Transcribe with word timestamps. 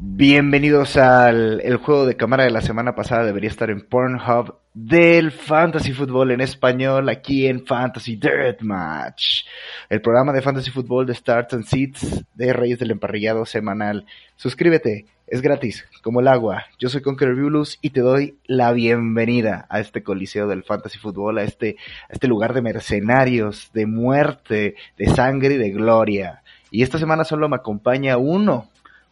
Bienvenidos 0.00 0.96
al 0.96 1.60
el 1.60 1.76
juego 1.76 2.04
de 2.04 2.16
cámara 2.16 2.44
de 2.44 2.50
la 2.50 2.60
semana 2.60 2.94
pasada. 2.94 3.24
Debería 3.24 3.50
estar 3.50 3.70
en 3.70 3.88
Pornhub 3.88 4.56
del 4.80 5.32
Fantasy 5.32 5.92
Football 5.92 6.30
en 6.30 6.40
español, 6.40 7.08
aquí 7.08 7.48
en 7.48 7.66
Fantasy 7.66 8.14
Dirt 8.14 8.60
Match. 8.60 9.44
El 9.88 10.00
programa 10.00 10.32
de 10.32 10.40
Fantasy 10.40 10.70
Football 10.70 11.06
de 11.06 11.14
Starts 11.14 11.54
and 11.54 11.64
Seats 11.64 12.24
de 12.34 12.52
Reyes 12.52 12.78
del 12.78 12.92
Emparrillado 12.92 13.44
semanal. 13.44 14.06
Suscríbete, 14.36 15.06
es 15.26 15.42
gratis, 15.42 15.84
como 16.00 16.20
el 16.20 16.28
agua. 16.28 16.66
Yo 16.78 16.88
soy 16.88 17.02
Conqueror 17.02 17.34
Viulus 17.34 17.78
y 17.82 17.90
te 17.90 18.02
doy 18.02 18.38
la 18.46 18.70
bienvenida 18.70 19.66
a 19.68 19.80
este 19.80 20.04
coliseo 20.04 20.46
del 20.46 20.62
Fantasy 20.62 20.98
Football, 20.98 21.38
a 21.38 21.42
este, 21.42 21.76
a 22.08 22.12
este 22.12 22.28
lugar 22.28 22.54
de 22.54 22.62
mercenarios, 22.62 23.70
de 23.72 23.86
muerte, 23.86 24.76
de 24.96 25.06
sangre 25.06 25.54
y 25.54 25.58
de 25.58 25.70
gloria. 25.70 26.42
Y 26.70 26.82
esta 26.82 26.98
semana 26.98 27.24
solo 27.24 27.48
me 27.48 27.56
acompaña 27.56 28.16
uno, 28.16 28.68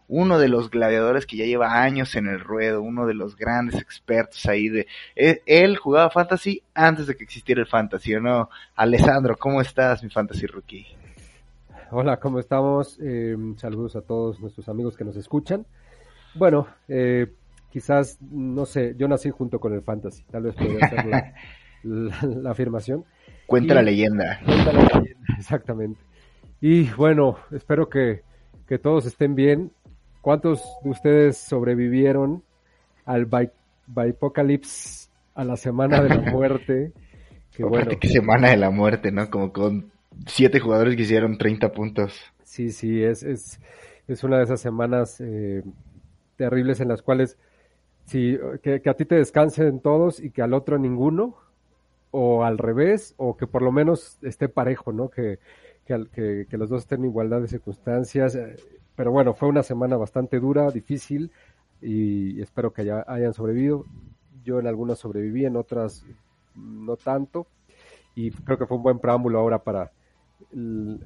uno 0.08 0.38
de 0.38 0.48
los 0.48 0.70
gladiadores 0.70 1.26
que 1.26 1.36
ya 1.36 1.44
lleva 1.46 1.82
años 1.82 2.14
en 2.14 2.26
el 2.28 2.40
ruedo, 2.40 2.80
uno 2.82 3.06
de 3.06 3.14
los 3.14 3.36
grandes 3.36 3.80
expertos 3.80 4.46
ahí 4.46 4.68
de... 4.68 4.86
Él, 5.14 5.40
él 5.46 5.76
jugaba 5.76 6.10
fantasy 6.10 6.62
antes 6.74 7.06
de 7.06 7.16
que 7.16 7.24
existiera 7.24 7.60
el 7.60 7.66
fantasy, 7.66 8.14
¿o 8.14 8.20
no? 8.20 8.48
Alessandro, 8.76 9.36
¿cómo 9.36 9.60
estás, 9.60 10.02
mi 10.04 10.10
fantasy 10.10 10.46
rookie? 10.46 10.86
Hola, 11.90 12.18
¿cómo 12.18 12.38
estamos? 12.38 12.98
Eh, 13.00 13.36
saludos 13.56 13.96
a 13.96 14.00
todos 14.02 14.40
nuestros 14.40 14.68
amigos 14.68 14.96
que 14.96 15.04
nos 15.04 15.16
escuchan. 15.16 15.66
Bueno, 16.34 16.66
eh, 16.88 17.32
quizás, 17.72 18.18
no 18.20 18.66
sé, 18.66 18.94
yo 18.98 19.08
nací 19.08 19.30
junto 19.30 19.58
con 19.60 19.72
el 19.72 19.82
fantasy, 19.82 20.24
tal 20.30 20.42
vez 20.44 20.54
podría 20.54 20.88
ser 20.88 21.06
la, 21.06 21.32
la, 21.84 22.22
la 22.22 22.50
afirmación. 22.50 23.04
Cuenta 23.46 23.72
Y- 23.72 23.76
la 23.76 23.82
leyenda. 23.82 24.40
Cuenta 24.44 24.72
la 24.72 24.82
leyenda, 24.82 25.20
exactamente. 25.38 26.00
Y 26.60 26.84
bueno, 26.90 27.38
espero 27.52 27.88
que, 27.88 28.22
que 28.66 28.78
todos 28.78 29.06
estén 29.06 29.34
bien. 29.34 29.70
¿Cuántos 30.26 30.60
de 30.82 30.90
ustedes 30.90 31.36
sobrevivieron 31.38 32.42
al 33.04 33.26
Bi- 33.26 33.52
Bipocalypse, 33.86 35.08
a 35.36 35.44
la 35.44 35.56
semana 35.56 36.02
de 36.02 36.10
la 36.10 36.20
muerte? 36.20 36.92
Que 37.52 37.62
bueno, 37.62 38.00
que 38.00 38.08
semana 38.08 38.50
de 38.50 38.56
la 38.56 38.70
muerte, 38.70 39.10
¿no? 39.12 39.30
Como 39.30 39.52
con 39.52 39.92
siete 40.26 40.60
jugadores 40.60 40.96
que 40.96 41.02
hicieron 41.02 41.38
30 41.38 41.72
puntos. 41.72 42.12
sí, 42.42 42.70
sí, 42.70 43.02
es, 43.02 43.22
es, 43.22 43.60
es 44.08 44.24
una 44.24 44.38
de 44.38 44.44
esas 44.44 44.60
semanas 44.60 45.20
eh, 45.20 45.62
terribles 46.36 46.80
en 46.80 46.88
las 46.88 47.02
cuales 47.02 47.38
sí, 48.06 48.38
que, 48.62 48.82
que 48.82 48.90
a 48.90 48.94
ti 48.94 49.04
te 49.04 49.16
descansen 49.16 49.80
todos 49.80 50.20
y 50.20 50.30
que 50.30 50.42
al 50.42 50.54
otro 50.54 50.78
ninguno, 50.78 51.36
o 52.12 52.44
al 52.44 52.58
revés, 52.58 53.14
o 53.18 53.36
que 53.36 53.46
por 53.46 53.62
lo 53.62 53.72
menos 53.72 54.18
esté 54.22 54.48
parejo, 54.48 54.92
¿no? 54.92 55.10
Que, 55.10 55.38
que, 55.86 56.46
que- 56.50 56.56
los 56.58 56.68
dos 56.68 56.82
estén 56.82 57.00
en 57.00 57.06
igualdad 57.10 57.40
de 57.40 57.48
circunstancias. 57.48 58.34
eh, 58.34 58.56
Pero 58.96 59.12
bueno, 59.12 59.34
fue 59.34 59.48
una 59.48 59.62
semana 59.62 59.96
bastante 59.96 60.40
dura, 60.40 60.70
difícil, 60.70 61.30
y 61.82 62.40
espero 62.40 62.72
que 62.72 62.82
haya- 62.82 63.04
hayan 63.06 63.32
sobrevivido. 63.34 63.84
Yo 64.44 64.58
en 64.60 64.66
algunas 64.66 64.98
sobreviví, 64.98 65.44
en 65.44 65.56
otras 65.56 66.04
no 66.54 66.96
tanto, 66.96 67.46
y 68.14 68.30
creo 68.30 68.58
que 68.58 68.66
fue 68.66 68.76
un 68.78 68.82
buen 68.82 68.98
preámbulo 68.98 69.38
ahora 69.38 69.58
para 69.62 69.92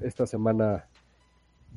esta 0.01 0.25
semana 0.25 0.85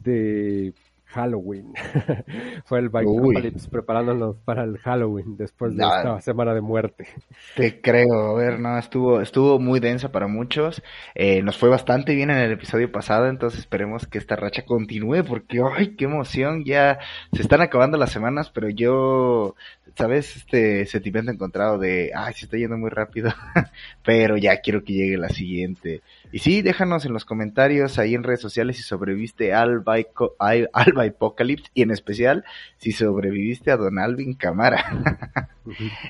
de 0.03 0.75
Halloween. 1.15 1.73
Fue 2.65 2.81
el 2.81 2.89
Bicopalypse 2.89 3.69
preparándonos 3.71 4.37
para 4.45 4.65
el 4.65 4.79
Halloween 4.79 5.37
después 5.37 5.77
de 5.77 5.83
No. 5.83 5.97
esta 5.97 6.21
semana 6.21 6.55
de 6.55 6.61
muerte. 6.61 7.07
Te 7.55 7.81
creo, 7.81 8.31
a 8.31 8.35
ver, 8.35 8.59
no, 8.59 8.77
estuvo, 8.77 9.21
estuvo 9.21 9.59
muy 9.61 9.79
densa 9.81 10.11
para 10.11 10.27
muchos. 10.27 10.83
Eh, 11.15 11.43
nos 11.43 11.57
fue 11.57 11.69
bastante 11.69 12.15
bien 12.15 12.31
en 12.31 12.39
el 12.39 12.53
episodio 12.53 12.91
pasado, 12.91 13.29
entonces 13.29 13.61
esperemos 13.61 14.07
que 14.07 14.19
esta 14.19 14.35
racha 14.37 14.65
continúe, 14.65 15.23
porque 15.25 15.61
¡ay, 15.77 15.95
qué 15.97 16.07
emoción! 16.07 16.65
Ya 16.65 16.99
se 17.33 17.43
están 17.43 17.61
acabando 17.61 17.97
las 17.97 18.11
semanas, 18.11 18.51
pero 18.51 18.69
yo, 18.69 19.55
¿sabes? 19.97 20.37
Este 20.37 20.85
sentimiento 20.87 21.31
encontrado 21.31 21.79
de, 21.79 22.11
ay, 22.15 22.35
se 22.35 22.47
está 22.47 22.57
yendo 22.57 22.77
muy 22.77 22.91
rápido, 22.91 23.31
pero 24.05 24.37
ya 24.37 24.61
quiero 24.61 24.83
que 24.83 24.93
llegue 24.95 25.17
la 25.17 25.29
siguiente. 25.29 26.03
Y 26.33 26.41
sí, 26.41 26.63
déjanos 26.63 27.05
en 27.05 27.13
los 27.13 27.25
comentarios 27.25 27.99
ahí 27.99 28.15
en 28.15 28.23
redes 28.23 28.41
sociales 28.41 28.77
si 28.77 28.83
sobreviviste 28.83 29.53
al, 29.55 29.85
Bipocalypse 30.97 31.71
y 31.75 31.83
en 31.83 31.91
especial 31.91 32.45
si 32.79 32.93
sobreviviste 32.93 33.71
a 33.71 33.77
Don 33.77 33.99
Alvin 33.99 34.35
Camara. 34.35 35.49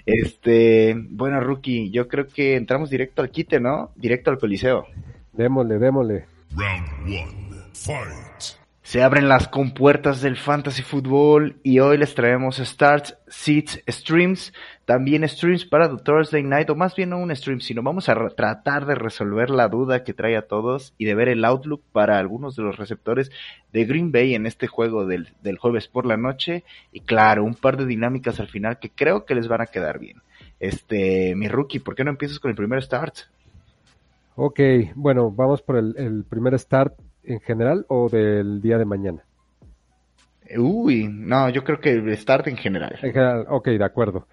Este, 0.04 0.96
bueno, 1.10 1.40
Rookie, 1.40 1.92
yo 1.92 2.08
creo 2.08 2.26
que 2.26 2.56
entramos 2.56 2.90
directo 2.90 3.22
al 3.22 3.30
quite, 3.30 3.60
¿no? 3.60 3.92
Directo 3.94 4.32
al 4.32 4.38
coliseo. 4.38 4.84
Démosle, 5.32 5.78
démosle. 5.78 6.26
Round 6.56 6.88
one, 7.06 7.62
fight. 7.72 8.63
Se 8.84 9.02
abren 9.02 9.30
las 9.30 9.48
compuertas 9.48 10.20
del 10.20 10.36
fantasy 10.36 10.82
fútbol 10.82 11.56
y 11.62 11.78
hoy 11.78 11.96
les 11.96 12.14
traemos 12.14 12.58
starts, 12.58 13.16
seats, 13.26 13.82
streams, 13.88 14.52
también 14.84 15.26
streams 15.26 15.64
para 15.64 15.88
The 15.88 16.02
Thursday 16.02 16.42
Night, 16.42 16.68
o 16.68 16.76
más 16.76 16.94
bien 16.94 17.08
no 17.08 17.18
un 17.18 17.34
stream, 17.34 17.60
sino 17.60 17.82
vamos 17.82 18.10
a 18.10 18.28
tratar 18.36 18.84
de 18.84 18.94
resolver 18.94 19.48
la 19.48 19.68
duda 19.68 20.04
que 20.04 20.12
trae 20.12 20.36
a 20.36 20.46
todos 20.46 20.92
y 20.98 21.06
de 21.06 21.14
ver 21.14 21.28
el 21.30 21.46
outlook 21.46 21.80
para 21.92 22.18
algunos 22.18 22.56
de 22.56 22.62
los 22.62 22.76
receptores 22.76 23.30
de 23.72 23.86
Green 23.86 24.12
Bay 24.12 24.34
en 24.34 24.44
este 24.44 24.66
juego 24.66 25.06
del, 25.06 25.30
del 25.42 25.56
jueves 25.56 25.88
por 25.88 26.04
la 26.04 26.18
noche 26.18 26.62
y 26.92 27.00
claro, 27.00 27.42
un 27.42 27.54
par 27.54 27.78
de 27.78 27.86
dinámicas 27.86 28.38
al 28.38 28.48
final 28.48 28.78
que 28.78 28.90
creo 28.90 29.24
que 29.24 29.34
les 29.34 29.48
van 29.48 29.62
a 29.62 29.66
quedar 29.66 29.98
bien. 29.98 30.18
Este, 30.60 31.34
mi 31.34 31.48
rookie, 31.48 31.78
¿por 31.78 31.94
qué 31.94 32.04
no 32.04 32.10
empiezas 32.10 32.38
con 32.38 32.50
el 32.50 32.56
primer 32.56 32.82
start? 32.82 33.14
Ok, 34.36 34.60
bueno, 34.94 35.30
vamos 35.30 35.62
por 35.62 35.78
el, 35.78 35.94
el 35.96 36.24
primer 36.24 36.58
start 36.58 36.92
en 37.24 37.40
general 37.40 37.84
o 37.88 38.08
del 38.08 38.60
día 38.60 38.78
de 38.78 38.84
mañana. 38.84 39.24
Uy, 40.56 41.08
no, 41.08 41.48
yo 41.48 41.64
creo 41.64 41.80
que 41.80 41.92
el 41.92 42.16
start 42.16 42.48
en 42.48 42.56
general. 42.56 42.98
En 43.02 43.12
general, 43.12 43.46
ok, 43.48 43.68
de 43.68 43.84
acuerdo. 43.84 44.26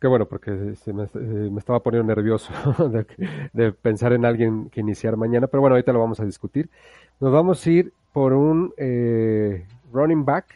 Qué 0.00 0.06
bueno, 0.06 0.26
porque 0.26 0.74
se 0.76 0.92
me, 0.92 1.04
eh, 1.04 1.08
me 1.50 1.58
estaba 1.58 1.80
poniendo 1.80 2.14
nervioso 2.14 2.52
de, 2.90 3.06
de 3.52 3.72
pensar 3.72 4.12
en 4.12 4.24
alguien 4.24 4.68
que 4.70 4.80
iniciar 4.80 5.16
mañana, 5.16 5.46
pero 5.46 5.62
bueno, 5.62 5.74
ahorita 5.74 5.92
lo 5.92 6.00
vamos 6.00 6.20
a 6.20 6.24
discutir. 6.24 6.68
Nos 7.18 7.32
vamos 7.32 7.66
a 7.66 7.70
ir 7.70 7.92
por 8.12 8.32
un 8.32 8.72
eh, 8.76 9.66
running 9.92 10.24
back 10.24 10.46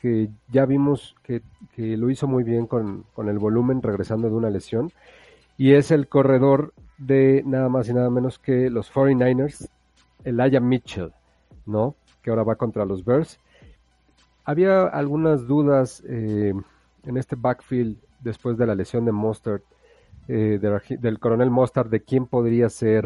que 0.00 0.28
ya 0.50 0.66
vimos 0.66 1.14
que, 1.22 1.42
que 1.74 1.96
lo 1.96 2.10
hizo 2.10 2.26
muy 2.26 2.44
bien 2.44 2.66
con, 2.66 3.04
con 3.14 3.28
el 3.28 3.38
volumen 3.38 3.82
regresando 3.82 4.28
de 4.28 4.34
una 4.34 4.50
lesión, 4.50 4.92
y 5.56 5.72
es 5.72 5.90
el 5.90 6.08
corredor 6.08 6.74
de 6.98 7.42
nada 7.46 7.68
más 7.68 7.88
y 7.88 7.94
nada 7.94 8.10
menos 8.10 8.38
que 8.38 8.70
los 8.70 8.92
49ers, 8.92 9.68
Elijah 10.26 10.60
Mitchell, 10.60 11.12
¿no? 11.64 11.94
Que 12.22 12.30
ahora 12.30 12.42
va 12.42 12.56
contra 12.56 12.84
los 12.84 13.04
Bears. 13.04 13.38
Había 14.44 14.82
algunas 14.86 15.46
dudas 15.46 16.02
eh, 16.08 16.52
en 17.04 17.16
este 17.16 17.36
backfield 17.36 17.96
después 18.20 18.56
de 18.56 18.66
la 18.66 18.74
lesión 18.74 19.04
de 19.04 19.12
Mostert, 19.12 19.62
eh, 20.28 20.58
de 20.60 20.98
del 20.98 21.18
coronel 21.18 21.50
Mostert, 21.50 21.88
de 21.90 22.00
quién 22.00 22.26
podría 22.26 22.68
ser 22.68 23.04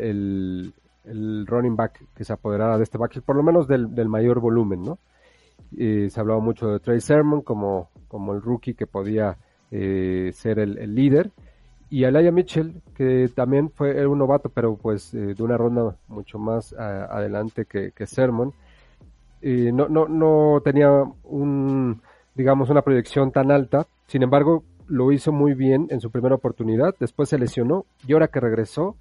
el- 0.00 0.74
el 1.04 1.46
running 1.46 1.74
back 1.76 2.04
que 2.14 2.24
se 2.24 2.32
apoderara 2.32 2.76
de 2.76 2.82
este 2.84 2.98
backfield, 2.98 3.24
por 3.24 3.36
lo 3.36 3.42
menos 3.42 3.66
del, 3.66 3.94
del 3.94 4.08
mayor 4.08 4.40
volumen, 4.40 4.82
¿no? 4.82 4.98
Eh, 5.76 6.08
se 6.10 6.20
hablaba 6.20 6.40
mucho 6.40 6.68
de 6.68 6.80
Trey 6.80 7.00
Sermon 7.00 7.40
como, 7.42 7.90
como 8.08 8.34
el 8.34 8.42
rookie 8.42 8.74
que 8.74 8.86
podía 8.86 9.36
eh, 9.70 10.30
ser 10.34 10.58
el, 10.58 10.78
el 10.78 10.94
líder. 10.94 11.30
Y 11.90 12.04
Elijah 12.04 12.30
Mitchell, 12.30 12.82
que 12.94 13.30
también 13.34 13.70
fue 13.70 13.96
era 13.96 14.08
un 14.08 14.18
novato, 14.18 14.50
pero 14.50 14.76
pues 14.76 15.14
eh, 15.14 15.34
de 15.34 15.42
una 15.42 15.56
ronda 15.56 15.96
mucho 16.08 16.38
más 16.38 16.72
adelante 16.74 17.64
que, 17.64 17.92
que 17.92 18.06
Sermon. 18.06 18.52
Eh, 19.40 19.70
no, 19.72 19.88
no, 19.88 20.06
no 20.06 20.60
tenía 20.62 20.90
un, 21.24 22.02
digamos, 22.34 22.68
una 22.70 22.82
proyección 22.82 23.32
tan 23.32 23.50
alta. 23.50 23.86
Sin 24.06 24.22
embargo, 24.22 24.64
lo 24.86 25.12
hizo 25.12 25.32
muy 25.32 25.54
bien 25.54 25.86
en 25.90 26.00
su 26.00 26.10
primera 26.10 26.34
oportunidad. 26.34 26.94
Después 26.98 27.28
se 27.28 27.38
lesionó 27.38 27.86
y 28.06 28.12
ahora 28.12 28.28
que 28.28 28.40
regresó, 28.40 28.96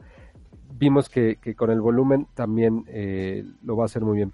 vimos 0.78 1.10
que, 1.10 1.38
que 1.42 1.56
con 1.56 1.72
el 1.72 1.81
volumen 1.81 2.28
también 2.36 2.86
eh, 2.88 3.44
lo 3.63 3.75
va 3.75 3.84
a 3.84 3.86
hacer 3.86 4.04
muy 4.04 4.18
bien. 4.18 4.34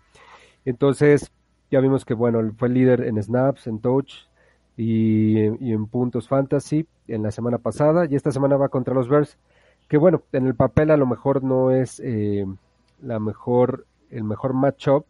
Entonces, 0.65 1.31
ya 1.71 1.79
vimos 1.79 2.05
que, 2.05 2.13
bueno, 2.13 2.39
fue 2.57 2.69
líder 2.69 3.01
en 3.01 3.21
snaps, 3.21 3.67
en 3.67 3.79
touch, 3.79 4.13
y, 4.77 5.39
y 5.65 5.73
en 5.73 5.85
puntos 5.87 6.27
fantasy 6.27 6.87
en 7.07 7.23
la 7.23 7.31
semana 7.31 7.57
pasada 7.57 8.05
y 8.09 8.15
esta 8.15 8.31
semana 8.31 8.57
va 8.57 8.69
contra 8.69 8.93
los 8.93 9.07
Bears 9.07 9.37
que 9.87 9.97
bueno, 9.97 10.23
en 10.31 10.47
el 10.47 10.55
papel 10.55 10.91
a 10.91 10.97
lo 10.97 11.05
mejor 11.05 11.43
no 11.43 11.71
es 11.71 11.99
eh, 12.03 12.45
la 13.01 13.19
mejor, 13.19 13.85
el 14.09 14.23
mejor 14.23 14.53
matchup, 14.53 15.05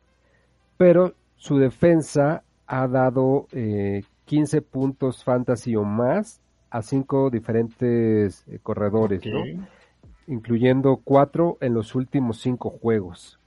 pero 0.77 1.13
su 1.35 1.57
defensa 1.57 2.43
ha 2.67 2.87
dado 2.87 3.47
eh, 3.51 4.03
15 4.25 4.61
puntos 4.61 5.23
fantasy 5.23 5.75
o 5.75 5.83
más 5.83 6.41
a 6.69 6.81
cinco 6.81 7.29
diferentes 7.29 8.43
eh, 8.47 8.59
corredores, 8.61 9.21
¿no? 9.25 9.43
incluyendo 10.27 10.99
cuatro 11.03 11.57
en 11.61 11.73
los 11.73 11.93
últimos 11.95 12.41
cinco 12.41 12.69
juegos. 12.69 13.39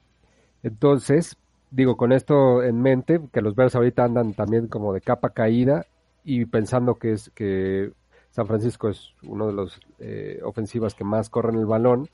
Entonces, 0.62 1.36
digo, 1.70 1.96
con 1.96 2.12
esto 2.12 2.62
en 2.62 2.80
mente, 2.80 3.20
que 3.32 3.42
los 3.42 3.54
Bears 3.54 3.74
ahorita 3.74 4.04
andan 4.04 4.34
también 4.34 4.68
como 4.68 4.92
de 4.92 5.00
capa 5.00 5.30
caída 5.30 5.86
y 6.26 6.44
pensando 6.44 6.96
que 6.96 7.12
es 7.12 7.30
que 7.34 7.92
San 8.30 8.46
Francisco 8.46 8.90
es 8.90 9.14
uno 9.22 9.46
de 9.46 9.52
los 9.54 9.80
eh, 9.98 10.40
ofensivas 10.44 10.94
que 10.94 11.04
más 11.04 11.30
corren 11.30 11.56
el 11.56 11.64
balón, 11.64 12.08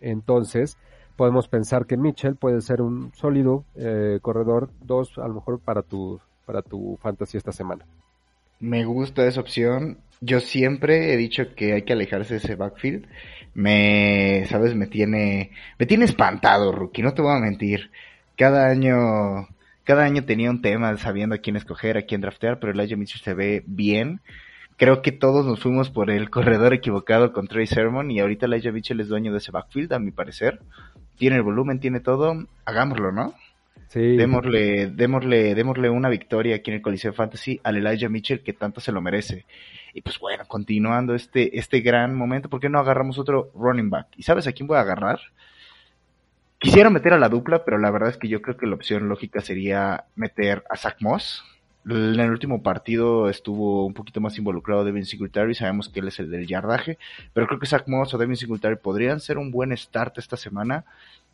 entonces 0.00 0.76
podemos 1.16 1.48
pensar 1.48 1.86
que 1.86 1.96
Mitchell 1.96 2.36
puede 2.36 2.60
ser 2.60 2.82
un 2.82 3.12
sólido 3.14 3.64
eh, 3.76 4.18
corredor 4.20 4.68
dos 4.82 5.16
a 5.16 5.26
lo 5.28 5.34
mejor 5.34 5.60
para 5.60 5.82
tu 5.82 6.20
para 6.44 6.60
tu 6.60 6.98
fantasy 7.00 7.38
esta 7.38 7.52
semana. 7.52 7.86
Me 8.60 8.84
gusta 8.84 9.26
esa 9.26 9.40
opción. 9.40 9.98
Yo 10.20 10.40
siempre 10.40 11.12
he 11.12 11.16
dicho 11.16 11.54
que 11.54 11.74
hay 11.74 11.82
que 11.82 11.92
alejarse 11.92 12.34
de 12.34 12.38
ese 12.38 12.54
backfield. 12.54 13.06
Me, 13.54 14.44
sabes, 14.48 14.74
me 14.74 14.86
tiene, 14.86 15.50
me 15.78 15.86
tiene 15.86 16.06
espantado, 16.06 16.72
rookie. 16.72 17.02
No 17.02 17.12
te 17.12 17.22
voy 17.22 17.36
a 17.36 17.40
mentir. 17.40 17.90
Cada 18.36 18.68
año, 18.68 19.48
cada 19.86 20.02
año 20.02 20.24
tenía 20.24 20.50
un 20.50 20.60
tema 20.62 20.94
sabiendo 20.98 21.36
a 21.36 21.38
quién 21.38 21.54
escoger, 21.54 21.96
a 21.96 22.02
quién 22.02 22.20
draftear, 22.20 22.58
pero 22.58 22.72
Elijah 22.72 22.96
Mitchell 22.96 23.22
se 23.22 23.34
ve 23.34 23.62
bien. 23.66 24.20
Creo 24.76 25.00
que 25.00 25.12
todos 25.12 25.46
nos 25.46 25.60
fuimos 25.60 25.90
por 25.90 26.10
el 26.10 26.28
corredor 26.36 26.74
equivocado 26.74 27.32
con 27.32 27.46
Trey 27.46 27.68
Sermon 27.68 28.10
y 28.10 28.18
ahorita 28.18 28.46
Elijah 28.46 28.72
Mitchell 28.72 29.00
es 29.00 29.06
dueño 29.06 29.30
de 29.30 29.38
ese 29.38 29.52
backfield, 29.52 29.92
a 29.92 30.00
mi 30.00 30.10
parecer. 30.10 30.58
Tiene 31.16 31.36
el 31.36 31.42
volumen, 31.42 31.78
tiene 31.78 32.00
todo. 32.00 32.34
Hagámoslo, 32.64 33.12
¿no? 33.12 33.34
Sí. 33.86 34.16
Démosle, 34.16 34.88
démosle, 34.88 35.54
démosle 35.54 35.88
una 35.88 36.08
victoria 36.08 36.56
aquí 36.56 36.72
en 36.72 36.78
el 36.78 36.82
Coliseo 36.82 37.12
Fantasy 37.12 37.60
al 37.62 37.76
Elijah 37.76 38.08
Mitchell 38.08 38.42
que 38.42 38.54
tanto 38.54 38.80
se 38.80 38.90
lo 38.90 39.00
merece. 39.00 39.46
Y 39.94 40.00
pues 40.00 40.18
bueno, 40.18 40.46
continuando 40.48 41.14
este, 41.14 41.56
este 41.56 41.80
gran 41.80 42.12
momento, 42.12 42.48
¿por 42.48 42.58
qué 42.58 42.68
no 42.68 42.80
agarramos 42.80 43.20
otro 43.20 43.52
running 43.54 43.88
back? 43.88 44.08
¿Y 44.16 44.24
sabes 44.24 44.48
a 44.48 44.52
quién 44.52 44.66
voy 44.66 44.78
a 44.78 44.80
agarrar? 44.80 45.20
Quisiera 46.66 46.90
meter 46.90 47.12
a 47.12 47.18
la 47.20 47.28
dupla, 47.28 47.64
pero 47.64 47.78
la 47.78 47.92
verdad 47.92 48.08
es 48.08 48.16
que 48.16 48.26
yo 48.26 48.42
creo 48.42 48.56
que 48.56 48.66
la 48.66 48.74
opción 48.74 49.08
lógica 49.08 49.40
sería 49.40 50.06
meter 50.16 50.64
a 50.68 50.76
Zach 50.76 50.96
Moss. 50.98 51.44
En 51.84 52.18
el 52.18 52.28
último 52.32 52.60
partido 52.60 53.30
estuvo 53.30 53.86
un 53.86 53.94
poquito 53.94 54.20
más 54.20 54.36
involucrado 54.36 54.84
Devin 54.84 55.06
Singletary, 55.06 55.54
sabemos 55.54 55.88
que 55.88 56.00
él 56.00 56.08
es 56.08 56.18
el 56.18 56.28
del 56.28 56.48
yardaje, 56.48 56.98
pero 57.32 57.46
creo 57.46 57.60
que 57.60 57.68
Zach 57.68 57.86
Moss 57.86 58.14
o 58.14 58.18
Devin 58.18 58.34
Singletary 58.34 58.74
podrían 58.82 59.20
ser 59.20 59.38
un 59.38 59.52
buen 59.52 59.76
start 59.76 60.18
esta 60.18 60.36
semana 60.36 60.84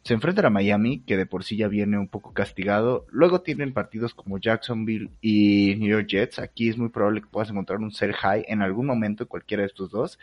se 0.02 0.12
enfrentan 0.12 0.44
a 0.44 0.50
Miami, 0.50 1.00
que 1.00 1.16
de 1.16 1.24
por 1.24 1.44
sí 1.44 1.56
ya 1.56 1.68
viene 1.68 1.96
un 1.96 2.08
poco 2.08 2.34
castigado. 2.34 3.06
Luego 3.10 3.40
tienen 3.40 3.72
partidos 3.72 4.12
como 4.12 4.36
Jacksonville 4.36 5.12
y 5.22 5.76
New 5.78 5.88
York 5.88 6.08
Jets. 6.08 6.40
Aquí 6.40 6.68
es 6.68 6.76
muy 6.76 6.90
probable 6.90 7.22
que 7.22 7.28
puedas 7.28 7.48
encontrar 7.48 7.78
un 7.78 7.90
sell 7.90 8.12
high 8.12 8.44
en 8.48 8.60
algún 8.60 8.84
momento, 8.84 9.26
cualquiera 9.26 9.62
de 9.62 9.68
estos 9.68 9.90
dos. 9.90 10.18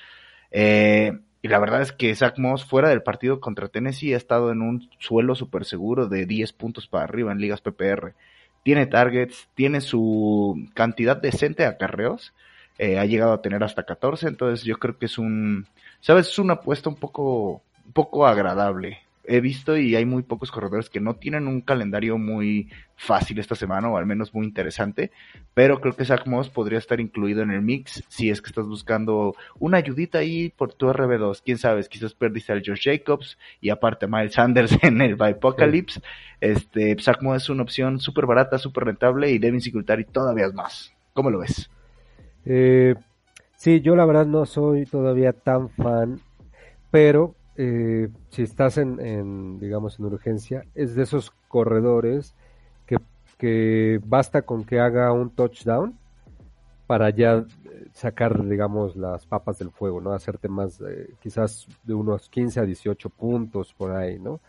Eh, 0.52 1.18
y 1.42 1.48
la 1.48 1.60
verdad 1.60 1.82
es 1.82 1.92
que 1.92 2.14
Zach 2.16 2.38
Moss, 2.38 2.66
fuera 2.66 2.90
del 2.90 3.02
partido 3.02 3.40
contra 3.40 3.70
Tennessee, 3.70 4.14
ha 4.14 4.18
estado 4.18 4.52
en 4.52 4.62
un 4.62 4.90
suelo 5.00 5.36
súper 5.36 5.66
seguro 5.66 6.08
de 6.08 6.26
10 6.26 6.54
puntos 6.54 6.88
para 6.88 7.06
arriba 7.06 7.32
en 7.32 7.40
ligas 7.40 7.62
PPR. 7.62 8.14
Tiene 8.64 8.88
targets, 8.88 9.48
tiene 9.56 9.82
su 9.82 10.68
cantidad 10.74 11.16
decente 11.16 11.64
de 11.64 11.70
acarreos. 11.70 12.34
Eh, 12.78 13.00
ha 13.00 13.06
llegado 13.06 13.34
a 13.34 13.42
tener 13.42 13.64
hasta 13.64 13.84
14, 13.84 14.28
entonces 14.28 14.66
yo 14.66 14.78
creo 14.78 14.98
que 14.98 15.06
es 15.06 15.18
un, 15.18 15.68
sabes, 16.00 16.28
es 16.28 16.40
una 16.40 16.54
apuesta 16.56 16.90
un 16.90 16.96
poco, 16.96 17.62
un 17.86 17.92
poco 17.94 18.26
agradable 18.26 19.00
he 19.26 19.42
visto 19.42 19.78
y 19.78 19.96
hay 19.96 20.06
muy 20.06 20.24
pocos 20.24 20.52
corredores 20.52 20.90
que 20.90 21.00
no 21.00 21.16
tienen 21.16 21.48
un 21.48 21.62
calendario 21.62 22.18
muy 22.18 22.70
fácil 22.96 23.40
esta 23.40 23.56
semana 23.56 23.90
o 23.90 23.98
al 23.98 24.06
menos 24.06 24.34
muy 24.34 24.46
interesante, 24.46 25.12
pero 25.54 25.80
creo 25.80 25.96
que 25.96 26.06
Zach 26.06 26.26
Moss 26.26 26.50
podría 26.50 26.80
estar 26.80 27.00
incluido 27.00 27.42
en 27.42 27.52
el 27.52 27.62
mix 27.62 28.04
si 28.08 28.30
es 28.30 28.42
que 28.42 28.50
estás 28.50 28.66
buscando 28.66 29.36
una 29.60 29.78
ayudita 29.78 30.20
ahí 30.20 30.50
por 30.50 30.74
tu 30.74 30.88
RB2, 30.88 31.42
quién 31.46 31.58
sabe, 31.58 31.84
quizás 31.88 32.14
perdiste 32.14 32.54
al 32.54 32.64
Josh 32.66 32.84
Jacobs 32.84 33.38
y 33.62 33.70
aparte 33.70 34.08
Miles 34.08 34.34
Sanders 34.34 34.78
en 34.84 35.02
el 35.02 35.22
Apocalypse, 35.22 36.02
este, 36.42 36.98
Zach 37.00 37.22
Moss 37.22 37.44
es 37.44 37.50
una 37.50 37.64
opción 37.64 38.00
súper 38.00 38.26
barata, 38.26 38.58
súper 38.58 38.86
rentable 38.86 39.30
y 39.32 39.38
Devin 39.38 39.62
Singletary 39.62 40.06
todavía 40.06 40.48
es 40.48 40.54
más. 40.54 40.94
¿Cómo 41.14 41.30
lo 41.30 41.40
ves? 41.40 41.70
Eh, 42.46 42.96
sí, 43.56 43.82
yo 43.82 43.96
la 43.96 44.06
verdad 44.06 44.26
no 44.26 44.46
soy 44.46 44.86
todavía 44.86 45.34
tan 45.34 45.70
fan, 45.70 46.20
pero 46.92 47.36
eh, 47.62 48.08
si 48.30 48.44
estás 48.44 48.78
en, 48.78 49.60
digamos, 49.60 50.00
en 50.00 50.06
urgencia, 50.06 50.64
es 50.76 50.96
de 50.96 51.04
esos 51.04 51.32
corredores 51.50 52.34
que, 53.38 54.00
basta 54.06 54.44
con 54.44 54.64
que 54.64 54.80
haga 54.80 55.12
un 55.12 55.30
touchdown 55.30 55.98
para 56.88 57.10
ya 57.10 57.46
sacar, 57.94 58.46
digamos, 58.46 58.96
las 58.96 59.26
papas 59.26 59.60
del 59.60 59.72
fuego, 59.72 60.00
¿no? 60.00 60.14
Hacerte 60.14 60.48
más, 60.48 60.80
eh, 60.80 61.14
quizás 61.22 61.68
de 61.84 61.94
unos 61.94 62.30
15 62.30 62.62
a 62.62 62.64
18 62.64 63.10
puntos 63.10 63.74
por 63.74 63.92
ahí, 63.92 64.20
¿no? 64.20 64.40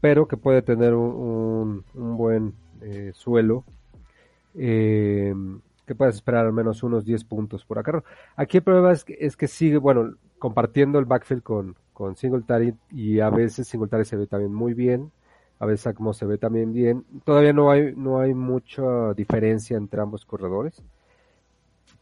Pero 0.00 0.26
que 0.26 0.36
puede 0.36 0.62
tener 0.62 0.94
un, 0.94 1.84
buen 1.94 2.54
eh, 2.80 3.12
suelo, 3.14 3.64
eh, 4.56 5.34
que 5.86 5.94
puedes 5.94 6.16
esperar 6.16 6.46
al 6.46 6.52
menos 6.52 6.82
unos 6.82 7.04
10 7.04 7.24
puntos 7.24 7.64
por 7.64 7.78
acá. 7.78 8.02
Aquí 8.34 8.56
el 8.56 8.64
problema 8.64 8.90
es 8.90 9.04
que, 9.04 9.16
es 9.20 9.36
que 9.36 9.46
sigue, 9.46 9.76
bueno, 9.76 10.14
compartiendo 10.38 10.98
el 10.98 11.04
backfield 11.04 11.42
con, 11.42 11.76
con 12.00 12.16
Singletary 12.16 12.74
y 12.90 13.20
a 13.20 13.28
veces 13.28 13.68
Singletary 13.68 14.06
se 14.06 14.16
ve 14.16 14.26
también 14.26 14.54
muy 14.54 14.72
bien, 14.72 15.12
a 15.58 15.66
veces 15.66 15.86
Akmo 15.86 16.14
se 16.14 16.24
ve 16.24 16.38
también 16.38 16.72
bien. 16.72 17.04
Todavía 17.26 17.52
no 17.52 17.70
hay, 17.70 17.92
no 17.94 18.20
hay 18.20 18.32
mucha 18.32 19.12
diferencia 19.12 19.76
entre 19.76 20.00
ambos 20.00 20.24
corredores, 20.24 20.82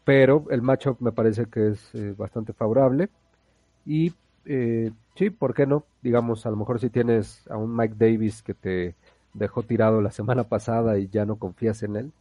pero 0.05 0.45
el 0.51 0.63
matchup 0.63 1.01
me 1.01 1.11
parece 1.11 1.47
que 1.47 1.71
es 1.71 1.93
eh, 1.97 2.15
bastante 2.17 2.53
favorable 2.53 3.09
y 3.85 4.13
eh, 4.45 4.93
sí, 5.17 5.31
¿por 5.31 5.53
qué 5.53 5.67
no? 5.67 5.85
Digamos, 6.01 6.47
a 6.47 6.51
lo 6.51 6.57
mejor 6.57 6.79
si 6.79 6.91
tienes 6.91 7.45
a 7.51 7.57
un 7.57 7.75
Mike 7.75 7.97
Davis 7.99 8.41
que 8.41 8.55
te 8.55 8.95
dejó 9.35 9.65
tirado 9.65 10.01
la 10.01 10.13
semana 10.13 10.45
pasada 10.45 10.97
y 10.97 11.09
ya 11.09 11.27
no 11.27 11.41
confías 11.41 11.83
en 11.83 11.97
él 11.97 12.13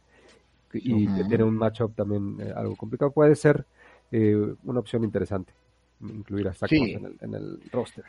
y 0.72 1.06
uh 1.06 1.10
-huh. 1.10 1.16
que 1.16 1.24
tiene 1.28 1.44
un 1.44 1.54
matchup 1.54 1.94
también 1.94 2.38
eh, 2.40 2.52
algo 2.56 2.74
complicado, 2.74 3.12
puede 3.12 3.36
ser 3.36 3.66
eh, 4.10 4.52
una 4.64 4.80
opción 4.80 5.04
interesante 5.04 5.52
incluir 6.00 6.48
a 6.48 6.54
Zach 6.54 6.68
sí. 6.68 6.92
en, 6.92 7.04
el, 7.06 7.16
en, 7.20 7.34
el, 7.34 7.60
roster. 7.72 8.04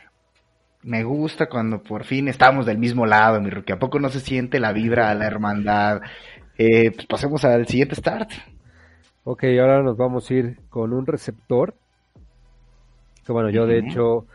Me 0.84 1.04
gusta 1.04 1.48
cuando 1.48 1.84
por 1.84 2.06
fin 2.06 2.28
estamos 2.28 2.66
del 2.66 2.78
mismo 2.78 3.06
lado, 3.06 3.42
mi 3.42 3.50
rookie. 3.50 3.74
¿A 3.74 3.80
poco 3.80 4.00
no 4.00 4.10
se 4.10 4.20
siente 4.20 4.60
la 4.60 4.72
vibra, 4.72 5.14
la 5.14 5.26
hermandad? 5.28 6.02
Eh, 6.58 6.92
pues 6.92 7.06
pasemos 7.06 7.44
al 7.46 7.68
siguiente 7.68 7.96
start. 7.96 8.32
Ok, 9.24 9.44
ahora 9.60 9.84
nos 9.84 9.98
vamos 9.98 10.30
a 10.30 10.34
ir 10.34 10.60
con 10.70 10.94
un 10.94 11.06
receptor. 11.06 11.76
Que 13.26 13.32
bueno, 13.32 13.50
yo 13.50 13.64
uh 13.64 13.66
-huh. 13.66 13.68
de 13.68 13.80
hecho 13.80 14.26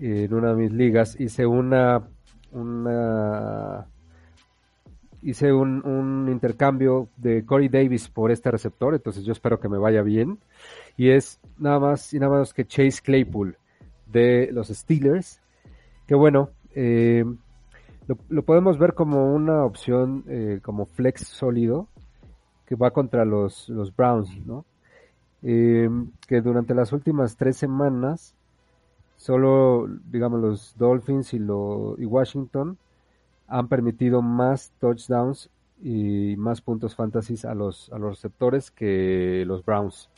en 0.00 0.32
una 0.32 0.50
de 0.50 0.56
mis 0.56 0.72
ligas 0.72 1.20
hice 1.20 1.46
una 1.46 2.02
una 2.52 3.86
hice 5.22 5.52
un, 5.52 5.86
un, 5.86 6.28
intercambio 6.30 7.08
de 7.16 7.44
Corey 7.44 7.68
Davis 7.68 8.08
por 8.08 8.30
este 8.30 8.50
receptor, 8.50 8.94
entonces 8.94 9.24
yo 9.24 9.32
espero 9.32 9.60
que 9.60 9.68
me 9.68 9.78
vaya 9.78 10.02
bien. 10.02 10.38
Y 11.00 11.12
es 11.12 11.40
nada 11.56 11.78
más 11.78 12.12
y 12.12 12.18
nada 12.18 12.32
menos 12.32 12.52
que 12.52 12.66
Chase 12.66 13.00
Claypool 13.02 13.56
de 14.04 14.50
los 14.52 14.68
Steelers, 14.68 15.40
que 16.06 16.14
bueno, 16.14 16.50
eh, 16.74 17.24
lo, 18.28 18.42
podemos 18.42 18.76
ver 18.76 18.92
como 18.92 19.32
una 19.32 19.64
opción 19.64 20.24
eh, 20.28 20.60
como 20.62 20.84
flex 20.84 21.26
sólido 21.26 21.88
que 22.66 22.74
va 22.74 22.90
contra 22.90 23.24
los, 23.24 23.70
los 23.70 23.96
Browns, 23.96 24.44
¿no? 24.44 24.66
Eh, 25.42 25.88
que 26.28 26.42
durante 26.42 26.74
las 26.74 26.92
últimas 26.92 27.34
tres 27.38 27.56
semanas, 27.56 28.34
solo, 29.16 29.88
digamos, 30.04 30.42
los 30.42 30.76
Dolphins 30.76 31.32
y, 31.32 31.38
lo, 31.38 31.94
y 31.96 32.04
Washington 32.04 32.76
han 33.48 33.68
permitido 33.68 34.20
más 34.20 34.74
touchdowns 34.78 35.48
y 35.82 36.36
más 36.36 36.60
puntos 36.60 36.94
fantasies 36.94 37.46
a 37.46 37.54
los, 37.54 37.90
a 37.90 37.98
los 37.98 38.16
receptores 38.16 38.70
que 38.70 39.44
los 39.46 39.64
Browns, 39.64 40.10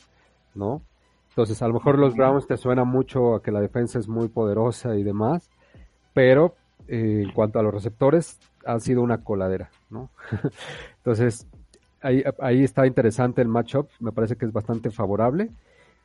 ¿no? 0.55 0.81
Entonces, 1.29 1.61
a 1.61 1.67
lo 1.67 1.73
mejor 1.73 1.97
los 1.97 2.15
Browns 2.15 2.45
te 2.45 2.57
suena 2.57 2.83
mucho 2.83 3.35
a 3.35 3.41
que 3.41 3.51
la 3.51 3.59
defensa 3.59 3.97
es 3.97 4.07
muy 4.07 4.27
poderosa 4.27 4.95
y 4.95 5.03
demás, 5.03 5.49
pero 6.13 6.55
eh, 6.87 7.23
en 7.25 7.31
cuanto 7.31 7.59
a 7.59 7.63
los 7.63 7.73
receptores, 7.73 8.39
ha 8.65 8.79
sido 8.79 9.01
una 9.01 9.23
coladera, 9.23 9.71
¿no? 9.89 10.09
Entonces, 10.97 11.47
ahí, 12.01 12.23
ahí 12.39 12.63
está 12.63 12.85
interesante 12.85 13.41
el 13.41 13.47
matchup, 13.47 13.89
me 13.99 14.11
parece 14.11 14.35
que 14.35 14.45
es 14.45 14.53
bastante 14.53 14.91
favorable. 14.91 15.49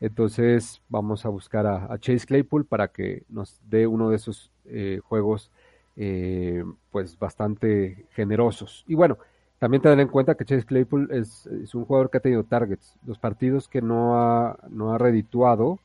Entonces, 0.00 0.80
vamos 0.88 1.26
a 1.26 1.28
buscar 1.28 1.66
a, 1.66 1.98
Chase 1.98 2.26
Claypool 2.26 2.64
para 2.64 2.88
que 2.88 3.24
nos 3.28 3.60
dé 3.68 3.86
uno 3.86 4.10
de 4.10 4.16
esos 4.16 4.52
eh, 4.66 5.00
juegos 5.02 5.50
eh, 5.96 6.64
pues 6.92 7.18
bastante 7.18 8.06
generosos. 8.12 8.84
Y 8.86 8.94
bueno, 8.94 9.18
también 9.58 9.82
tener 9.82 9.98
en 10.00 10.08
cuenta 10.08 10.34
que 10.34 10.44
Chase 10.44 10.64
Claypool 10.64 11.08
es, 11.10 11.46
un 11.74 11.84
jugador 11.84 12.10
que 12.10 12.18
ha 12.18 12.20
tenido 12.20 12.44
targets. 12.44 12.94
Los 13.04 13.18
partidos 13.18 13.68
que 13.68 13.82
no 13.82 14.20
ha, 14.20 14.58
no 14.68 14.92
ha 14.92 14.98
redituado 14.98 15.78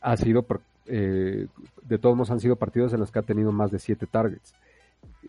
ha 0.00 0.16
sido, 0.16 0.44
eh, 0.86 1.46
de 1.82 1.98
todos 1.98 2.16
modos 2.16 2.30
han 2.30 2.40
sido 2.40 2.56
partidos 2.56 2.92
en 2.92 3.00
los 3.00 3.12
que 3.12 3.20
ha 3.20 3.22
tenido 3.22 3.52
más 3.52 3.70
de 3.70 3.78
siete 3.78 4.06
targets. 4.06 4.54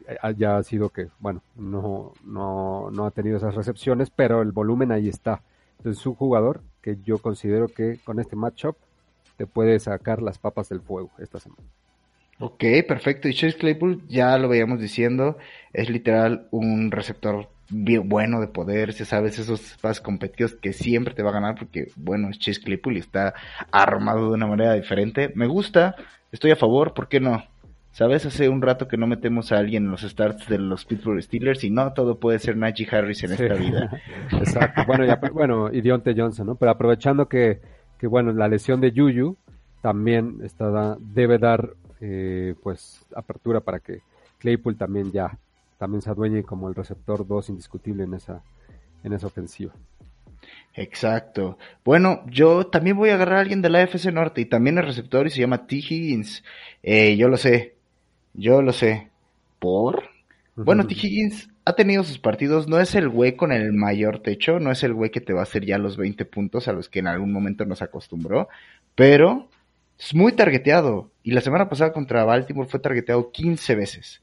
Eh, 0.08 0.18
ya 0.36 0.58
ha 0.58 0.64
sido 0.64 0.90
que, 0.90 1.10
bueno, 1.20 1.42
no, 1.56 2.14
no, 2.24 2.90
no 2.92 3.06
ha 3.06 3.12
tenido 3.12 3.38
esas 3.38 3.54
recepciones, 3.54 4.10
pero 4.10 4.42
el 4.42 4.52
volumen 4.52 4.92
ahí 4.92 5.08
está. 5.08 5.42
Entonces 5.78 6.00
es 6.00 6.08
un 6.08 6.16
jugador 6.16 6.62
que 6.82 6.98
yo 7.04 7.20
considero 7.20 7.68
que 7.68 8.00
con 8.04 8.20
este 8.20 8.36
matchup 8.36 8.76
te 9.38 9.46
puede 9.46 9.80
sacar 9.80 10.22
las 10.22 10.40
papas 10.40 10.70
del 10.70 10.82
fuego 10.82 11.12
esta 11.20 11.40
semana. 11.40 11.64
Ok, 12.40 12.64
perfecto. 12.88 13.28
Y 13.28 13.34
Chase 13.34 13.58
Claypool, 13.58 14.02
ya 14.08 14.38
lo 14.38 14.50
veíamos 14.50 14.80
diciendo, 14.80 15.38
es 15.72 15.90
literal 15.90 16.48
un 16.52 16.92
receptor 16.92 17.50
bien 17.70 18.08
bueno 18.08 18.40
de 18.40 18.48
poder, 18.48 18.94
si 18.94 19.06
sabes, 19.06 19.40
esos 19.40 19.78
pases 19.82 20.02
competitivos 20.02 20.56
que 20.56 20.74
siempre 20.74 21.14
te 21.14 21.24
va 21.24 21.32
a 21.32 21.34
ganar 21.34 21.56
porque, 21.56 21.88
bueno, 21.96 22.30
es 22.30 22.40
Chase 22.40 22.62
Claypool 22.62 22.98
y 22.98 23.00
está 23.00 23.34
armado 23.72 24.28
de 24.28 24.34
una 24.36 24.48
manera 24.48 24.74
diferente. 24.74 25.32
Me 25.36 25.48
gusta, 25.48 25.96
estoy 26.32 26.52
a 26.52 26.56
favor, 26.56 26.94
¿por 26.94 27.08
qué 27.08 27.20
no? 27.20 27.44
¿Sabes? 27.92 28.26
Hace 28.26 28.50
un 28.50 28.64
rato 28.64 28.88
que 28.88 28.98
no 28.98 29.06
metemos 29.06 29.52
a 29.52 29.60
alguien 29.60 29.86
en 29.86 29.92
los 29.92 30.02
starts 30.02 30.48
de 30.50 30.58
los 30.58 30.84
Pittsburgh 30.84 31.22
Steelers 31.22 31.64
y 31.64 31.70
no 31.70 31.94
todo 31.94 32.20
puede 32.20 32.40
ser 32.40 32.58
Najee 32.58 32.88
Harris 32.92 33.24
en 33.24 33.34
esta 33.34 33.54
vida. 33.54 34.02
Exacto. 34.32 34.84
Bueno, 34.88 35.06
ya, 35.06 35.20
bueno, 35.32 35.72
y 35.72 35.82
Dionte 35.82 36.16
Johnson, 36.18 36.48
¿no? 36.48 36.56
Pero 36.56 36.72
aprovechando 36.72 37.30
que, 37.30 37.62
que, 38.00 38.08
bueno, 38.08 38.34
la 38.34 38.48
lesión 38.48 38.82
de 38.82 38.92
Yuyu 38.92 39.38
también 39.82 40.40
está, 40.44 40.98
debe 41.00 41.38
dar 41.38 41.76
eh, 42.06 42.54
pues 42.62 43.06
apertura 43.16 43.62
para 43.62 43.80
que 43.80 44.02
Claypool 44.40 44.76
también 44.76 45.10
ya 45.14 45.40
también 45.78 46.02
se 46.02 46.10
adueñe 46.10 46.44
como 46.44 46.68
el 46.68 46.76
receptor 46.76 47.26
2 47.26 47.50
indiscutible 47.50 48.04
en 48.04 48.14
esa 48.14 48.44
en 49.06 49.14
esa 49.14 49.28
ofensiva. 49.28 49.74
Exacto. 50.74 51.58
Bueno, 51.86 52.24
yo 52.28 52.68
también 52.68 52.98
voy 52.98 53.10
a 53.10 53.14
agarrar 53.14 53.38
a 53.38 53.42
alguien 53.42 53.62
de 53.62 53.70
la 53.70 53.82
FC 53.84 54.12
Norte 54.12 54.42
y 54.42 54.46
también 54.46 54.78
el 54.78 54.86
receptor 54.86 55.28
y 55.28 55.30
se 55.30 55.40
llama 55.40 55.66
T. 55.66 55.78
Higgins. 55.78 56.44
Eh, 56.82 57.16
yo 57.16 57.30
lo 57.30 57.38
sé, 57.38 57.76
yo 58.34 58.62
lo 58.62 58.74
sé. 58.74 59.10
¿Por? 59.60 60.04
Bueno, 60.58 60.86
T. 60.86 60.96
Higgins 60.96 61.50
ha 61.64 61.74
tenido 61.74 62.04
sus 62.04 62.20
partidos, 62.20 62.68
no 62.68 62.82
es 62.82 62.96
el 62.96 63.08
güey 63.08 63.38
con 63.38 63.54
el 63.54 63.72
mayor 63.72 64.20
techo, 64.20 64.60
no 64.60 64.72
es 64.72 64.84
el 64.84 64.94
güey 64.94 65.10
que 65.10 65.22
te 65.22 65.32
va 65.32 65.40
a 65.40 65.44
hacer 65.44 65.66
ya 65.66 65.78
los 65.78 65.96
20 65.96 66.26
puntos 66.26 66.68
a 66.68 66.74
los 66.74 66.90
que 66.90 67.00
en 67.00 67.08
algún 67.08 67.32
momento 67.32 67.64
nos 67.64 67.82
acostumbró, 67.82 68.50
pero 68.94 69.48
es 69.98 70.14
muy 70.14 70.34
targeteado. 70.34 71.13
Y 71.24 71.32
la 71.32 71.42
semana 71.42 71.70
pasada 71.70 71.94
contra 71.94 72.26
Baltimore 72.26 72.70
fue 72.70 72.80
targeteado 72.80 73.32
15 73.32 73.76
veces. 73.76 74.22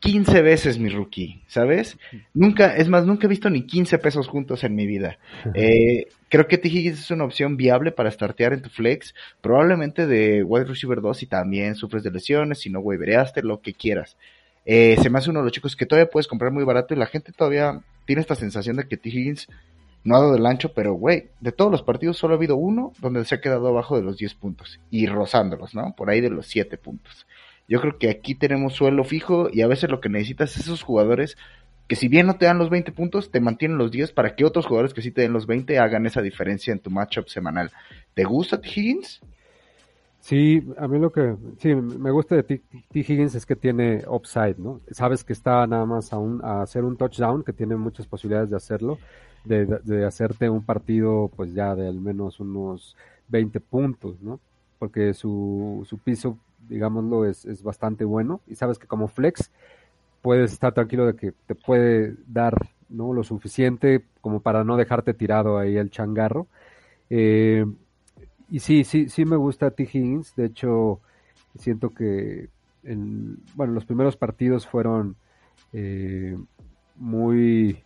15 0.00 0.40
veces 0.40 0.78
mi 0.78 0.88
rookie, 0.88 1.42
¿sabes? 1.46 1.98
Nunca, 2.32 2.74
es 2.74 2.88
más, 2.88 3.04
nunca 3.04 3.26
he 3.26 3.28
visto 3.28 3.50
ni 3.50 3.66
15 3.66 3.98
pesos 3.98 4.28
juntos 4.28 4.64
en 4.64 4.74
mi 4.74 4.86
vida. 4.86 5.18
Eh, 5.54 6.06
creo 6.30 6.48
que 6.48 6.56
T. 6.56 6.68
Higgins 6.68 7.00
es 7.00 7.10
una 7.10 7.24
opción 7.24 7.58
viable 7.58 7.92
para 7.92 8.10
startear 8.10 8.54
en 8.54 8.62
tu 8.62 8.70
flex, 8.70 9.14
probablemente 9.42 10.06
de 10.06 10.42
wide 10.42 10.64
receiver 10.64 11.02
2 11.02 11.18
si 11.18 11.26
también 11.26 11.74
sufres 11.74 12.02
de 12.02 12.10
lesiones, 12.10 12.60
si 12.60 12.70
no 12.70 12.80
wavereaste, 12.80 13.42
lo 13.42 13.60
que 13.60 13.74
quieras. 13.74 14.16
Eh, 14.64 14.96
se 15.02 15.10
me 15.10 15.18
hace 15.18 15.28
uno 15.28 15.40
de 15.40 15.44
los 15.44 15.52
chicos 15.52 15.76
que 15.76 15.84
todavía 15.84 16.10
puedes 16.10 16.28
comprar 16.28 16.50
muy 16.50 16.64
barato 16.64 16.94
y 16.94 16.96
la 16.96 17.06
gente 17.06 17.32
todavía 17.32 17.80
tiene 18.06 18.22
esta 18.22 18.34
sensación 18.34 18.76
de 18.76 18.88
que 18.88 18.96
T. 18.96 19.10
Higgins 19.10 19.48
no 20.04 20.16
ha 20.16 20.20
dado 20.20 20.36
el 20.36 20.46
ancho, 20.46 20.72
pero 20.72 20.94
güey, 20.94 21.28
de 21.40 21.52
todos 21.52 21.70
los 21.70 21.82
partidos 21.82 22.16
solo 22.16 22.34
ha 22.34 22.36
habido 22.36 22.56
uno 22.56 22.92
donde 23.00 23.24
se 23.24 23.34
ha 23.34 23.40
quedado 23.40 23.68
abajo 23.68 23.96
de 23.96 24.02
los 24.02 24.16
10 24.16 24.34
puntos 24.34 24.80
y 24.90 25.06
rozándolos, 25.06 25.74
¿no? 25.74 25.94
Por 25.96 26.10
ahí 26.10 26.20
de 26.20 26.30
los 26.30 26.46
7 26.46 26.78
puntos. 26.78 27.26
Yo 27.68 27.80
creo 27.80 27.98
que 27.98 28.10
aquí 28.10 28.34
tenemos 28.34 28.74
suelo 28.74 29.04
fijo 29.04 29.48
y 29.52 29.62
a 29.62 29.66
veces 29.66 29.90
lo 29.90 30.00
que 30.00 30.08
necesitas 30.08 30.56
es 30.56 30.64
esos 30.64 30.82
jugadores 30.82 31.36
que 31.86 31.96
si 31.96 32.08
bien 32.08 32.26
no 32.26 32.36
te 32.36 32.46
dan 32.46 32.58
los 32.58 32.70
20 32.70 32.92
puntos, 32.92 33.32
te 33.32 33.40
mantienen 33.40 33.76
los 33.76 33.90
10 33.90 34.12
para 34.12 34.36
que 34.36 34.44
otros 34.44 34.66
jugadores 34.66 34.94
que 34.94 35.02
sí 35.02 35.10
te 35.10 35.22
den 35.22 35.32
los 35.32 35.46
20 35.46 35.76
hagan 35.80 36.06
esa 36.06 36.22
diferencia 36.22 36.72
en 36.72 36.78
tu 36.78 36.88
matchup 36.88 37.28
semanal. 37.28 37.72
¿Te 38.14 38.22
gusta 38.22 38.60
T. 38.60 38.68
Higgins? 38.68 39.20
Sí, 40.20 40.62
a 40.78 40.86
mí 40.86 41.00
lo 41.00 41.10
que 41.10 41.34
sí 41.58 41.74
me 41.74 42.12
gusta 42.12 42.36
de 42.36 42.44
T. 42.44 42.62
Higgins 42.92 43.34
es 43.34 43.44
que 43.44 43.56
tiene 43.56 44.04
upside, 44.06 44.56
¿no? 44.58 44.80
Sabes 44.92 45.24
que 45.24 45.32
está 45.32 45.66
nada 45.66 45.84
más 45.84 46.12
a, 46.12 46.18
un, 46.18 46.40
a 46.44 46.62
hacer 46.62 46.84
un 46.84 46.96
touchdown, 46.96 47.42
que 47.42 47.52
tiene 47.52 47.74
muchas 47.74 48.06
posibilidades 48.06 48.50
de 48.50 48.56
hacerlo 48.56 48.98
de, 49.44 50.04
hacerte 50.06 50.48
un 50.50 50.62
partido 50.62 51.30
pues 51.34 51.54
ya 51.54 51.74
de 51.74 51.88
al 51.88 52.00
menos 52.00 52.40
unos 52.40 52.96
20 53.28 53.60
puntos, 53.60 54.20
¿no? 54.20 54.40
Porque 54.78 55.14
su, 55.14 55.86
su 55.88 55.98
piso, 55.98 56.38
digámoslo, 56.68 57.24
es, 57.24 57.44
es 57.44 57.62
bastante 57.62 58.04
bueno 58.04 58.40
y 58.46 58.54
sabes 58.54 58.78
que 58.78 58.86
como 58.86 59.08
flex 59.08 59.50
puedes 60.22 60.52
estar 60.52 60.72
tranquilo 60.72 61.06
de 61.06 61.16
que 61.16 61.32
te 61.46 61.54
puede 61.54 62.14
dar 62.26 62.54
¿no? 62.88 63.12
lo 63.12 63.22
suficiente 63.22 64.04
como 64.20 64.40
para 64.40 64.64
no 64.64 64.76
dejarte 64.76 65.14
tirado 65.14 65.58
ahí 65.58 65.76
el 65.76 65.90
changarro. 65.90 66.46
Eh, 67.08 67.64
y 68.50 68.58
sí, 68.60 68.84
sí, 68.84 69.08
sí 69.08 69.24
me 69.24 69.36
gusta 69.36 69.70
T. 69.70 69.84
Higgins, 69.84 70.34
de 70.36 70.46
hecho 70.46 71.00
siento 71.56 71.90
que 71.90 72.48
en, 72.82 73.38
bueno, 73.54 73.72
los 73.72 73.84
primeros 73.84 74.16
partidos 74.16 74.66
fueron 74.66 75.16
eh, 75.72 76.36
muy 76.96 77.82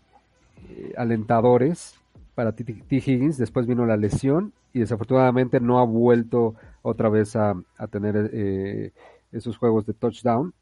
eh, 0.69 0.95
alentadores 0.97 1.95
para 2.35 2.53
T. 2.53 2.65
Higgins. 2.89 3.39
Después 3.39 3.67
vino 3.67 3.87
la 3.87 3.97
lesión 3.97 4.53
y 4.73 4.81
desafortunadamente 4.81 5.61
no 5.61 5.79
ha 5.79 5.85
vuelto 5.85 6.55
otra 6.83 7.09
vez 7.09 7.37
a, 7.37 7.55
tener 7.91 8.31
eh, 8.33 8.93
esos 9.33 9.57
juegos 9.57 9.87
de 9.87 9.95
touchdown. 9.95 10.53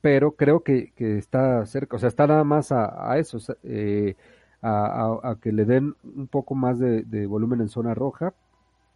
Pero 0.00 0.32
creo 0.32 0.60
que, 0.62 0.92
está 0.96 1.66
cerca, 1.66 1.96
o 1.96 1.98
sea, 1.98 2.08
está 2.08 2.26
nada 2.26 2.44
más 2.44 2.72
a, 2.72 3.18
eso, 3.18 3.38
eh, 3.64 4.14
a, 4.62 5.36
que 5.42 5.52
le 5.52 5.66
den 5.66 5.94
un 6.16 6.26
poco 6.26 6.54
más 6.54 6.78
de, 6.78 7.26
volumen 7.26 7.60
en 7.60 7.68
zona 7.68 7.92
roja. 7.94 8.32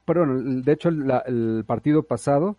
Pero 0.07 0.27
de 0.27 0.73
hecho, 0.73 0.89
el, 0.89 1.65
partido 1.67 2.03
pasado 2.03 2.57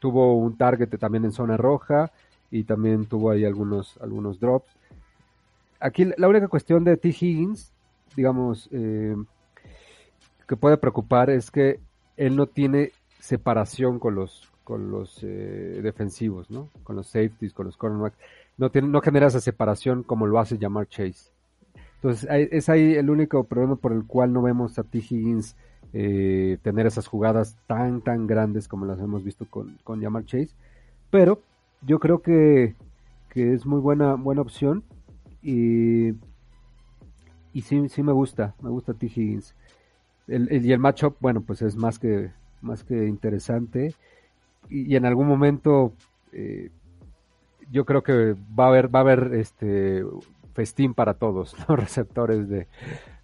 tuvo 0.00 0.36
un 0.38 0.56
target 0.56 0.88
también 0.98 1.24
en 1.24 1.32
zona 1.32 1.56
roja 1.56 2.12
y 2.50 2.64
también 2.64 3.06
tuvo 3.06 3.30
ahí 3.30 3.44
algunos, 3.44 3.98
algunos 4.00 4.38
drops 4.38 4.68
aquí 5.84 6.10
la 6.16 6.28
única 6.28 6.48
cuestión 6.48 6.82
de 6.82 6.96
T. 6.96 7.08
Higgins, 7.08 7.72
digamos, 8.16 8.68
eh, 8.72 9.14
que 10.48 10.56
puede 10.56 10.78
preocupar 10.78 11.28
es 11.30 11.50
que 11.50 11.78
él 12.16 12.36
no 12.36 12.46
tiene 12.46 12.92
separación 13.20 13.98
con 13.98 14.14
los 14.14 14.50
con 14.64 14.90
los 14.90 15.22
eh, 15.22 15.80
defensivos, 15.82 16.50
¿no? 16.50 16.70
Con 16.84 16.96
los 16.96 17.08
safeties, 17.08 17.52
con 17.52 17.66
los 17.66 17.76
cornerbacks. 17.76 18.16
No, 18.56 18.70
tiene, 18.70 18.88
no 18.88 19.02
genera 19.02 19.26
esa 19.26 19.40
separación 19.40 20.02
como 20.02 20.26
lo 20.26 20.38
hace 20.38 20.56
llamar 20.56 20.88
Chase. 20.88 21.30
Entonces, 21.96 22.26
es 22.30 22.68
ahí 22.70 22.94
el 22.94 23.10
único 23.10 23.44
problema 23.44 23.76
por 23.76 23.92
el 23.92 24.04
cual 24.06 24.32
no 24.32 24.40
vemos 24.40 24.78
a 24.78 24.84
T. 24.84 24.98
Higgins 24.98 25.54
eh, 25.92 26.56
tener 26.62 26.86
esas 26.86 27.06
jugadas 27.06 27.56
tan, 27.66 28.00
tan 28.00 28.26
grandes 28.26 28.68
como 28.68 28.86
las 28.86 29.00
hemos 29.00 29.22
visto 29.22 29.46
con, 29.50 29.76
con 29.84 30.00
Jamar 30.00 30.24
Chase. 30.24 30.50
Pero 31.10 31.40
yo 31.82 31.98
creo 31.98 32.22
que, 32.22 32.74
que 33.28 33.52
es 33.52 33.66
muy 33.66 33.80
buena, 33.80 34.14
buena 34.14 34.40
opción. 34.40 34.82
Y, 35.44 36.14
y 37.52 37.60
sí, 37.62 37.88
sí 37.88 38.02
me 38.02 38.12
gusta, 38.12 38.54
me 38.62 38.70
gusta 38.70 38.94
T. 38.94 39.06
Higgins. 39.06 39.54
El, 40.26 40.64
y 40.64 40.72
el 40.72 40.78
matchup, 40.78 41.16
bueno, 41.20 41.42
pues 41.42 41.60
es 41.62 41.76
más 41.76 41.98
que, 41.98 42.32
más 42.62 42.82
que 42.82 43.06
interesante. 43.06 43.94
Y, 44.70 44.96
en 44.96 45.04
algún 45.04 45.28
momento 45.28 45.92
eh, 46.32 46.70
yo 47.70 47.84
creo 47.84 48.02
que 48.02 48.34
va 48.58 48.64
a 48.64 48.68
haber, 48.68 48.92
va 48.92 49.00
a 49.00 49.02
haber 49.02 49.34
este 49.34 50.02
festín 50.54 50.94
para 50.94 51.14
todos, 51.14 51.54
los 51.68 51.78
receptores 51.78 52.48
de, 52.48 52.66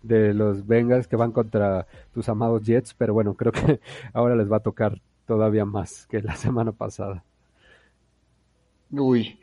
de 0.03 0.35
los 0.35 0.67
Bengals 0.67 1.09
que 1.09 1.17
van 1.17 1.33
contra 1.33 1.87
tus 2.13 2.29
amados 2.29 2.63
Jets, 2.63 2.95
pero 2.95 3.15
bueno, 3.15 3.35
creo 3.35 3.53
que 3.53 3.81
ahora 4.13 4.37
les 4.37 4.51
va 4.51 4.59
a 4.59 4.61
tocar 4.63 5.01
todavía 5.27 5.65
más 5.65 6.07
que 6.07 6.23
la 6.23 6.35
semana 6.37 6.73
pasada. 6.73 7.25
Uy, 8.91 9.39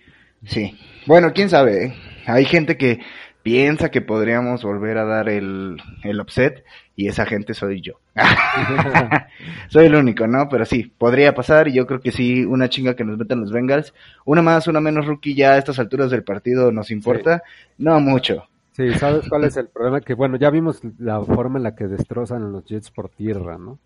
Sí. 0.45 0.77
Bueno, 1.05 1.31
quién 1.33 1.49
sabe. 1.49 1.85
¿eh? 1.85 1.95
Hay 2.25 2.45
gente 2.45 2.77
que 2.77 2.99
piensa 3.43 3.89
que 3.89 4.01
podríamos 4.01 4.63
volver 4.63 4.97
a 4.97 5.05
dar 5.05 5.29
el, 5.29 5.77
el 6.03 6.19
upset 6.19 6.65
y 6.97 7.07
esa 7.07 7.25
gente 7.25 7.53
soy 7.53 7.79
yo. 7.81 7.93
soy 9.69 9.85
el 9.85 9.95
único, 9.95 10.27
¿no? 10.27 10.49
Pero 10.49 10.65
sí, 10.65 10.91
podría 10.97 11.33
pasar 11.33 11.69
y 11.69 11.73
yo 11.73 11.87
creo 11.87 12.01
que 12.01 12.11
sí, 12.11 12.43
una 12.43 12.67
chinga 12.67 12.95
que 12.95 13.05
nos 13.05 13.17
metan 13.17 13.39
los 13.39 13.51
Bengals. 13.51 13.93
Una 14.25 14.41
más, 14.41 14.67
una 14.67 14.81
menos 14.81 15.05
rookie 15.05 15.33
ya 15.33 15.53
a 15.53 15.57
estas 15.57 15.79
alturas 15.79 16.11
del 16.11 16.23
partido 16.23 16.71
nos 16.71 16.91
importa. 16.91 17.41
No 17.77 17.99
mucho. 18.01 18.47
Sí, 18.73 18.93
¿sabes 18.95 19.27
cuál 19.29 19.45
es 19.45 19.55
el 19.57 19.69
problema? 19.69 20.01
Que 20.01 20.13
bueno, 20.13 20.37
ya 20.37 20.49
vimos 20.49 20.81
la 20.99 21.21
forma 21.21 21.57
en 21.57 21.63
la 21.63 21.73
que 21.73 21.87
destrozan 21.87 22.43
a 22.43 22.47
los 22.47 22.65
Jets 22.65 22.91
por 22.91 23.09
tierra, 23.09 23.57
¿no? 23.57 23.79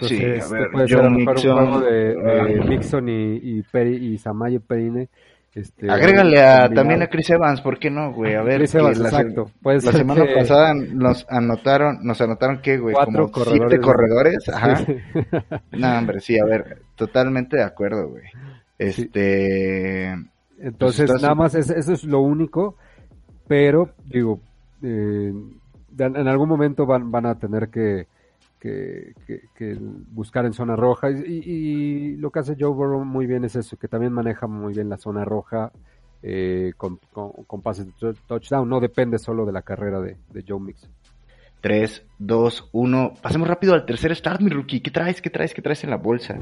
sí, 0.00 0.22
a 0.22 0.46
ver, 0.46 0.70
puede 0.70 0.86
ser 0.86 1.00
un 1.00 1.24
juego 1.24 1.80
de, 1.80 2.14
de 2.14 2.60
Mixon 2.68 3.08
y, 3.08 3.40
y, 3.42 3.62
Peri, 3.62 3.96
y 3.96 4.18
Samaje 4.18 4.60
Perine 4.60 5.08
este, 5.58 5.90
Agrégale 5.90 6.40
a, 6.40 6.68
también 6.68 7.02
a 7.02 7.08
Chris 7.08 7.30
Evans, 7.30 7.60
¿por 7.60 7.78
qué 7.78 7.90
no, 7.90 8.12
güey? 8.12 8.34
A 8.34 8.42
ver, 8.42 8.58
Chris 8.58 8.74
Evans, 8.74 8.98
la, 8.98 9.08
exacto. 9.08 9.50
la 9.62 9.80
semana 9.80 10.24
pasada 10.34 10.74
nos 10.74 11.26
anotaron, 11.28 11.98
nos 12.02 12.20
anotaron 12.20 12.60
que, 12.62 12.78
güey, 12.78 12.94
como 12.94 13.30
corredores 13.30 13.68
siete 13.70 13.80
corredores, 13.80 14.48
ajá. 14.48 14.84
no, 15.72 15.98
hombre, 15.98 16.20
sí, 16.20 16.38
a 16.38 16.44
ver, 16.44 16.82
totalmente 16.94 17.56
de 17.56 17.64
acuerdo, 17.64 18.08
güey. 18.08 18.24
Este, 18.78 20.14
entonces, 20.60 21.10
pues 21.10 21.22
nada 21.22 21.34
más 21.34 21.54
eso 21.54 21.92
es 21.92 22.04
lo 22.04 22.20
único. 22.20 22.76
pero 23.48 23.90
digo, 24.04 24.40
eh, 24.82 25.32
en 25.98 26.28
algún 26.28 26.48
momento 26.48 26.86
van, 26.86 27.10
van 27.10 27.26
a 27.26 27.34
tener 27.34 27.68
que, 27.70 28.06
que, 28.58 29.14
buscar 30.10 30.44
en 30.46 30.52
zona 30.52 30.76
roja 30.76 31.10
y, 31.10 32.16
lo 32.16 32.30
que 32.30 32.40
hace 32.40 32.56
Joe 32.58 32.70
Burrow 32.70 33.04
muy 33.04 33.26
bien 33.26 33.44
es 33.44 33.56
eso, 33.56 33.76
que 33.76 33.88
también 33.88 34.12
maneja 34.12 34.46
muy 34.46 34.74
bien 34.74 34.88
la 34.88 34.96
zona 34.96 35.24
roja 35.24 35.72
eh, 36.22 36.72
con, 36.76 36.98
con, 37.12 37.62
pases 37.62 37.86
de 37.86 38.14
touchdown, 38.26 38.68
no 38.68 38.80
depende 38.80 39.18
solo 39.18 39.46
de 39.46 39.52
la 39.52 39.62
carrera 39.62 40.00
de, 40.00 40.16
Joe 40.46 40.60
Mixon. 40.60 40.90
3, 41.60 42.06
2, 42.18 42.68
1. 42.72 43.14
Pasemos 43.20 43.48
rápido 43.48 43.74
al 43.74 43.84
tercer 43.84 44.14
start, 44.14 44.40
mi 44.40 44.48
rookie. 44.48 44.80
¿Qué 44.80 44.92
traes? 44.92 45.20
¿Qué 45.20 45.28
traes? 45.28 45.52
¿Qué 45.52 45.60
traes 45.60 45.82
en 45.82 45.90
la 45.90 45.96
bolsa? 45.96 46.38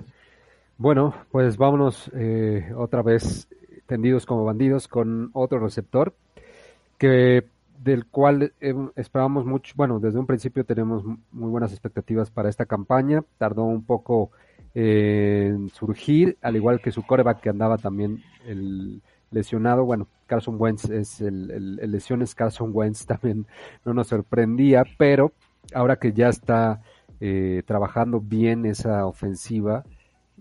Bueno, 0.76 1.14
pues 1.30 1.56
vámonos 1.56 2.10
eh, 2.14 2.70
otra 2.76 3.00
vez 3.00 3.48
tendidos 3.86 4.26
como 4.26 4.44
bandidos 4.44 4.88
con 4.88 5.30
otro 5.32 5.58
receptor 5.58 6.14
que 6.98 7.46
del 7.78 8.06
cual 8.06 8.52
esperábamos 8.96 9.44
mucho, 9.44 9.74
bueno, 9.76 10.00
desde 10.00 10.18
un 10.18 10.26
principio 10.26 10.64
tenemos 10.64 11.04
muy 11.04 11.50
buenas 11.50 11.72
expectativas 11.72 12.30
para 12.30 12.48
esta 12.48 12.66
campaña, 12.66 13.24
tardó 13.38 13.64
un 13.64 13.84
poco 13.84 14.30
en 14.74 15.68
surgir, 15.70 16.36
al 16.42 16.56
igual 16.56 16.80
que 16.80 16.92
su 16.92 17.02
coreback 17.02 17.40
que 17.40 17.48
andaba 17.48 17.78
también 17.78 18.22
el 18.46 19.00
lesionado, 19.30 19.84
bueno, 19.84 20.08
Carson 20.26 20.56
Wentz 20.58 20.90
es 20.90 21.20
el, 21.20 21.50
el, 21.80 21.90
lesión 21.90 22.22
es 22.22 22.34
Carson 22.34 22.70
Wentz, 22.72 23.06
también 23.06 23.46
no 23.84 23.94
nos 23.94 24.08
sorprendía, 24.08 24.84
pero 24.98 25.32
ahora 25.74 25.96
que 25.96 26.12
ya 26.12 26.28
está 26.28 26.82
eh, 27.20 27.62
trabajando 27.66 28.20
bien 28.20 28.66
esa 28.66 29.06
ofensiva, 29.06 29.84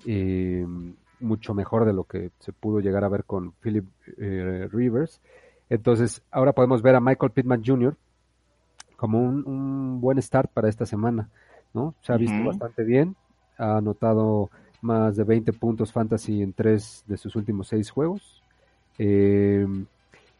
eh, 0.06 0.65
mucho 1.20 1.54
mejor 1.54 1.86
de 1.86 1.94
lo 1.94 2.04
que 2.04 2.32
se 2.39 2.51
pudo 2.51 2.80
llegar 2.80 3.04
a 3.04 3.10
ver 3.10 3.24
con 3.24 3.54
Philip 3.54 3.86
eh, 4.18 4.68
Rivers. 4.72 5.22
Entonces, 5.70 6.22
ahora 6.32 6.54
podemos 6.54 6.82
ver 6.82 6.96
a 6.96 7.00
Michael 7.00 7.32
Pittman 7.32 7.64
Jr. 7.66 7.96
como 8.96 9.20
un, 9.20 10.00
buen 10.00 10.22
start 10.22 10.52
para 10.52 10.70
esta 10.70 10.86
semana, 10.86 11.30
¿no? 11.74 11.96
Se 12.02 12.14
ha 12.14 12.18
visto 12.18 12.44
bastante 12.44 12.84
bien, 12.84 13.16
ha 13.58 13.78
anotado 13.78 14.50
más 14.82 15.16
de 15.16 15.24
20 15.24 15.54
puntos 15.54 15.92
fantasy 15.92 16.44
en 16.44 16.54
tres 16.54 17.04
de 17.08 17.18
sus 17.18 17.36
últimos 17.36 17.68
seis 17.68 17.90
juegos. 17.90 18.44
Eh, 18.98 19.68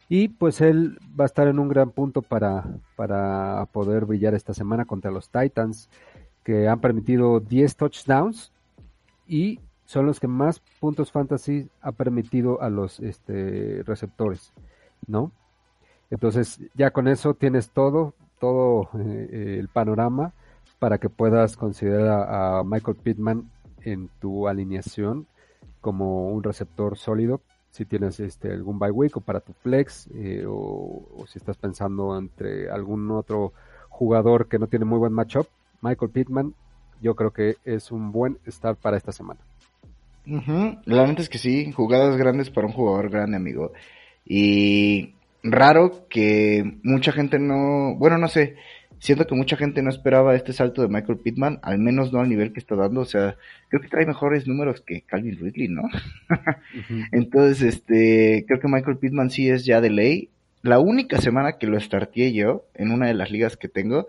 y 0.08 0.28
pues 0.28 0.60
él 0.60 0.98
va 1.18 1.24
a 1.24 1.26
estar 1.26 1.48
en 1.48 1.58
un 1.58 1.68
gran 1.68 1.90
punto 1.90 2.22
para, 2.22 2.64
para 2.94 3.66
poder 3.72 4.04
brillar 4.04 4.34
esta 4.34 4.54
semana 4.54 4.84
contra 4.84 5.10
los 5.10 5.28
Titans, 5.30 5.90
que 6.44 6.68
han 6.68 6.80
permitido 6.80 7.40
10 7.40 7.76
touchdowns 7.76 8.52
y 9.26 9.58
son 9.84 10.06
los 10.06 10.20
que 10.20 10.28
más 10.28 10.60
puntos 10.80 11.10
fantasy 11.10 11.68
ha 11.80 11.92
permitido 11.92 12.62
a 12.62 12.70
los 12.70 13.00
este, 13.00 13.82
receptores, 13.84 14.52
¿no? 15.06 15.32
Entonces 16.10 16.60
ya 16.74 16.90
con 16.90 17.08
eso 17.08 17.34
tienes 17.34 17.70
todo, 17.70 18.14
todo 18.38 18.88
eh, 18.98 19.56
el 19.58 19.68
panorama 19.68 20.32
para 20.78 20.98
que 20.98 21.08
puedas 21.08 21.56
considerar 21.56 22.26
a, 22.28 22.62
Michael 22.64 22.96
Pittman 22.96 23.50
en 23.82 24.08
tu 24.20 24.48
alineación 24.48 25.26
como 25.80 26.30
un 26.30 26.42
receptor 26.42 26.96
sólido 26.96 27.40
si 27.70 27.84
tienes 27.84 28.20
este 28.20 28.52
algún 28.52 28.78
bye 28.78 28.90
week 28.90 29.16
o 29.16 29.20
para 29.20 29.40
tu 29.40 29.52
flex 29.52 30.08
eh, 30.14 30.44
o, 30.46 31.06
o, 31.16 31.26
si 31.26 31.38
estás 31.38 31.56
pensando 31.56 32.16
entre 32.18 32.70
algún 32.70 33.10
otro 33.10 33.52
jugador 33.88 34.48
que 34.48 34.58
no 34.58 34.66
tiene 34.66 34.84
muy 34.84 34.98
buen 34.98 35.12
matchup 35.12 35.46
Michael 35.82 36.10
Pittman 36.10 36.54
yo 37.00 37.14
creo 37.14 37.32
que 37.32 37.56
es 37.64 37.92
un 37.92 38.12
buen 38.12 38.38
start 38.48 38.78
para 38.80 38.96
esta 38.96 39.12
semana 39.12 39.40
la 40.26 41.06
neta 41.06 41.22
es 41.22 41.28
que 41.28 41.38
sí, 41.38 41.70
jugadas 41.72 42.16
grandes 42.16 42.50
para 42.50 42.66
un 42.66 42.72
jugador 42.72 43.10
grande, 43.10 43.36
amigo. 43.36 43.72
Y 44.26 45.14
raro 45.42 46.06
que 46.08 46.78
mucha 46.82 47.12
gente 47.12 47.38
no, 47.38 47.94
bueno, 47.96 48.18
no 48.18 48.28
sé, 48.28 48.56
siento 48.98 49.26
que 49.26 49.34
mucha 49.34 49.56
gente 49.56 49.82
no 49.82 49.90
esperaba 49.90 50.34
este 50.34 50.52
salto 50.52 50.82
de 50.82 50.88
Michael 50.88 51.18
Pittman, 51.18 51.60
al 51.62 51.78
menos 51.78 52.12
no 52.12 52.20
al 52.20 52.28
nivel 52.28 52.52
que 52.52 52.60
está 52.60 52.74
dando, 52.74 53.02
o 53.02 53.04
sea, 53.04 53.36
creo 53.68 53.80
que 53.80 53.88
trae 53.88 54.06
mejores 54.06 54.46
números 54.46 54.80
que 54.80 55.02
Calvin 55.02 55.38
Ridley, 55.38 55.68
¿no? 55.68 55.82
Entonces, 57.12 57.62
este, 57.62 58.44
creo 58.46 58.60
que 58.60 58.68
Michael 58.68 58.98
Pittman 58.98 59.30
sí 59.30 59.48
es 59.48 59.64
ya 59.64 59.80
de 59.80 59.90
ley. 59.90 60.30
La 60.62 60.80
única 60.80 61.20
semana 61.20 61.58
que 61.58 61.66
lo 61.66 61.78
starté 61.78 62.32
yo 62.32 62.64
en 62.74 62.90
una 62.90 63.06
de 63.06 63.14
las 63.14 63.30
ligas 63.30 63.56
que 63.56 63.68
tengo 63.68 64.08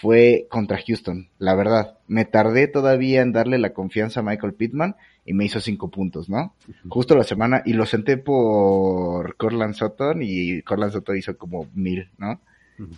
fue 0.00 0.46
contra 0.48 0.78
Houston, 0.86 1.28
la 1.38 1.54
verdad. 1.54 1.98
Me 2.06 2.24
tardé 2.24 2.68
todavía 2.68 3.22
en 3.22 3.32
darle 3.32 3.58
la 3.58 3.72
confianza 3.72 4.20
a 4.20 4.22
Michael 4.22 4.54
Pittman 4.54 4.96
y 5.24 5.34
me 5.34 5.44
hizo 5.44 5.60
cinco 5.60 5.90
puntos, 5.90 6.28
¿no? 6.28 6.54
Justo 6.88 7.16
la 7.16 7.24
semana, 7.24 7.62
y 7.64 7.72
lo 7.72 7.84
senté 7.84 8.16
por 8.16 9.36
Corland 9.36 9.74
Sutton 9.74 10.20
y 10.22 10.62
Corland 10.62 10.92
Sutton 10.92 11.16
hizo 11.16 11.36
como 11.36 11.68
mil, 11.74 12.08
¿no? 12.16 12.40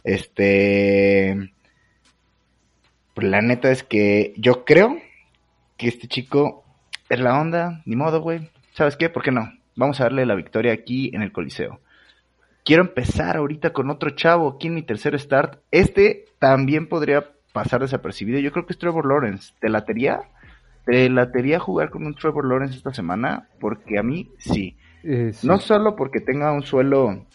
Este. 0.04 1.52
Pues 3.14 3.26
la 3.26 3.40
neta 3.40 3.70
es 3.70 3.82
que 3.82 4.34
yo 4.36 4.64
creo 4.64 4.98
que 5.76 5.88
este 5.88 6.06
chico 6.06 6.64
es 7.08 7.18
la 7.18 7.40
onda, 7.40 7.82
ni 7.86 7.96
modo, 7.96 8.20
güey. 8.20 8.50
¿Sabes 8.74 8.96
qué? 8.96 9.08
¿Por 9.08 9.22
qué 9.22 9.32
no? 9.32 9.50
Vamos 9.74 10.00
a 10.00 10.04
darle 10.04 10.26
la 10.26 10.34
victoria 10.34 10.72
aquí 10.72 11.10
en 11.14 11.22
el 11.22 11.32
Coliseo. 11.32 11.80
Quiero 12.64 12.82
empezar 12.82 13.36
ahorita 13.36 13.72
con 13.72 13.90
otro 13.90 14.10
chavo 14.10 14.48
aquí 14.48 14.68
en 14.68 14.74
mi 14.74 14.82
tercer 14.82 15.18
start. 15.18 15.60
Este 15.70 16.26
también 16.38 16.88
podría 16.88 17.32
pasar 17.52 17.80
desapercibido. 17.80 18.38
Yo 18.38 18.52
creo 18.52 18.66
que 18.66 18.72
es 18.72 18.78
Trevor 18.78 19.06
Lawrence. 19.06 19.54
¿Te 19.60 19.68
latería? 19.68 20.20
¿Te 20.84 21.08
latería 21.08 21.58
jugar 21.58 21.90
con 21.90 22.06
un 22.06 22.14
Trevor 22.14 22.46
Lawrence 22.46 22.76
esta 22.76 22.92
semana? 22.92 23.48
Porque 23.60 23.98
a 23.98 24.02
mí 24.02 24.30
sí. 24.38 24.76
Eh, 25.02 25.32
no 25.42 25.58
solo 25.58 25.96
porque 25.96 26.20
tenga 26.20 26.52
un 26.52 26.62
suelo, 26.62 27.26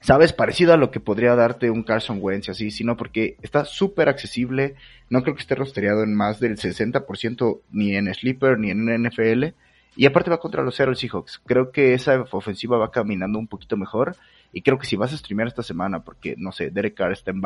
sabes, 0.00 0.32
parecido 0.32 0.74
a 0.74 0.76
lo 0.76 0.90
que 0.90 1.00
podría 1.00 1.34
darte 1.34 1.70
un 1.70 1.82
Carson 1.82 2.18
Wentz 2.20 2.50
así, 2.50 2.70
sino 2.70 2.96
porque 2.96 3.36
está 3.42 3.64
súper 3.64 4.08
accesible. 4.08 4.74
No 5.10 5.22
creo 5.22 5.34
que 5.34 5.42
esté 5.42 5.54
rostreado 5.54 6.02
en 6.02 6.14
más 6.14 6.40
del 6.40 6.56
60% 6.56 7.60
ni 7.70 7.96
en 7.96 8.12
Sleeper 8.12 8.58
ni 8.58 8.70
en 8.70 9.04
NFL. 9.04 9.54
Y 9.98 10.06
aparte 10.06 10.30
va 10.30 10.38
contra 10.38 10.62
los 10.62 10.76
Seattle 10.76 10.94
Seahawks. 10.94 11.42
Creo 11.44 11.72
que 11.72 11.92
esa 11.92 12.24
ofensiva 12.30 12.78
va 12.78 12.92
caminando 12.92 13.36
un 13.36 13.48
poquito 13.48 13.76
mejor. 13.76 14.14
Y 14.52 14.62
creo 14.62 14.78
que 14.78 14.86
si 14.86 14.94
vas 14.94 15.12
a 15.12 15.16
streamear 15.16 15.48
esta 15.48 15.64
semana, 15.64 16.04
porque 16.04 16.36
no 16.38 16.52
sé, 16.52 16.70
Derek 16.70 16.94
Carr 16.94 17.10
está 17.10 17.32
en 17.32 17.42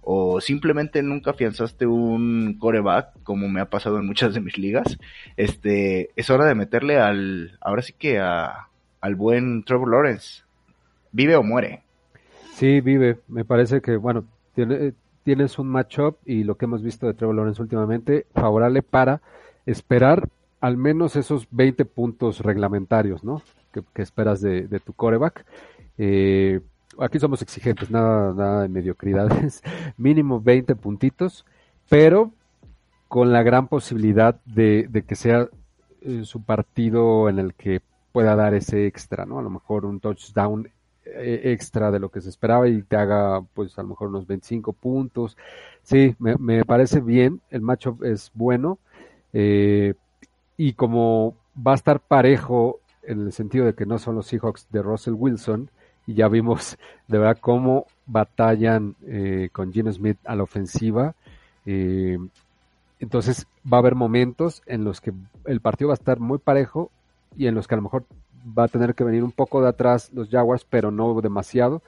o 0.00 0.40
simplemente 0.40 1.04
nunca 1.04 1.30
afianzaste 1.30 1.86
un 1.86 2.56
coreback, 2.58 3.22
como 3.22 3.48
me 3.48 3.60
ha 3.60 3.70
pasado 3.70 3.98
en 4.00 4.06
muchas 4.06 4.34
de 4.34 4.40
mis 4.40 4.58
ligas, 4.58 4.98
este, 5.36 6.10
es 6.16 6.30
hora 6.30 6.46
de 6.46 6.56
meterle 6.56 6.98
al, 6.98 7.56
ahora 7.60 7.82
sí 7.82 7.92
que 7.96 8.18
a, 8.18 8.70
al 9.00 9.14
buen 9.14 9.62
Trevor 9.62 9.88
Lawrence. 9.88 10.42
¿Vive 11.12 11.36
o 11.36 11.44
muere? 11.44 11.84
Sí, 12.54 12.80
vive. 12.80 13.20
Me 13.28 13.44
parece 13.44 13.80
que, 13.80 13.94
bueno, 13.94 14.24
tiene, 14.56 14.94
tienes 15.22 15.60
un 15.60 15.68
matchup 15.68 16.16
y 16.26 16.42
lo 16.42 16.56
que 16.56 16.64
hemos 16.64 16.82
visto 16.82 17.06
de 17.06 17.14
Trevor 17.14 17.36
Lawrence 17.36 17.62
últimamente, 17.62 18.26
favorable 18.34 18.82
para 18.82 19.22
esperar 19.64 20.28
al 20.64 20.78
menos 20.78 21.14
esos 21.14 21.46
20 21.50 21.84
puntos 21.84 22.40
reglamentarios, 22.40 23.22
¿no? 23.22 23.42
Que, 23.70 24.00
esperas 24.00 24.40
de, 24.40 24.80
tu 24.82 24.94
coreback. 24.94 25.44
Eh, 25.98 26.58
aquí 26.98 27.18
somos 27.18 27.42
exigentes, 27.42 27.90
nada, 27.90 28.32
nada 28.32 28.62
de 28.62 28.68
mediocridades, 28.70 29.62
mínimo 29.98 30.40
20 30.40 30.74
puntitos, 30.76 31.44
pero 31.90 32.32
con 33.08 33.30
la 33.30 33.42
gran 33.42 33.68
posibilidad 33.68 34.40
de, 34.46 35.04
que 35.06 35.14
sea 35.16 35.50
eh, 36.00 36.22
su 36.24 36.42
partido 36.42 37.28
en 37.28 37.40
el 37.40 37.52
que 37.52 37.82
pueda 38.12 38.34
dar 38.34 38.54
ese 38.54 38.86
extra, 38.86 39.26
¿no? 39.26 39.40
A 39.40 39.42
lo 39.42 39.50
mejor 39.50 39.84
un 39.84 40.00
touchdown 40.00 40.70
eh, 41.04 41.42
extra 41.44 41.90
de 41.90 41.98
lo 41.98 42.08
que 42.08 42.22
se 42.22 42.30
esperaba 42.30 42.68
y 42.68 42.80
te 42.80 42.96
haga, 42.96 43.42
pues, 43.52 43.78
a 43.78 43.82
lo 43.82 43.88
mejor 43.88 44.08
unos 44.08 44.26
25 44.26 44.72
puntos. 44.72 45.36
Sí, 45.82 46.16
me, 46.18 46.36
me 46.36 46.64
parece 46.64 47.02
bien, 47.02 47.42
el 47.50 47.60
matchup 47.60 48.02
es 48.02 48.30
bueno, 48.32 48.78
y 50.56 50.74
como 50.74 51.34
va 51.54 51.72
a 51.72 51.76
estar 51.76 52.00
parejo 52.00 52.80
en 53.02 53.20
el 53.20 53.32
sentido 53.32 53.66
de 53.66 53.74
que 53.74 53.86
no 53.86 53.98
son 53.98 54.14
los 54.14 54.26
Seahawks 54.26 54.66
de 54.70 54.82
Russell 54.82 55.14
Wilson, 55.14 55.70
y 56.06 56.14
ya 56.14 56.28
vimos 56.28 56.76
de 57.08 57.18
verdad 57.18 57.38
cómo 57.40 57.86
batallan 58.06 58.96
eh, 59.06 59.48
con 59.52 59.72
Gino 59.72 59.92
Smith 59.92 60.18
a 60.24 60.34
la 60.34 60.42
ofensiva. 60.42 61.14
Eh, 61.66 62.18
entonces 63.00 63.46
va 63.70 63.78
a 63.78 63.80
haber 63.80 63.94
momentos 63.94 64.62
en 64.66 64.84
los 64.84 65.00
que 65.00 65.12
el 65.46 65.60
partido 65.60 65.88
va 65.88 65.94
a 65.94 66.00
estar 66.00 66.20
muy 66.20 66.38
parejo 66.38 66.90
y 67.36 67.46
en 67.46 67.54
los 67.54 67.66
que 67.66 67.74
a 67.74 67.76
lo 67.76 67.82
mejor 67.82 68.04
va 68.46 68.64
a 68.64 68.68
tener 68.68 68.94
que 68.94 69.04
venir 69.04 69.24
un 69.24 69.32
poco 69.32 69.62
de 69.62 69.68
atrás 69.68 70.10
los 70.12 70.28
Jaguars, 70.30 70.66
pero 70.68 70.90
no 70.90 71.20
demasiado. 71.20 71.82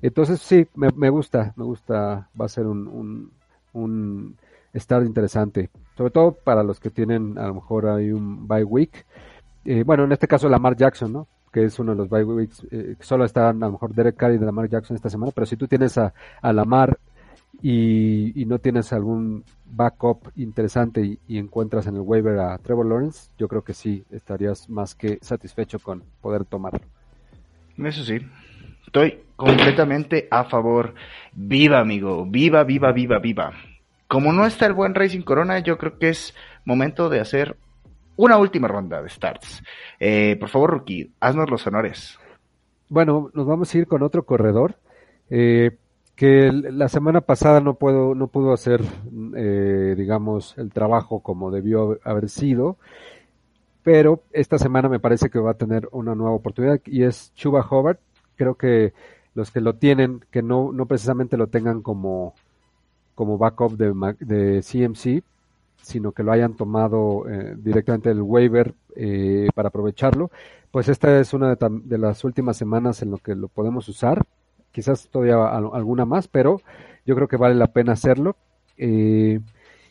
Entonces 0.00 0.40
sí, 0.40 0.66
me, 0.74 1.10
gusta, 1.10 1.52
me 1.56 1.64
gusta, 1.64 2.28
va 2.40 2.44
a 2.44 2.48
ser 2.48 2.66
un, 2.66 2.86
un, 2.86 3.32
un 3.72 4.36
start 4.74 5.06
interesante, 5.06 5.70
sobre 5.98 6.12
todo 6.12 6.30
para 6.32 6.62
los 6.62 6.78
que 6.78 6.90
tienen 6.90 7.36
a 7.38 7.48
lo 7.48 7.54
mejor 7.54 7.88
hay 7.88 8.12
un 8.12 8.46
bye 8.46 8.62
week. 8.62 9.04
Eh, 9.64 9.82
bueno, 9.82 10.04
en 10.04 10.12
este 10.12 10.28
caso 10.28 10.48
Lamar 10.48 10.76
Jackson, 10.76 11.12
¿no? 11.12 11.26
que 11.52 11.64
es 11.64 11.76
uno 11.80 11.90
de 11.90 11.98
los 11.98 12.08
bye 12.08 12.22
weeks, 12.22 12.64
eh, 12.70 12.94
solo 13.00 13.24
está 13.24 13.48
a 13.48 13.52
lo 13.52 13.72
mejor 13.72 13.92
Derek 13.92 14.14
Carr 14.14 14.34
y 14.34 14.38
de 14.38 14.46
Lamar 14.46 14.68
Jackson 14.68 14.94
esta 14.94 15.10
semana, 15.10 15.32
pero 15.34 15.44
si 15.44 15.56
tú 15.56 15.66
tienes 15.66 15.98
a, 15.98 16.14
a 16.40 16.52
Lamar 16.52 17.00
y, 17.60 18.40
y, 18.40 18.44
no 18.44 18.60
tienes 18.60 18.92
algún 18.92 19.42
backup 19.64 20.30
interesante 20.36 21.18
y, 21.26 21.38
encuentras 21.38 21.88
en 21.88 21.96
el 21.96 22.02
waiver 22.02 22.38
a 22.38 22.58
Trevor 22.58 22.86
Lawrence, 22.86 23.30
yo 23.36 23.48
creo 23.48 23.62
que 23.62 23.74
sí 23.74 24.04
estarías 24.12 24.70
más 24.70 24.94
que 24.94 25.18
satisfecho 25.20 25.80
con 25.80 26.04
poder 26.20 26.44
tomarlo. 26.44 26.86
Eso 27.78 28.04
sí, 28.04 28.20
Estoy 28.86 29.18
completamente 29.36 30.28
a 30.30 30.44
favor. 30.44 30.94
Viva, 31.32 31.80
amigo. 31.80 32.24
Viva, 32.24 32.64
viva, 32.64 32.92
viva, 32.92 33.18
viva. 33.18 33.52
Como 34.08 34.32
no 34.32 34.46
está 34.46 34.66
el 34.66 34.72
buen 34.72 34.94
Racing 34.94 35.20
Corona, 35.20 35.58
yo 35.58 35.76
creo 35.76 35.98
que 35.98 36.08
es 36.08 36.34
momento 36.64 37.10
de 37.10 37.20
hacer 37.20 37.56
una 38.16 38.38
última 38.38 38.66
ronda 38.66 39.02
de 39.02 39.08
starts. 39.10 39.62
Eh, 40.00 40.36
por 40.40 40.48
favor, 40.48 40.70
Rookie, 40.70 41.12
haznos 41.20 41.50
los 41.50 41.66
honores. 41.66 42.18
Bueno, 42.88 43.30
nos 43.34 43.46
vamos 43.46 43.72
a 43.72 43.78
ir 43.78 43.86
con 43.86 44.02
otro 44.02 44.24
corredor 44.24 44.76
eh, 45.28 45.76
que 46.16 46.50
la 46.50 46.88
semana 46.88 47.20
pasada 47.20 47.60
no 47.60 47.74
puedo, 47.74 48.14
no 48.14 48.28
pudo 48.28 48.52
hacer, 48.52 48.80
eh, 49.36 49.94
digamos, 49.96 50.56
el 50.56 50.72
trabajo 50.72 51.20
como 51.20 51.50
debió 51.50 51.98
haber 52.02 52.28
sido, 52.30 52.76
pero 53.82 54.22
esta 54.32 54.58
semana 54.58 54.88
me 54.88 55.00
parece 55.00 55.30
que 55.30 55.38
va 55.38 55.52
a 55.52 55.58
tener 55.58 55.88
una 55.92 56.14
nueva 56.14 56.34
oportunidad 56.34 56.80
y 56.86 57.04
es 57.04 57.32
Chuba 57.34 57.60
Hobart. 57.60 58.00
Creo 58.36 58.56
que 58.56 58.94
los 59.34 59.50
que 59.50 59.60
lo 59.60 59.74
tienen, 59.74 60.24
que 60.30 60.42
no, 60.42 60.72
no 60.72 60.86
precisamente 60.86 61.36
lo 61.36 61.46
tengan 61.46 61.82
como, 61.82 62.34
como 63.18 63.36
backup 63.36 63.72
de, 63.76 63.92
de 64.20 64.62
CMC, 64.62 65.24
sino 65.82 66.12
que 66.12 66.22
lo 66.22 66.30
hayan 66.30 66.54
tomado 66.54 67.28
eh, 67.28 67.56
directamente 67.58 68.10
del 68.10 68.22
waiver 68.22 68.76
eh, 68.94 69.48
para 69.56 69.70
aprovecharlo, 69.70 70.30
pues 70.70 70.88
esta 70.88 71.18
es 71.18 71.34
una 71.34 71.56
de, 71.56 71.98
las 71.98 72.22
últimas 72.22 72.56
semanas 72.56 73.02
en 73.02 73.10
lo 73.10 73.18
que 73.18 73.34
lo 73.34 73.48
podemos 73.48 73.88
usar, 73.88 74.24
quizás 74.70 75.08
todavía 75.08 75.48
alguna 75.48 76.04
más, 76.04 76.28
pero 76.28 76.60
yo 77.04 77.16
creo 77.16 77.26
que 77.26 77.36
vale 77.36 77.56
la 77.56 77.66
pena 77.66 77.94
hacerlo. 77.94 78.36
Eh, 78.76 79.40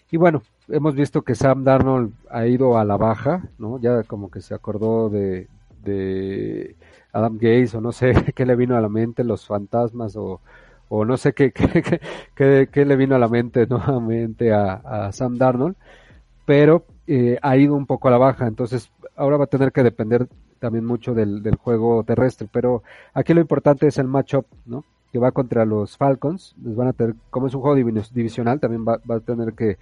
y 0.09 0.15
bueno, 0.15 0.41
hemos 0.69 0.95
visto 0.95 1.23
que 1.23 1.35
Sam 1.35 1.65
Darnold 1.65 2.13
ha 2.29 2.47
ido 2.47 2.77
a 2.77 2.85
la 2.85 2.95
baja, 2.95 3.49
¿no? 3.57 3.77
Ya 3.77 4.03
como 4.03 4.31
que 4.31 4.39
se 4.39 4.55
acordó 4.55 5.09
de, 5.09 5.49
de 5.83 6.77
Adam 7.11 7.33
Gates 7.33 7.75
o 7.75 7.81
no 7.81 7.91
sé 7.91 8.13
qué 8.33 8.45
le 8.45 8.55
vino 8.55 8.77
a 8.77 8.81
la 8.81 8.87
mente, 8.87 9.25
los 9.25 9.45
fantasmas 9.45 10.15
o, 10.15 10.39
o 10.89 11.05
no 11.05 11.17
sé 11.17 11.33
qué, 11.35 11.51
qué, 11.51 12.69
qué, 12.71 12.85
le 12.85 12.95
vino 12.95 13.15
a 13.15 13.19
la 13.19 13.27
mente 13.27 13.67
nuevamente 13.67 14.53
a, 14.53 15.11
Sam 15.11 15.37
Darnold, 15.37 15.75
pero 16.45 16.85
eh, 17.07 17.37
ha 17.41 17.57
ido 17.57 17.75
un 17.75 17.85
poco 17.85 18.07
a 18.07 18.11
la 18.11 18.17
baja, 18.17 18.47
entonces 18.47 18.91
ahora 19.15 19.37
va 19.37 19.45
a 19.45 19.47
tener 19.47 19.71
que 19.71 19.83
depender 19.83 20.27
también 20.59 20.85
mucho 20.85 21.13
del, 21.13 21.43
del 21.43 21.55
juego 21.55 22.03
terrestre, 22.03 22.47
pero 22.51 22.83
aquí 23.13 23.33
lo 23.33 23.41
importante 23.41 23.87
es 23.87 23.97
el 23.97 24.07
matchup, 24.07 24.45
¿no? 24.65 24.83
Que 25.11 25.19
va 25.19 25.31
contra 25.31 25.65
los 25.65 25.97
Falcons, 25.97 26.55
les 26.63 26.75
van 26.75 26.87
a 26.89 26.93
tener, 26.93 27.15
como 27.29 27.47
es 27.47 27.53
un 27.53 27.61
juego 27.61 27.75
divisional, 27.75 28.59
también 28.59 28.85
va, 28.85 28.99
va 29.09 29.15
a 29.15 29.19
tener 29.19 29.53
que, 29.53 29.77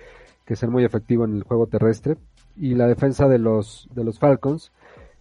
que, 0.45 0.55
ser 0.55 0.69
muy 0.69 0.83
efectivo 0.83 1.25
en 1.25 1.35
el 1.37 1.43
juego 1.43 1.67
terrestre, 1.67 2.17
y 2.57 2.75
la 2.75 2.87
defensa 2.87 3.27
de 3.27 3.39
los, 3.39 3.87
de 3.93 4.03
los 4.03 4.19
Falcons, 4.19 4.71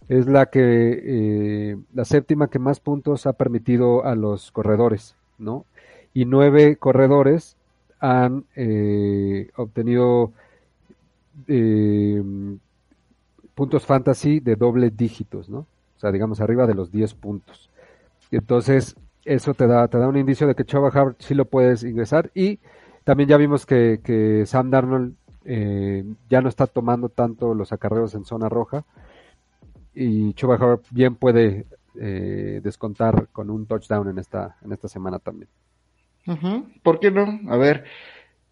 es 0.09 0.27
la 0.27 0.47
que 0.47 1.01
eh, 1.03 1.77
la 1.95 2.05
séptima 2.05 2.49
que 2.49 2.59
más 2.59 2.81
puntos 2.81 3.27
ha 3.27 3.33
permitido 3.33 4.05
a 4.05 4.15
los 4.15 4.53
corredores, 4.53 5.17
¿no? 5.39 5.65
Y 6.15 6.25
nueve 6.25 6.77
corredores 6.77 7.57
han 7.99 8.45
eh, 8.55 9.51
obtenido 9.57 10.33
eh, 11.49 12.23
puntos 13.55 13.85
fantasy 13.85 14.41
de 14.41 14.57
doble 14.57 14.91
dígitos, 14.91 15.49
¿no? 15.49 15.59
O 15.97 16.01
sea, 16.01 16.13
digamos 16.13 16.41
arriba 16.41 16.67
de 16.67 16.75
los 16.75 16.93
10 16.93 17.15
puntos. 17.15 17.71
Entonces, 18.31 18.95
eso 19.25 19.55
te 19.55 19.67
da, 19.67 19.89
te 19.89 19.99
da 19.99 20.09
un 20.09 20.17
indicio 20.17 20.47
de 20.47 20.55
que 20.55 20.77
Hubbard 20.77 21.17
sí 21.19 21.35
lo 21.35 21.47
puedes 21.47 21.83
ingresar 21.83 22.31
y 22.35 22.59
también 23.05 23.29
ya 23.29 23.37
vimos 23.37 23.65
que, 23.67 24.01
que 24.05 24.45
Sam 24.47 24.71
Darnold 24.71 25.15
eh, 25.45 26.05
ya 26.29 26.41
no 26.41 26.49
está 26.49 26.67
tomando 26.67 27.09
tanto 27.09 27.55
los 27.55 27.73
acarreos 27.73 28.15
en 28.15 28.25
zona 28.25 28.49
roja 28.49 28.85
y 29.95 30.35
Hubbard 30.43 30.81
bien 30.91 31.17
puede 31.17 31.67
descontar 31.95 33.29
con 33.29 33.51
un 33.51 33.67
touchdown 33.67 34.09
en 34.09 34.19
esta, 34.19 34.57
en 34.63 34.73
esta 34.73 34.89
semana 34.89 35.21
también. 35.21 35.49
¿Por 36.83 37.01
qué 37.01 37.11
no? 37.11 37.41
A 37.51 37.57
ver, 37.57 37.85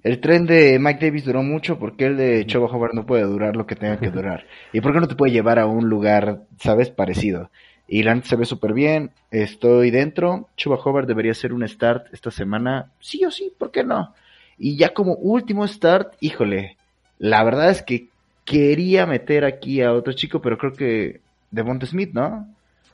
el 0.03 0.21
tren 0.21 0.47
de 0.47 0.79
Mike 0.79 1.07
Davis 1.07 1.25
duró 1.25 1.43
mucho, 1.43 1.79
porque 1.79 2.07
el 2.07 2.17
de 2.17 2.45
Choba 2.47 2.67
Hobart 2.67 2.95
no 2.95 3.07
puede 3.07 3.23
durar 3.23 3.57
lo 3.57 3.67
que 3.67 3.77
tenga 3.77 3.99
que 3.99 4.11
durar? 4.11 4.47
¿Y 4.73 4.81
por 4.81 4.93
qué 4.93 5.01
no 5.01 5.09
te 5.09 5.15
puede 5.15 5.33
llevar 5.33 5.59
a 5.59 5.67
un 5.67 5.89
lugar, 5.89 6.41
sabes, 6.59 6.91
parecido? 6.91 7.51
Y 7.89 8.03
Lance 8.03 8.29
se 8.29 8.37
ve 8.37 8.45
súper 8.45 8.73
bien, 8.73 9.11
estoy 9.31 9.91
dentro, 9.91 10.49
Chuba 10.57 10.77
Hobart 10.77 11.07
debería 11.07 11.35
ser 11.35 11.53
un 11.53 11.67
start 11.69 12.07
esta 12.13 12.31
semana, 12.31 12.91
sí 13.01 13.25
o 13.25 13.31
sí, 13.31 13.53
¿por 13.59 13.71
qué 13.71 13.85
no? 13.85 14.15
Y 14.57 14.77
ya 14.77 14.95
como 14.95 15.15
último 15.15 15.67
start, 15.67 16.15
híjole, 16.21 16.77
la 17.19 17.45
verdad 17.45 17.71
es 17.71 17.83
que 17.83 18.09
quería 18.45 19.07
meter 19.07 19.45
aquí 19.45 19.83
a 19.83 19.93
otro 19.93 20.13
chico, 20.13 20.41
pero 20.41 20.59
creo 20.59 20.73
que 20.73 21.21
Devonta 21.51 21.87
Smith, 21.87 22.13
¿no? 22.13 22.49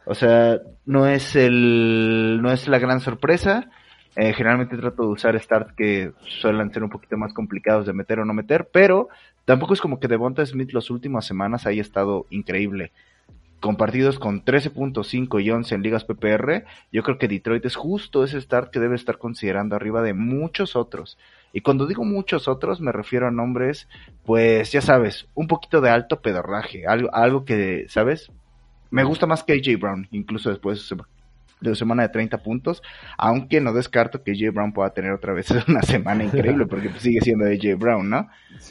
O 0.04 0.14
sea, 0.14 0.60
no 0.84 1.06
es 1.06 1.36
el, 1.36 2.40
no 2.42 2.50
es 2.50 2.66
la 2.66 2.78
gran 2.78 3.00
sorpresa, 3.00 3.70
eh, 4.16 4.32
generalmente 4.32 4.76
trato 4.76 5.02
de 5.02 5.08
usar 5.08 5.38
starts 5.40 5.72
que 5.74 6.12
suelen 6.20 6.72
ser 6.72 6.82
un 6.82 6.90
poquito 6.90 7.16
más 7.16 7.32
complicados 7.32 7.86
de 7.86 7.92
meter 7.92 8.18
o 8.20 8.24
no 8.24 8.34
meter, 8.34 8.68
pero 8.72 9.08
tampoco 9.44 9.74
es 9.74 9.80
como 9.80 10.00
que 10.00 10.08
Devonta 10.08 10.44
Smith 10.44 10.72
las 10.72 10.90
últimas 10.90 11.26
semanas 11.26 11.66
haya 11.66 11.82
estado 11.82 12.26
increíble. 12.30 12.92
Compartidos 13.60 14.20
con 14.20 14.44
13.5 14.44 15.42
y 15.42 15.50
11 15.50 15.74
en 15.74 15.82
ligas 15.82 16.04
PPR, 16.04 16.64
yo 16.92 17.02
creo 17.02 17.18
que 17.18 17.26
Detroit 17.26 17.64
es 17.64 17.74
justo 17.74 18.22
ese 18.22 18.40
start 18.40 18.70
que 18.70 18.78
debe 18.78 18.94
estar 18.94 19.18
considerando 19.18 19.74
arriba 19.74 20.00
de 20.00 20.14
muchos 20.14 20.76
otros. 20.76 21.18
Y 21.52 21.60
cuando 21.62 21.86
digo 21.86 22.04
muchos 22.04 22.46
otros, 22.46 22.80
me 22.80 22.92
refiero 22.92 23.26
a 23.26 23.32
nombres, 23.32 23.88
pues 24.24 24.70
ya 24.70 24.80
sabes, 24.80 25.26
un 25.34 25.48
poquito 25.48 25.80
de 25.80 25.90
alto 25.90 26.20
pedorraje, 26.20 26.86
algo, 26.86 27.12
algo 27.12 27.44
que, 27.44 27.86
¿sabes? 27.88 28.30
Me 28.90 29.02
gusta 29.02 29.26
más 29.26 29.42
que 29.42 29.54
AJ 29.54 29.80
Brown, 29.80 30.08
incluso 30.12 30.50
después 30.50 30.78
de 30.78 31.02
semana 31.74 32.02
de 32.02 32.08
30 32.10 32.38
puntos, 32.38 32.82
aunque 33.16 33.60
no 33.60 33.72
descarto 33.72 34.22
que 34.22 34.34
J. 34.34 34.50
Brown 34.52 34.72
pueda 34.72 34.90
tener 34.90 35.12
otra 35.12 35.32
vez 35.32 35.48
una 35.68 35.82
semana 35.82 36.24
increíble, 36.24 36.66
porque 36.70 36.90
sigue 36.98 37.20
siendo 37.20 37.44
J. 37.46 37.76
Brown, 37.76 38.08
¿no? 38.08 38.28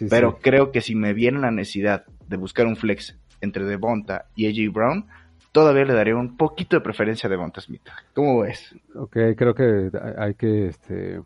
Pero 0.09 0.39
creo 0.39 0.71
que 0.71 0.81
si 0.81 0.95
me 0.95 1.13
viene 1.13 1.39
la 1.39 1.51
necesidad 1.51 2.05
de 2.27 2.37
buscar 2.37 2.65
un 2.65 2.75
flex 2.75 3.17
entre 3.41 3.65
Devonta 3.65 4.25
y 4.35 4.47
AJ 4.47 4.73
Brown, 4.73 5.05
todavía 5.51 5.85
le 5.85 5.93
daré 5.93 6.13
un 6.13 6.37
poquito 6.37 6.75
de 6.75 6.81
preferencia 6.81 7.27
a 7.27 7.29
Devonta 7.29 7.61
Smith. 7.61 7.81
¿Cómo 8.13 8.41
ves? 8.41 8.75
Ok, 8.95 9.17
creo 9.35 9.53
que 9.53 9.89
hay 10.17 10.33
que, 10.33 10.67
este, 10.67 11.21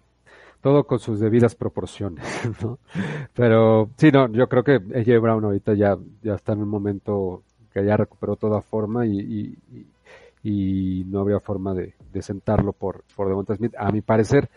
todo 0.62 0.86
con 0.86 1.00
sus 1.00 1.20
debidas 1.20 1.56
proporciones, 1.56 2.26
¿no? 2.62 2.80
Pero 3.34 3.90
sí, 3.98 4.12
no, 4.12 4.32
yo 4.32 4.48
creo 4.48 4.64
que 4.64 4.74
AJ 4.74 5.22
Brown 5.22 5.44
ahorita 5.44 5.74
ya, 5.74 5.98
ya 6.22 6.36
está 6.36 6.54
en 6.54 6.60
un 6.60 6.70
momento 6.70 7.44
que 7.74 7.86
ya 7.86 7.96
recuperó 7.96 8.36
toda 8.36 8.62
forma 8.62 9.06
y 9.06 9.58
y 9.72 9.86
no 10.44 11.20
habría 11.20 11.40
forma 11.40 11.74
de, 11.74 11.94
sentarlo 12.22 12.74
por, 12.74 13.04
por 13.16 13.28
Devonta 13.28 13.56
Smith, 13.56 13.74
a 13.78 13.92
mi 13.92 14.02
parecer. 14.02 14.50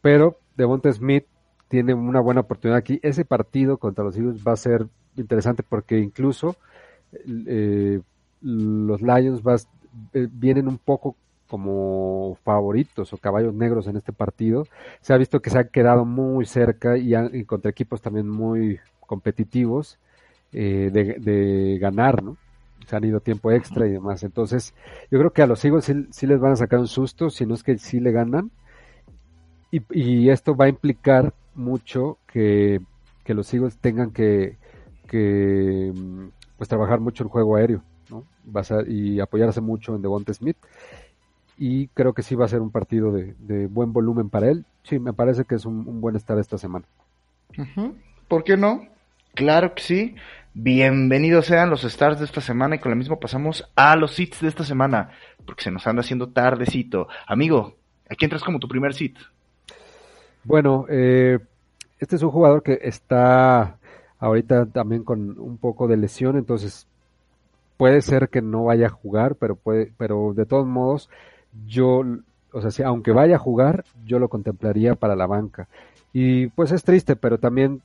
Pero 0.00 0.38
Devonta 0.56 0.92
Smith 0.92 1.26
tiene 1.68 1.94
una 1.94 2.20
buena 2.20 2.40
oportunidad 2.40 2.78
aquí. 2.78 2.98
Ese 3.02 3.24
partido 3.24 3.78
contra 3.78 4.04
los 4.04 4.16
Eagles 4.16 4.42
va 4.46 4.52
a 4.52 4.56
ser 4.56 4.86
interesante 5.16 5.62
porque 5.62 5.98
incluso 5.98 6.56
eh, 7.46 8.00
los 8.40 9.02
Lions 9.02 9.42
eh, 10.14 10.28
vienen 10.30 10.68
un 10.68 10.78
poco 10.78 11.16
como 11.48 12.36
favoritos 12.44 13.12
o 13.12 13.16
caballos 13.18 13.54
negros 13.54 13.86
en 13.86 13.96
este 13.96 14.12
partido. 14.12 14.66
Se 15.00 15.14
ha 15.14 15.16
visto 15.16 15.40
que 15.40 15.50
se 15.50 15.58
han 15.58 15.68
quedado 15.68 16.04
muy 16.04 16.44
cerca 16.44 16.98
y, 16.98 17.44
contra 17.44 17.70
equipos 17.70 18.02
también 18.02 18.28
muy 18.28 18.78
competitivos 19.00 19.98
eh, 20.52 20.90
de, 20.92 21.14
de, 21.14 21.78
ganar, 21.78 22.22
¿no? 22.22 22.36
Se 22.88 22.96
han 22.96 23.04
ido 23.04 23.20
tiempo 23.20 23.52
extra 23.52 23.86
y 23.86 23.92
demás. 23.92 24.22
Entonces, 24.22 24.74
yo 25.10 25.18
creo 25.18 25.30
que 25.30 25.42
a 25.42 25.46
los 25.46 25.62
Eagles 25.62 25.92
sí, 26.10 26.26
les 26.26 26.40
van 26.40 26.52
a 26.52 26.56
sacar 26.56 26.80
un 26.80 26.88
susto, 26.88 27.28
si 27.28 27.44
no 27.44 27.54
es 27.54 27.62
que 27.62 27.76
sí 27.76 28.00
le 28.00 28.12
ganan. 28.12 28.50
Y, 29.70 30.30
esto 30.30 30.56
va 30.56 30.64
a 30.64 30.68
implicar 30.70 31.34
mucho 31.54 32.16
que, 32.26 32.80
los 33.26 33.52
Eagles 33.52 33.76
tengan 33.76 34.10
que, 34.10 34.56
que, 35.06 35.92
pues 36.56 36.66
trabajar 36.66 37.00
mucho 37.00 37.24
el 37.24 37.28
juego 37.28 37.56
aéreo, 37.56 37.82
¿no? 38.08 38.24
y 38.86 39.20
apoyarse 39.20 39.60
mucho 39.60 39.94
en 39.94 40.00
Devonta 40.00 40.32
Smith. 40.32 40.56
Y 41.58 41.88
creo 41.88 42.14
que 42.14 42.22
sí 42.22 42.34
va 42.34 42.46
a 42.46 42.48
ser 42.48 42.62
un 42.62 42.70
partido 42.70 43.12
de, 43.12 43.66
buen 43.66 43.92
volumen 43.92 44.30
para 44.30 44.48
él. 44.48 44.64
Sí, 44.82 44.98
me 44.98 45.12
parece 45.12 45.44
que 45.44 45.56
es 45.56 45.66
un, 45.66 46.00
buen 46.00 46.16
estar 46.16 46.38
esta 46.38 46.56
semana. 46.56 46.86
¿Por 48.28 48.44
qué 48.44 48.56
no? 48.56 48.80
Claro 49.38 49.72
que 49.72 49.82
sí. 49.84 50.16
Bienvenidos 50.52 51.46
sean 51.46 51.70
los 51.70 51.84
stars 51.84 52.18
de 52.18 52.24
esta 52.24 52.40
semana 52.40 52.74
y 52.74 52.78
con 52.80 52.90
lo 52.90 52.96
mismo 52.96 53.20
pasamos 53.20 53.70
a 53.76 53.94
los 53.94 54.16
sits 54.16 54.40
de 54.40 54.48
esta 54.48 54.64
semana, 54.64 55.10
porque 55.46 55.62
se 55.62 55.70
nos 55.70 55.86
anda 55.86 56.00
haciendo 56.00 56.30
tardecito. 56.30 57.06
Amigo, 57.24 57.76
¿a 58.10 58.16
quién 58.16 58.30
entras 58.30 58.42
como 58.42 58.58
tu 58.58 58.66
primer 58.66 58.94
sit? 58.94 59.16
Bueno, 60.42 60.86
eh, 60.88 61.38
este 62.00 62.16
es 62.16 62.22
un 62.24 62.32
jugador 62.32 62.64
que 62.64 62.80
está 62.82 63.76
ahorita 64.18 64.66
también 64.66 65.04
con 65.04 65.38
un 65.38 65.56
poco 65.56 65.86
de 65.86 65.98
lesión, 65.98 66.36
entonces 66.36 66.88
puede 67.76 68.02
ser 68.02 68.30
que 68.30 68.42
no 68.42 68.64
vaya 68.64 68.86
a 68.88 68.90
jugar, 68.90 69.36
pero 69.36 69.54
puede, 69.54 69.92
pero 69.96 70.32
de 70.34 70.46
todos 70.46 70.66
modos, 70.66 71.10
yo, 71.64 72.02
o 72.50 72.60
sea, 72.60 72.72
si, 72.72 72.82
aunque 72.82 73.12
vaya 73.12 73.36
a 73.36 73.38
jugar, 73.38 73.84
yo 74.04 74.18
lo 74.18 74.28
contemplaría 74.28 74.96
para 74.96 75.14
la 75.14 75.28
banca. 75.28 75.68
Y 76.12 76.48
pues 76.48 76.72
es 76.72 76.82
triste, 76.82 77.14
pero 77.14 77.38
también 77.38 77.82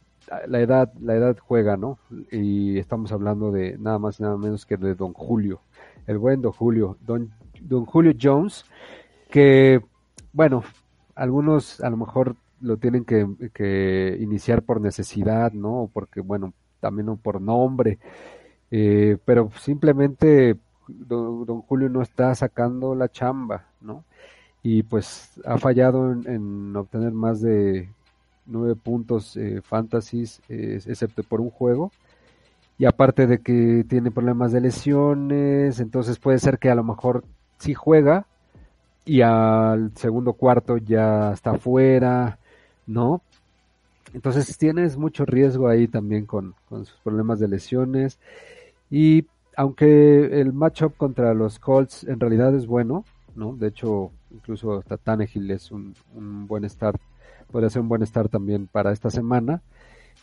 la 0.47 0.59
edad, 0.59 0.93
la 0.99 1.15
edad 1.15 1.37
juega, 1.37 1.77
¿no? 1.77 1.97
Y 2.31 2.77
estamos 2.77 3.11
hablando 3.11 3.51
de 3.51 3.77
nada 3.77 3.99
más 3.99 4.19
y 4.19 4.23
nada 4.23 4.37
menos 4.37 4.65
que 4.65 4.77
de 4.77 4.95
Don 4.95 5.13
Julio, 5.13 5.61
el 6.07 6.17
buen 6.17 6.41
Don 6.41 6.51
Julio, 6.51 6.97
Don, 7.01 7.31
Don 7.61 7.85
Julio 7.85 8.13
Jones, 8.19 8.65
que, 9.29 9.81
bueno, 10.31 10.63
algunos 11.15 11.81
a 11.81 11.89
lo 11.89 11.97
mejor 11.97 12.35
lo 12.61 12.77
tienen 12.77 13.05
que, 13.05 13.27
que 13.53 14.17
iniciar 14.19 14.63
por 14.63 14.79
necesidad, 14.79 15.51
¿no? 15.51 15.89
Porque, 15.93 16.21
bueno, 16.21 16.53
también 16.79 17.15
por 17.17 17.41
nombre, 17.41 17.99
eh, 18.71 19.17
pero 19.23 19.51
simplemente 19.59 20.57
don, 20.87 21.45
don, 21.45 21.61
Julio 21.61 21.89
no 21.89 22.01
está 22.01 22.33
sacando 22.35 22.95
la 22.95 23.09
chamba, 23.09 23.67
¿no? 23.81 24.03
Y 24.61 24.83
pues 24.83 25.31
ha 25.45 25.57
fallado 25.57 26.11
en 26.11 26.75
obtener 26.75 27.11
más 27.11 27.41
de 27.41 27.89
nueve 28.45 28.75
puntos 28.75 29.37
eh, 29.37 29.61
fantasies, 29.61 30.41
excepto 30.49 31.23
por 31.23 31.41
un 31.41 31.49
juego. 31.49 31.91
Y 32.77 32.85
aparte 32.85 33.27
de 33.27 33.39
que 33.39 33.85
tiene 33.87 34.11
problemas 34.11 34.51
de 34.51 34.61
lesiones, 34.61 35.79
entonces 35.79 36.19
puede 36.19 36.39
ser 36.39 36.57
que 36.57 36.69
a 36.69 36.75
lo 36.75 36.83
mejor 36.83 37.23
sí 37.59 37.73
juega 37.73 38.25
y 39.05 39.21
al 39.21 39.91
segundo 39.95 40.33
cuarto 40.33 40.77
ya 40.77 41.33
está 41.33 41.57
fuera, 41.57 42.39
¿no? 42.87 43.21
Entonces 44.13 44.57
tienes 44.57 44.97
mucho 44.97 45.25
riesgo 45.25 45.67
ahí 45.67 45.87
también 45.87 46.25
con, 46.25 46.55
con 46.69 46.85
sus 46.85 46.97
problemas 46.99 47.39
de 47.39 47.47
lesiones. 47.47 48.19
Y 48.89 49.25
aunque 49.55 50.39
el 50.41 50.53
matchup 50.53 50.95
contra 50.97 51.33
los 51.33 51.59
Colts 51.59 52.03
en 52.03 52.19
realidad 52.19 52.55
es 52.55 52.67
bueno, 52.67 53.05
¿no? 53.35 53.55
De 53.55 53.67
hecho, 53.67 54.11
incluso 54.31 54.79
hasta 54.79 54.97
Tannehill 54.97 55.51
es 55.51 55.71
un, 55.71 55.95
un 56.15 56.47
buen 56.47 56.67
start, 56.69 56.99
podría 57.53 57.69
ser 57.69 57.83
un 57.83 57.87
buen 57.87 58.05
start 58.05 58.31
también 58.31 58.65
para 58.65 58.91
esta 58.91 59.11
semana. 59.11 59.61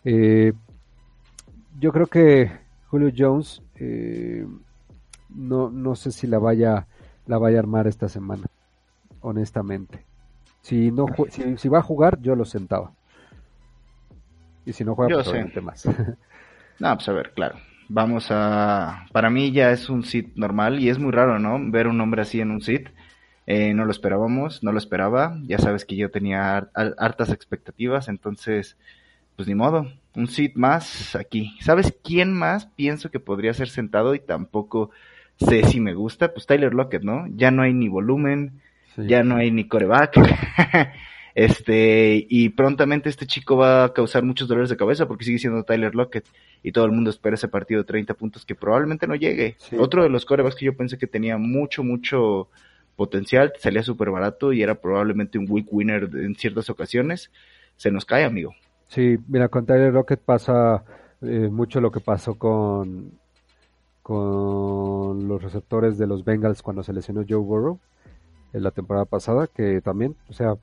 Eh, 0.05 0.53
yo 1.79 1.93
creo 1.93 2.09
que 2.09 2.51
Julio 2.89 3.13
Jones 3.17 3.63
eh, 3.77 4.45
no, 5.29 5.71
no 5.71 5.95
sé 5.95 6.11
si 6.11 6.27
la 6.27 6.41
vaya, 6.41 6.89
la 7.27 7.39
vaya 7.39 7.59
a 7.59 7.61
armar 7.61 7.87
esta 7.87 8.09
semana, 8.09 8.47
honestamente. 9.21 10.05
Si, 10.61 10.91
no, 10.91 11.07
si, 11.31 11.57
si 11.57 11.69
va 11.69 11.79
a 11.79 11.83
jugar, 11.83 12.21
yo 12.21 12.35
lo 12.35 12.45
sentaba. 12.45 12.93
Y 14.67 14.73
si 14.73 14.85
no 14.85 14.97
juega, 14.97 15.23
Yo 15.23 15.31
pues 15.31 15.63
más. 15.63 15.87
No, 16.81 16.95
pues 16.95 17.09
a 17.09 17.13
ver, 17.13 17.33
claro. 17.33 17.57
Vamos 17.89 18.29
a... 18.31 19.07
Para 19.13 19.31
mí 19.31 19.53
ya 19.53 19.71
es 19.71 19.89
un 19.89 20.03
sit 20.03 20.35
normal 20.35 20.81
y 20.81 20.89
es 20.89 20.99
muy 20.99 21.13
raro, 21.13 21.39
¿no? 21.39 21.59
Ver 21.71 21.87
un 21.87 22.01
hombre 22.01 22.23
así 22.23 22.41
en 22.41 22.51
un 22.51 22.63
sit. 22.63 22.89
Eh, 23.47 23.75
no 23.75 23.85
lo 23.85 23.91
esperábamos, 23.91 24.63
no 24.63 24.73
lo 24.73 24.79
esperaba. 24.79 25.39
Ya 25.45 25.59
sabes 25.59 25.85
que 25.85 25.97
yo 25.97 26.11
tenía 26.11 26.57
har- 26.57 26.71
har- 26.75 26.95
hartas 26.99 27.31
expectativas, 27.31 28.09
entonces, 28.09 28.77
pues 29.37 29.49
ni 29.49 29.55
modo. 29.55 29.91
Un 30.15 30.27
sit 30.29 30.55
más 30.57 31.17
aquí. 31.17 31.57
¿Sabes 31.61 31.95
quién 32.05 32.33
más 32.33 32.67
pienso 32.67 33.11
que 33.11 33.21
podría 33.21 33.55
ser 33.55 33.69
sentado 33.69 34.15
y 34.15 34.21
tampoco 34.21 34.91
sé 35.37 35.65
si 35.65 35.81
me 35.81 35.95
gusta? 35.95 36.33
Pues 36.33 36.47
Tyler 36.47 36.75
Lockett, 36.75 37.03
¿no? 37.03 37.27
Ya 37.35 37.51
no 37.51 37.63
hay 37.63 37.73
ni 37.73 37.89
volumen, 37.89 38.61
Sí. 38.97 39.07
ya 39.07 39.23
no 39.23 39.37
hay 39.37 39.51
ni 39.51 39.65
coreback. 39.69 40.15
este, 41.35 42.27
y 42.29 42.49
prontamente 42.51 43.09
este 43.09 43.27
chico 43.27 43.57
va 43.57 43.85
a 43.85 43.93
causar 43.93 44.25
muchos 44.25 44.49
dolores 44.49 44.69
de 44.71 44.77
cabeza 44.77 45.07
porque 45.07 45.25
sigue 45.25 45.39
siendo 45.39 45.63
Tyler 45.65 45.95
Lockett 45.95 46.27
y 46.63 46.73
todo 46.73 46.85
el 46.87 46.93
mundo 46.93 47.11
espera 47.11 47.35
ese 47.35 47.49
partido 47.49 47.81
de 47.83 47.87
30 47.87 48.15
puntos 48.15 48.45
que 48.45 48.55
probablemente 48.55 49.07
no 49.07 49.15
llegue. 49.15 49.55
Sí. 49.59 49.77
Otro 49.79 50.03
de 50.03 50.09
los 50.11 50.25
corebacks 50.25 50.57
que 50.57 50.67
yo 50.67 50.77
pensé 50.77 50.99
que 50.99 51.07
tenía 51.07 51.39
mucho, 51.39 51.83
mucho 51.85 52.49
potencial, 53.01 53.55
salía 53.59 53.83
súper 53.83 54.11
barato 54.11 54.53
y 54.53 54.61
era 54.61 54.75
probablemente 54.75 55.39
un 55.39 55.47
week 55.49 55.67
winner 55.71 56.11
en 56.13 56.35
ciertas 56.35 56.69
ocasiones, 56.69 57.31
se 57.77 57.91
nos 57.91 58.05
cae, 58.05 58.25
amigo. 58.25 58.53
Sí, 58.89 59.17
mira, 59.27 59.49
con 59.49 59.65
Tyler 59.65 59.91
Rocket 59.91 60.21
pasa 60.21 60.85
eh, 61.23 61.49
mucho 61.51 61.81
lo 61.81 61.91
que 61.91 62.01
pasó 62.01 62.35
con, 62.35 63.13
con 64.03 65.27
los 65.27 65.43
receptores 65.43 65.97
de 65.97 66.07
los 66.07 66.27
Bengals 66.27 66.61
cuando 66.61 66.83
se 66.83 66.93
lesionó 66.93 67.25
Joe 67.27 67.39
Burrow 67.39 67.81
en 68.53 68.63
la 68.63 68.71
temporada 68.71 69.07
pasada, 69.07 69.47
que 69.47 69.81
también, 69.81 70.15
o 70.29 70.35
sea, 70.35 70.57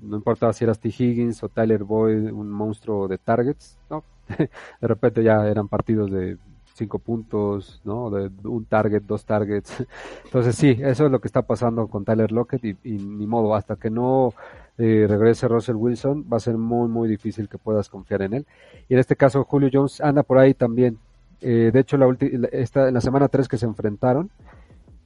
no 0.00 0.16
importaba 0.16 0.54
si 0.54 0.64
eras 0.64 0.80
T. 0.80 0.88
Higgins 0.88 1.42
o 1.42 1.50
Tyler 1.50 1.84
Boyd, 1.84 2.32
un 2.32 2.48
monstruo 2.48 3.08
de 3.08 3.18
targets, 3.18 3.78
¿no? 3.90 4.04
de 4.38 4.88
repente 4.88 5.22
ya 5.22 5.46
eran 5.46 5.68
partidos 5.68 6.10
de 6.10 6.38
cinco 6.74 6.98
puntos, 6.98 7.80
¿no? 7.84 8.10
De 8.10 8.30
un 8.48 8.64
target, 8.66 9.02
dos 9.02 9.24
targets. 9.24 9.72
Entonces 10.24 10.56
sí, 10.56 10.76
eso 10.80 11.06
es 11.06 11.10
lo 11.12 11.20
que 11.20 11.28
está 11.28 11.42
pasando 11.42 11.86
con 11.86 12.04
Tyler 12.04 12.32
Lockett 12.32 12.64
y, 12.64 12.76
ni 12.84 13.26
modo, 13.26 13.54
hasta 13.54 13.76
que 13.76 13.90
no 13.90 14.34
eh, 14.76 15.06
regrese 15.08 15.48
Russell 15.48 15.76
Wilson, 15.76 16.26
va 16.30 16.36
a 16.36 16.40
ser 16.40 16.58
muy, 16.58 16.88
muy 16.88 17.08
difícil 17.08 17.48
que 17.48 17.58
puedas 17.58 17.88
confiar 17.88 18.22
en 18.22 18.34
él. 18.34 18.46
Y 18.88 18.94
en 18.94 19.00
este 19.00 19.16
caso, 19.16 19.44
Julio 19.44 19.70
Jones 19.72 20.00
anda 20.00 20.22
por 20.22 20.38
ahí 20.38 20.54
también. 20.54 20.98
Eh, 21.40 21.70
de 21.72 21.80
hecho, 21.80 21.96
la 21.96 22.14
esta, 22.52 22.88
en 22.88 22.94
la 22.94 23.00
semana 23.00 23.28
3 23.28 23.48
que 23.48 23.58
se 23.58 23.66
enfrentaron, 23.66 24.30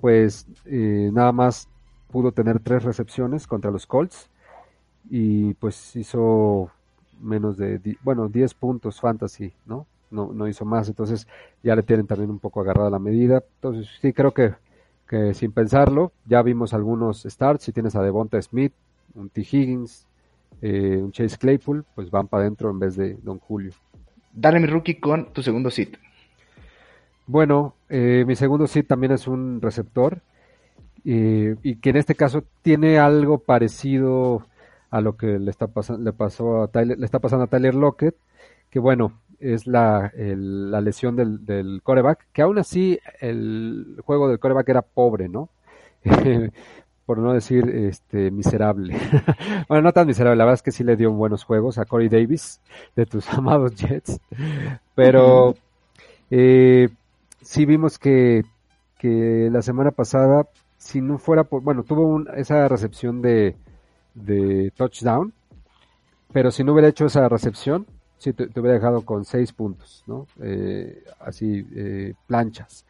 pues 0.00 0.46
eh, 0.66 1.10
nada 1.12 1.32
más 1.32 1.68
pudo 2.10 2.32
tener 2.32 2.60
tres 2.60 2.84
recepciones 2.84 3.46
contra 3.46 3.70
los 3.70 3.86
Colts 3.86 4.30
y 5.10 5.54
pues 5.54 5.94
hizo 5.96 6.70
menos 7.20 7.56
de, 7.56 7.80
bueno, 8.02 8.28
10 8.28 8.54
puntos 8.54 9.00
fantasy, 9.00 9.52
¿no? 9.66 9.86
No, 10.10 10.32
no 10.32 10.48
hizo 10.48 10.64
más, 10.64 10.88
entonces 10.88 11.26
ya 11.62 11.76
le 11.76 11.82
tienen 11.82 12.06
también 12.06 12.30
un 12.30 12.38
poco 12.38 12.60
agarrada 12.60 12.90
la 12.90 12.98
medida. 12.98 13.42
Entonces 13.56 13.88
sí 14.00 14.12
creo 14.12 14.32
que, 14.32 14.54
que 15.08 15.34
sin 15.34 15.52
pensarlo, 15.52 16.12
ya 16.26 16.42
vimos 16.42 16.74
algunos 16.74 17.22
starts, 17.22 17.64
si 17.64 17.72
tienes 17.72 17.94
a 17.94 18.02
Devonta 18.02 18.40
Smith, 18.40 18.72
un 19.14 19.28
T. 19.28 19.40
Higgins, 19.40 20.06
eh, 20.62 21.00
un 21.02 21.12
Chase 21.12 21.36
Claypool, 21.38 21.84
pues 21.94 22.10
van 22.10 22.28
para 22.28 22.42
adentro 22.42 22.70
en 22.70 22.78
vez 22.78 22.96
de 22.96 23.14
Don 23.22 23.38
Julio. 23.38 23.72
Dale 24.32 24.60
mi 24.60 24.66
rookie 24.66 25.00
con 25.00 25.32
tu 25.32 25.42
segundo 25.42 25.70
sit. 25.70 25.96
Bueno, 27.26 27.74
eh, 27.88 28.24
mi 28.26 28.34
segundo 28.36 28.66
sit 28.66 28.86
también 28.86 29.12
es 29.12 29.26
un 29.26 29.60
receptor 29.60 30.22
eh, 31.04 31.56
y 31.62 31.76
que 31.76 31.90
en 31.90 31.96
este 31.96 32.14
caso 32.14 32.44
tiene 32.62 32.98
algo 32.98 33.38
parecido 33.38 34.46
a 34.90 35.00
lo 35.00 35.16
que 35.16 35.38
le 35.38 35.50
está 35.50 35.66
pasando, 35.66 36.02
le 36.02 36.12
pasó 36.12 36.62
a 36.62 36.68
Tyler, 36.68 36.98
le 36.98 37.04
está 37.04 37.18
pasando 37.18 37.44
a 37.44 37.48
Tyler 37.48 37.74
Lockett, 37.74 38.16
que 38.70 38.78
bueno, 38.78 39.12
es 39.40 39.66
la, 39.66 40.12
el- 40.16 40.70
la 40.70 40.80
lesión 40.80 41.16
del, 41.16 41.44
del 41.46 41.80
coreback, 41.82 42.26
que 42.32 42.42
aún 42.42 42.58
así 42.58 42.98
el 43.20 43.96
juego 44.04 44.28
del 44.28 44.38
coreback 44.38 44.68
era 44.68 44.82
pobre, 44.82 45.28
¿no? 45.28 45.48
Por 47.06 47.18
no 47.18 47.32
decir 47.32 47.68
este 47.70 48.30
miserable. 48.30 48.94
bueno, 49.68 49.82
no 49.82 49.92
tan 49.92 50.06
miserable, 50.06 50.36
la 50.36 50.44
verdad 50.44 50.56
es 50.56 50.62
que 50.62 50.72
sí 50.72 50.84
le 50.84 50.96
dio 50.96 51.10
buenos 51.12 51.44
juegos 51.44 51.78
a 51.78 51.86
Corey 51.86 52.08
Davis 52.10 52.60
de 52.96 53.06
tus 53.06 53.28
amados 53.32 53.74
Jets, 53.76 54.20
pero 54.94 55.54
eh, 56.30 56.88
sí 57.42 57.66
vimos 57.66 57.98
que, 57.98 58.44
que 58.98 59.48
la 59.52 59.62
semana 59.62 59.90
pasada, 59.92 60.48
si 60.78 61.00
no 61.00 61.18
fuera 61.18 61.44
por, 61.44 61.62
bueno, 61.62 61.82
tuvo 61.84 62.06
un- 62.06 62.28
esa 62.36 62.68
recepción 62.68 63.22
de, 63.22 63.56
de 64.14 64.72
touchdown, 64.76 65.32
pero 66.32 66.50
si 66.50 66.64
no 66.64 66.72
hubiera 66.72 66.88
hecho 66.88 67.06
esa 67.06 67.28
recepción, 67.28 67.86
sí 68.18 68.32
te, 68.32 68.48
te 68.48 68.60
hubiera 68.60 68.74
dejado 68.74 69.02
con 69.02 69.24
seis 69.24 69.52
puntos, 69.52 70.04
¿no? 70.06 70.26
Eh, 70.42 71.04
así, 71.20 71.66
eh, 71.74 72.14
planchas. 72.26 72.84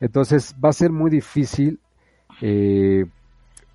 Entonces 0.00 0.54
va 0.62 0.70
a 0.70 0.72
ser 0.72 0.90
muy 0.90 1.10
difícil 1.10 1.80
eh, 2.40 3.06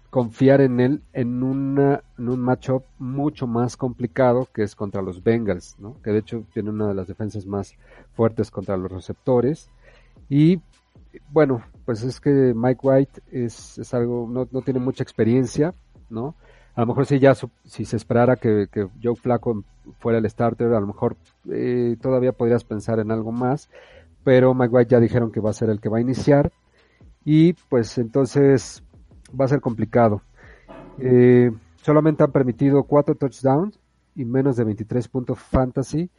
confiar 0.09 0.61
en 0.61 0.79
él 0.79 1.01
en, 1.13 1.43
una, 1.43 2.03
en 2.17 2.29
un 2.29 2.39
matchup 2.39 2.83
mucho 2.97 3.47
más 3.47 3.77
complicado 3.77 4.47
que 4.53 4.63
es 4.63 4.75
contra 4.75 5.01
los 5.01 5.23
Bengals, 5.23 5.75
¿no? 5.79 5.95
Que 6.01 6.11
de 6.11 6.19
hecho 6.19 6.43
tiene 6.53 6.69
una 6.69 6.89
de 6.89 6.93
las 6.93 7.07
defensas 7.07 7.45
más 7.45 7.75
fuertes 8.13 8.51
contra 8.51 8.77
los 8.77 8.91
receptores. 8.91 9.69
Y 10.27 10.61
bueno, 11.31 11.63
pues 11.85 12.03
es 12.03 12.19
que 12.19 12.53
Mike 12.55 12.79
White 12.83 13.21
es, 13.31 13.77
es 13.77 13.93
algo, 13.93 14.27
no, 14.29 14.47
no 14.51 14.61
tiene 14.61 14.79
mucha 14.79 15.03
experiencia, 15.03 15.73
¿no? 16.09 16.35
A 16.79 16.83
lo 16.83 16.87
mejor 16.87 17.05
si 17.07 17.19
ya 17.19 17.35
si 17.35 17.83
se 17.83 17.97
esperara 17.97 18.37
que, 18.37 18.69
Joe 19.03 19.13
Flacco 19.13 19.65
fuera 19.97 20.17
el 20.17 20.29
starter, 20.29 20.67
a 20.67 20.79
lo 20.79 20.87
mejor 20.87 21.17
eh, 21.51 21.97
todavía 22.01 22.31
podrías 22.31 22.63
pensar 22.63 23.01
en 23.01 23.11
algo 23.11 23.33
más, 23.33 23.69
pero 24.23 24.53
Mike 24.53 24.73
White 24.73 24.91
ya 24.91 25.01
dijeron 25.01 25.29
que 25.29 25.41
va 25.41 25.49
a 25.49 25.53
ser 25.53 25.69
el 25.69 25.81
que 25.81 25.89
va 25.89 25.97
a 25.97 26.01
iniciar 26.01 26.53
y 27.25 27.51
pues 27.67 27.97
entonces 27.97 28.81
va 29.37 29.43
a 29.43 29.49
ser 29.49 29.59
complicado. 29.59 30.21
Eh, 30.99 31.51
solamente 31.81 32.23
han 32.23 32.31
permitido 32.31 32.83
cuatro 32.83 33.13
touchdowns 33.13 33.77
y 34.15 34.23
menos 34.23 34.55
de 34.55 34.63
23 34.63 35.05
puntos 35.09 35.37
fantasy 35.37 36.09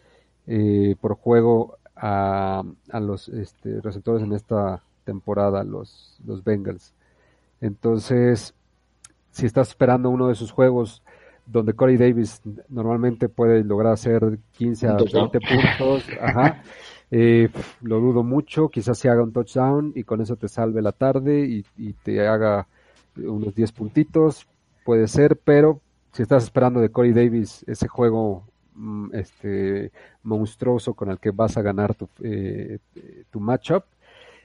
eh, 0.47 0.95
por 1.01 1.15
juego 1.15 1.79
a, 1.97 2.65
a 2.91 3.01
los 3.01 3.31
este, 3.31 3.81
receptores 3.81 4.23
en 4.23 4.35
esta 4.35 4.83
temporada, 5.05 5.65
los, 5.65 6.21
los 6.27 6.45
Bengals. 6.45 6.93
Entonces, 7.63 8.55
si 9.31 9.47
estás 9.47 9.69
esperando 9.69 10.11
uno 10.11 10.29
de 10.29 10.35
sus 10.35 10.51
juegos 10.51 11.03
donde 11.47 11.75
Corey 11.75 11.97
Davis 11.97 12.41
normalmente 12.69 13.29
puede 13.29 13.65
lograr 13.65 13.93
hacer 13.95 14.39
15 14.53 14.87
a 14.87 14.93
Un 14.93 14.99
touchdown. 14.99 15.31
20 15.33 15.49
puntos, 15.49 16.05
ajá, 16.21 16.63
eh, 17.11 17.49
lo 17.83 18.01
dudo 18.01 18.23
mucho, 18.23 18.69
quizás 18.69 18.99
se 18.99 19.09
haga 19.09 19.23
un 19.23 19.33
touchdown 19.33 19.93
y 19.95 20.05
con 20.05 20.21
eso 20.21 20.37
te 20.37 20.49
salve 20.49 20.81
la 20.83 20.93
tarde 20.93 21.41
y, 21.41 21.65
y 21.77 21.93
te 21.95 22.27
haga 22.27 22.67
unos 23.17 23.55
10 23.55 23.73
puntitos, 23.73 24.47
puede 24.85 25.09
ser, 25.09 25.37
pero 25.37 25.81
si 26.13 26.23
estás 26.23 26.45
esperando 26.45 26.81
de 26.81 26.91
Corey 26.91 27.13
Davis 27.13 27.65
ese 27.67 27.89
juego 27.89 28.45
mm, 28.75 29.15
este 29.15 29.91
monstruoso 30.23 30.95
con 30.95 31.11
el 31.11 31.19
que 31.19 31.31
vas 31.31 31.57
a 31.57 31.63
ganar 31.63 31.95
tu, 31.95 32.09
eh, 32.23 32.79
tu 33.31 33.41
matchup, 33.41 33.85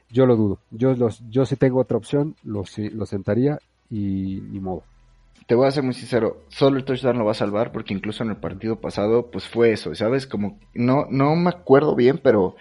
yo 0.10 0.26
lo 0.26 0.36
dudo. 0.36 0.60
Yo 0.72 0.96
los, 0.96 1.22
yo 1.30 1.46
si 1.46 1.56
tengo 1.56 1.80
otra 1.80 1.98
opción, 1.98 2.36
lo 2.44 2.66
sentaría 2.66 3.60
y 3.90 4.42
ni 4.52 4.60
modo. 4.60 4.84
te 5.48 5.56
voy 5.56 5.68
a 5.68 5.72
ser 5.72 5.84
muy 5.84 5.94
sincero, 5.94 6.44
solo 6.50 6.78
el 6.78 6.86
touchdown 6.86 7.18
lo 7.20 7.26
va 7.26 7.32
a 7.32 7.36
salvar 7.36 7.72
porque 7.72 7.94
incluso 7.94 8.24
en 8.24 8.32
el 8.32 8.38
partido 8.38 8.80
pasado 8.82 9.30
pues 9.32 9.48
fue 9.48 9.72
eso, 9.72 9.94
¿sabes? 9.96 10.26
Como 10.28 10.60
no 10.74 11.06
no 11.12 11.36
me 11.36 11.50
acuerdo 11.50 11.96
bien, 11.96 12.20
pero 12.24 12.56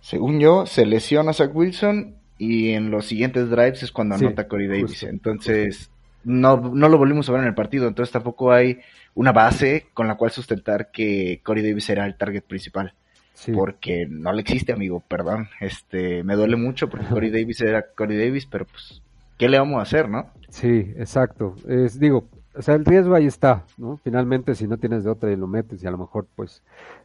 según 0.00 0.38
yo 0.40 0.66
se 0.66 0.86
lesiona 0.86 1.30
a 1.30 1.34
Zach 1.34 1.54
Wilson 1.54 2.14
y 2.38 2.70
en 2.70 2.90
los 2.90 3.06
siguientes 3.06 3.48
drives 3.50 3.82
es 3.82 3.92
cuando 3.92 4.16
Sí, 4.18 4.24
anota 4.26 4.48
Corey 4.48 4.66
Davis. 4.66 4.84
justo, 4.92 5.06
entonces 5.08 5.90
no 6.24 6.56
no 6.74 6.88
lo 6.88 6.98
volvimos 6.98 7.28
a 7.28 7.32
ver 7.32 7.42
en 7.42 7.48
el 7.48 7.54
partido, 7.54 7.88
entonces 7.88 8.12
tampoco 8.12 8.52
hay 8.52 8.80
una 9.14 9.32
base 9.32 9.86
con 9.94 10.06
la 10.06 10.16
cual 10.16 10.30
sustentar 10.30 10.90
que 10.90 11.40
Corey 11.42 11.62
Davis 11.66 11.84
será 11.84 12.06
el 12.06 12.16
target 12.16 12.42
principal, 12.42 12.92
Sí. 13.34 13.52
porque 13.52 14.06
no 14.08 14.32
le 14.34 14.42
existe, 14.42 14.72
amigo, 14.72 15.02
perdón. 15.08 15.48
Este, 15.60 16.22
me 16.24 16.34
duele 16.36 16.56
mucho 16.56 16.88
porque 16.90 17.06
Corey 17.24 17.30
Davis 17.30 17.60
era 17.62 17.82
Corey 17.94 18.18
Davis, 18.18 18.44
pero 18.46 18.66
pues 18.66 19.00
¿qué 19.40 19.48
le 19.48 19.58
vamos 19.58 19.78
a 19.78 19.82
hacer, 19.82 20.06
no? 20.06 20.26
Sí, 20.50 20.92
exacto. 20.98 21.54
Es, 21.66 21.98
digo, 21.98 22.28
o 22.54 22.60
sea, 22.60 22.74
el 22.74 22.84
riesgo 22.84 23.14
ahí 23.14 23.24
está, 23.24 23.64
¿no? 23.78 23.96
Finalmente, 24.04 24.54
si 24.54 24.68
no 24.68 24.76
tienes 24.76 25.02
de 25.02 25.10
otra 25.10 25.32
y 25.32 25.36
lo 25.36 25.46
metes 25.46 25.82
y 25.82 25.86
a 25.86 25.90
lo 25.90 25.96
mejor, 25.96 26.26
pues, 26.36 26.62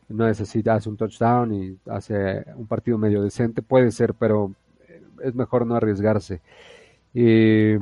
no 0.09 0.27
necesitas 0.27 0.85
un 0.85 0.97
touchdown 0.97 1.53
y 1.53 1.77
hace 1.89 2.43
un 2.57 2.67
partido 2.67 2.97
medio 2.97 3.23
decente, 3.23 3.61
puede 3.61 3.89
ser, 3.91 4.13
pero 4.15 4.51
eh, 4.89 5.01
es 5.23 5.33
mejor 5.33 5.65
no 5.65 5.75
arriesgarse. 5.75 6.41
Eh, 7.13 7.79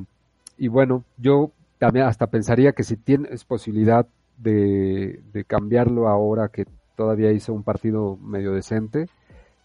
y 0.60 0.68
bueno, 0.68 1.04
yo 1.18 1.50
también 1.80 2.06
hasta 2.06 2.28
pensaría 2.28 2.74
que 2.74 2.84
si 2.84 2.96
tienes 2.96 3.46
posibilidad 3.46 4.06
de 4.38 5.46
cambiarlo 5.48 6.08
ahora 6.08 6.50
que 6.50 6.68
todavía 6.96 7.32
hizo 7.32 7.54
un 7.54 7.64
partido 7.64 8.18
medio 8.18 8.52
decente 8.52 9.08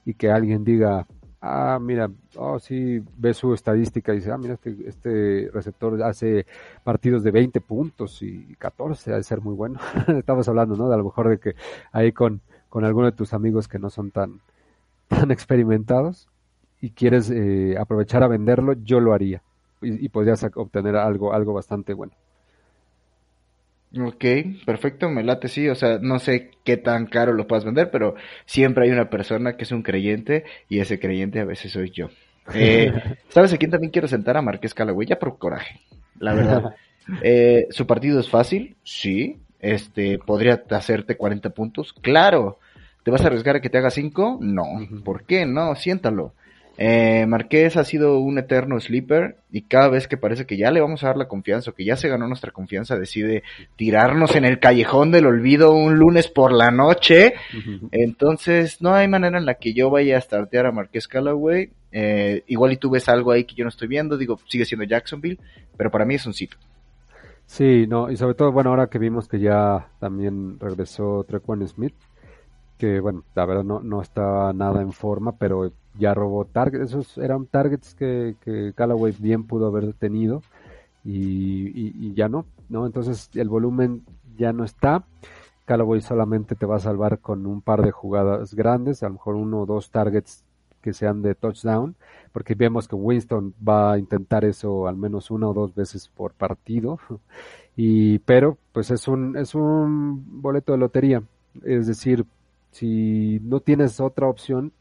y 0.07 0.15
que 0.15 0.31
alguien 0.31 0.65
diga, 0.65 1.07
ah, 1.41 1.79
mira, 1.81 2.11
oh, 2.37 2.59
sí, 2.59 3.03
ve 3.17 3.35
su 3.35 3.55
estadística 3.55 4.13
y 4.13 4.17
dice, 4.17 4.33
ah, 4.33 4.39
mira, 4.39 4.55
este, 4.55 4.89
este 4.89 5.51
receptor 5.53 6.03
hace 6.03 6.47
partidos 6.85 7.23
de 7.23 7.31
20 7.31 7.61
puntos 7.61 8.23
y 8.23 8.55
14, 8.57 9.13
ha 9.13 9.17
de 9.17 9.23
ser 9.23 9.41
muy 9.41 9.55
bueno. 9.55 9.81
Estamos 10.09 10.49
hablando, 10.49 10.77
¿no? 10.77 10.89
De 10.89 10.95
a 10.95 10.99
lo 10.99 11.05
mejor 11.05 11.29
de 11.29 11.39
que 11.39 11.55
ahí 11.93 12.13
con, 12.13 12.41
con 12.69 12.85
alguno 12.85 13.07
de 13.07 13.13
tus 13.13 13.33
amigos 13.33 13.69
que 13.69 13.79
no 13.79 13.91
son 13.91 14.11
tan, 14.11 14.41
tan 15.09 15.31
experimentados 15.31 16.29
y 16.81 16.91
quieres 16.91 17.31
eh, 17.31 17.77
aprovechar 17.79 18.23
a 18.23 18.29
venderlo, 18.29 18.75
yo 18.75 19.01
lo 19.01 19.13
haría 19.13 19.43
y, 19.81 20.05
y 20.05 20.09
podrías 20.09 20.45
obtener 20.55 20.97
algo, 20.97 21.33
algo 21.33 21.53
bastante 21.53 21.95
bueno. 21.95 22.13
Ok, 23.97 24.25
perfecto, 24.67 25.09
me 25.09 25.23
late, 25.23 25.49
sí, 25.49 25.67
o 25.69 25.75
sea, 25.75 25.99
no 26.01 26.19
sé 26.19 26.51
qué 26.63 26.77
tan 26.77 27.07
caro 27.07 27.33
lo 27.33 27.47
puedas 27.47 27.65
vender, 27.65 27.91
pero 27.91 28.15
siempre 28.45 28.85
hay 28.85 28.91
una 28.91 29.09
persona 29.09 29.57
que 29.57 29.65
es 29.65 29.73
un 29.73 29.83
creyente 29.83 30.45
y 30.69 30.81
ese 30.81 31.01
creyente 31.01 31.41
a 31.41 31.45
veces 31.45 31.73
soy 31.73 31.91
yo. 31.91 32.09
Eh, 32.55 32.91
¿Sabes 33.29 33.53
a 33.53 33.59
quién 33.59 33.71
también 33.71 33.91
quiero 33.91 34.09
sentar? 34.09 34.39
A 34.39 34.41
Marqués 34.41 34.73
Calagüey, 34.73 35.07
ya 35.07 35.19
por 35.19 35.37
coraje, 35.37 35.81
la 36.19 36.33
verdad. 36.35 36.75
Eh, 37.23 37.67
¿Su 37.71 37.87
partido 37.87 38.21
es 38.21 38.29
fácil? 38.29 38.77
Sí. 38.85 39.39
Este, 39.61 40.19
¿podría 40.19 40.63
hacerte 40.71 41.17
40 41.17 41.51
puntos? 41.51 41.95
Claro. 41.95 42.59
¿Te 43.03 43.11
vas 43.11 43.23
a 43.23 43.29
arriesgar 43.29 43.57
a 43.57 43.61
que 43.61 43.71
te 43.71 43.79
haga 43.79 43.91
5? 43.91 44.39
No. 44.41 44.65
¿Por 45.05 45.25
qué? 45.25 45.47
No, 45.47 45.75
siéntalo. 45.75 46.35
Eh, 46.81 47.27
Marqués 47.27 47.77
ha 47.77 47.83
sido 47.83 48.21
un 48.21 48.39
eterno 48.39 48.79
sleeper 48.79 49.39
y 49.51 49.63
cada 49.63 49.89
vez 49.89 50.07
que 50.07 50.17
parece 50.17 50.47
que 50.47 50.57
ya 50.57 50.71
le 50.71 50.81
vamos 50.81 51.03
a 51.03 51.09
dar 51.09 51.17
la 51.17 51.27
confianza 51.27 51.73
o 51.73 51.75
que 51.75 51.85
ya 51.85 51.97
se 51.97 52.09
ganó 52.09 52.29
nuestra 52.29 52.53
confianza 52.53 52.97
decide 52.97 53.43
tirarnos 53.75 54.37
en 54.37 54.45
el 54.45 54.61
callejón 54.61 55.11
del 55.11 55.27
olvido 55.27 55.73
un 55.73 55.99
lunes 55.99 56.29
por 56.29 56.53
la 56.53 56.71
noche. 56.71 57.35
Entonces 57.91 58.81
no 58.81 58.95
hay 58.95 59.09
manera 59.09 59.39
en 59.39 59.45
la 59.47 59.55
que 59.55 59.75
yo 59.75 59.91
vaya 59.91 60.17
a 60.17 60.21
startear 60.21 60.67
a 60.67 60.73
Marqués 60.73 61.09
Callaway. 61.09 61.71
Eh, 61.91 62.45
igual 62.47 62.73
y 62.73 62.77
tú 62.77 62.91
ves 62.91 63.09
algo 63.09 63.33
ahí 63.33 63.43
que 63.43 63.57
yo 63.57 63.65
no 63.65 63.71
estoy 63.71 63.89
viendo, 63.89 64.17
digo, 64.17 64.39
sigue 64.47 64.65
siendo 64.65 64.85
Jacksonville, 64.85 65.41
pero 65.77 65.91
para 65.91 66.05
mí 66.05 66.15
es 66.15 66.27
un 66.27 66.35
sitio. 66.35 66.59
Sí, 67.47 67.87
no, 67.89 68.11
y 68.11 68.17
sobre 68.17 68.35
todo, 68.35 68.53
bueno, 68.53 68.71
ahora 68.71 68.89
que 68.89 68.99
vimos 68.99 69.27
que 69.27 69.41
ya 69.41 69.89
también 69.99 70.61
regresó 70.61 71.25
Trequan 71.27 71.67
Smith, 71.67 71.95
que 72.77 73.01
bueno, 73.01 73.25
la 73.35 73.47
verdad 73.47 73.65
no, 73.65 73.81
no 73.81 74.01
estaba 74.01 74.53
nada 74.53 74.83
en 74.83 74.93
forma, 74.93 75.33
pero 75.37 75.73
ya 75.99 76.15
robó 76.15 76.45
targets, 76.47 76.85
esos 76.91 77.19
eran 77.19 77.47
targets 77.47 77.95
que, 77.95 78.37
que 78.41 78.73
Callaway 78.75 79.15
bien 79.19 79.45
pudo 79.45 79.67
haber 79.69 79.93
tenido 79.95 80.43
y, 81.05 81.69
y- 81.69 81.95
y 81.99 82.15
ya 82.15 82.29
no, 82.29 82.47
¿no? 82.69 82.87
Entonces 82.87 83.31
el 83.35 83.49
volumen 83.49 84.05
ya 84.37 84.53
no 84.53 84.65
está. 84.65 85.05
Callaway 85.65 86.01
solamente 86.01 86.55
te 86.55 86.67
va 86.67 86.77
a 86.77 86.81
salvar 86.81 87.19
con 87.21 87.47
un 87.47 87.61
par 87.61 87.83
de 87.83 87.91
jugadas 87.91 88.55
grandes, 88.55 89.03
a 89.03 89.09
lo 89.09 89.15
mejor 89.15 89.35
uno 89.37 89.61
o 89.63 89.67
dos 89.67 89.91
targets 89.91 90.45
que 90.81 90.93
sean 90.95 91.23
de 91.23 91.35
touchdown, 91.35 91.97
porque 92.33 92.55
vemos 92.55 92.89
que 92.89 92.95
Winston 92.97 93.55
va 93.67 93.93
a 93.93 93.99
intentar 93.99 94.45
eso 94.45 94.87
al 94.89 94.97
menos 94.97 95.31
una 95.31 95.49
o 95.49 95.55
dos 95.55 95.75
veces 95.75 96.09
por 96.09 96.33
partido. 96.35 96.99
Y, 97.77 98.19
pero, 98.21 98.59
pues 98.73 98.91
es 98.91 99.07
un, 99.09 99.37
es 99.37 99.55
un 99.55 100.43
boleto 100.43 100.73
de 100.73 100.79
lotería. 100.79 101.23
Es 101.65 101.87
decir, 101.87 102.27
si 102.73 103.39
no 103.43 103.61
tienes 103.61 104.01
otra 104.01 104.27
opción, 104.29 104.73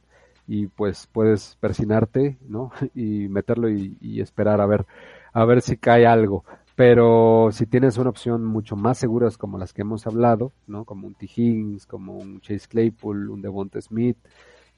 y 0.47 0.67
pues 0.67 1.07
puedes 1.11 1.57
persinarte, 1.59 2.37
¿no? 2.47 2.71
Y 2.95 3.27
meterlo 3.27 3.69
y, 3.69 4.21
esperar 4.21 4.61
a 4.61 4.65
ver, 4.65 4.85
a 5.33 5.45
ver 5.45 5.61
si 5.61 5.77
cae 5.77 6.07
algo. 6.07 6.45
Pero 6.75 7.49
si 7.51 7.65
tienes 7.65 7.97
una 7.97 8.09
opción 8.09 8.45
mucho 8.45 8.75
más 8.75 8.97
seguras 8.97 9.37
como 9.37 9.57
las 9.57 9.73
que 9.73 9.81
hemos 9.81 10.07
hablado, 10.07 10.53
¿no? 10.67 10.85
Como 10.85 11.07
un 11.07 11.15
T. 11.15 11.27
Como 11.87 12.13
un 12.13 12.39
Chase 12.41 12.67
Claypool, 12.67 13.29
un 13.29 13.41
Devonta 13.41 13.81
Smith, 13.81 14.17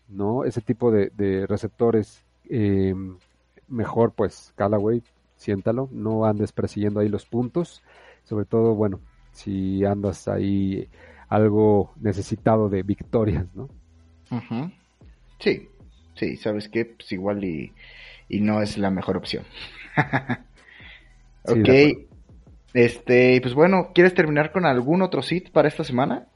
¿no? 0.08 0.44
Ese 0.46 0.62
tipo 0.62 0.92
de, 0.92 1.46
receptores, 1.48 2.24
eh, 2.50 2.96
mejor 3.68 4.14
pues 4.14 4.54
Callaway, 4.56 5.04
siéntalo, 5.36 5.90
no 5.92 6.26
andes 6.26 6.52
persiguiendo 6.52 7.00
ahí 7.02 7.10
los 7.10 7.26
puntos, 7.26 7.84
sobre 8.24 8.46
todo, 8.46 8.76
bueno, 8.76 9.00
si 9.32 9.86
andas 9.86 10.28
ahí 10.28 10.90
algo 11.28 11.94
necesitado 12.00 12.70
de 12.70 12.84
victorias, 12.84 13.46
¿no? 13.54 13.70
Sí, 15.40 15.70
sí, 16.16 16.38
¿sabes 16.38 16.70
qué? 16.70 16.86
Pues 16.86 17.12
igual 17.12 17.44
y, 17.44 17.74
y 18.30 18.42
no 18.42 18.62
es 18.62 18.78
la 18.78 18.92
mejor 18.92 19.18
opción. 19.18 19.46
Ok, 21.44 21.70
este, 22.74 23.40
pues 23.42 23.54
bueno, 23.54 23.92
¿quieres 23.94 24.14
terminar 24.16 24.52
con 24.52 24.66
algún 24.66 25.02
otro 25.04 25.22
sit 25.22 25.52
para 25.52 25.68
esta 25.68 25.84
semana? 25.84 26.28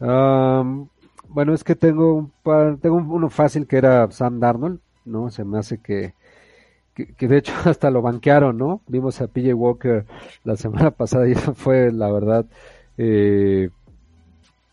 Am, 0.00 0.88
bueno, 1.28 1.54
es 1.54 1.64
que 1.64 1.74
tengo 1.76 2.14
un 2.14 2.30
par, 2.42 2.78
tengo 2.78 2.96
uno 2.96 3.30
fácil 3.30 3.66
que 3.66 3.76
era 3.76 4.10
Sam 4.10 4.40
Darnold, 4.40 4.80
¿no? 5.04 5.30
Se 5.30 5.44
me 5.44 5.58
hace 5.58 5.78
que, 5.80 6.14
que, 6.94 7.14
que 7.14 7.28
de 7.28 7.38
hecho 7.38 7.52
hasta 7.66 7.90
lo 7.90 8.02
banquearon, 8.02 8.58
¿no? 8.58 8.82
Vimos 8.88 9.20
a 9.20 9.28
PJ 9.28 9.54
Walker 9.54 10.06
la 10.44 10.56
semana 10.56 10.90
pasada 10.96 11.28
y 11.28 11.32
eso 11.32 11.54
fue, 11.54 11.92
la 11.92 12.10
verdad, 12.12 12.46
eh, 12.98 13.70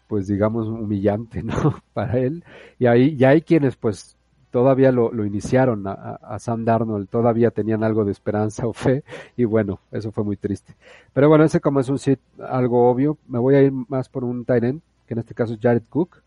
pues 0.08 0.28
digamos 0.28 0.68
humillante, 0.68 1.44
¿no? 1.44 1.54
Para 1.94 2.18
él. 2.20 2.44
Y 2.80 2.86
ahí 2.88 3.16
ya 3.18 3.30
hay 3.30 3.42
quienes 3.42 3.76
pues 3.76 4.18
todavía 4.52 4.92
lo, 4.92 5.12
lo 5.12 5.26
iniciaron 5.26 5.86
a, 5.88 5.92
a- 5.94 6.40
Sam 6.40 6.66
Darnold, 6.66 7.10
todavía 7.10 7.52
tenían 7.52 7.84
algo 7.84 8.06
de 8.06 8.12
esperanza 8.12 8.66
o 8.68 8.74
fe 8.74 9.04
y 9.36 9.44
bueno, 9.46 9.80
eso 9.92 10.12
fue 10.12 10.24
muy 10.24 10.38
triste. 10.38 10.76
Pero 11.14 11.30
bueno, 11.30 11.44
ese 11.44 11.60
como 11.60 11.80
es 11.80 11.90
un 11.90 12.00
sit 12.00 12.20
algo 12.40 12.90
obvio, 12.90 13.18
me 13.28 13.40
voy 13.40 13.56
a 13.56 13.62
ir 13.62 13.72
más 13.72 14.10
por 14.10 14.24
un 14.24 14.46
tight 14.46 14.64
end, 14.64 14.82
que 15.06 15.14
en 15.14 15.20
este 15.20 15.34
caso 15.36 15.54
es 15.54 15.60
Jared 15.62 15.84
Cook, 15.90 16.18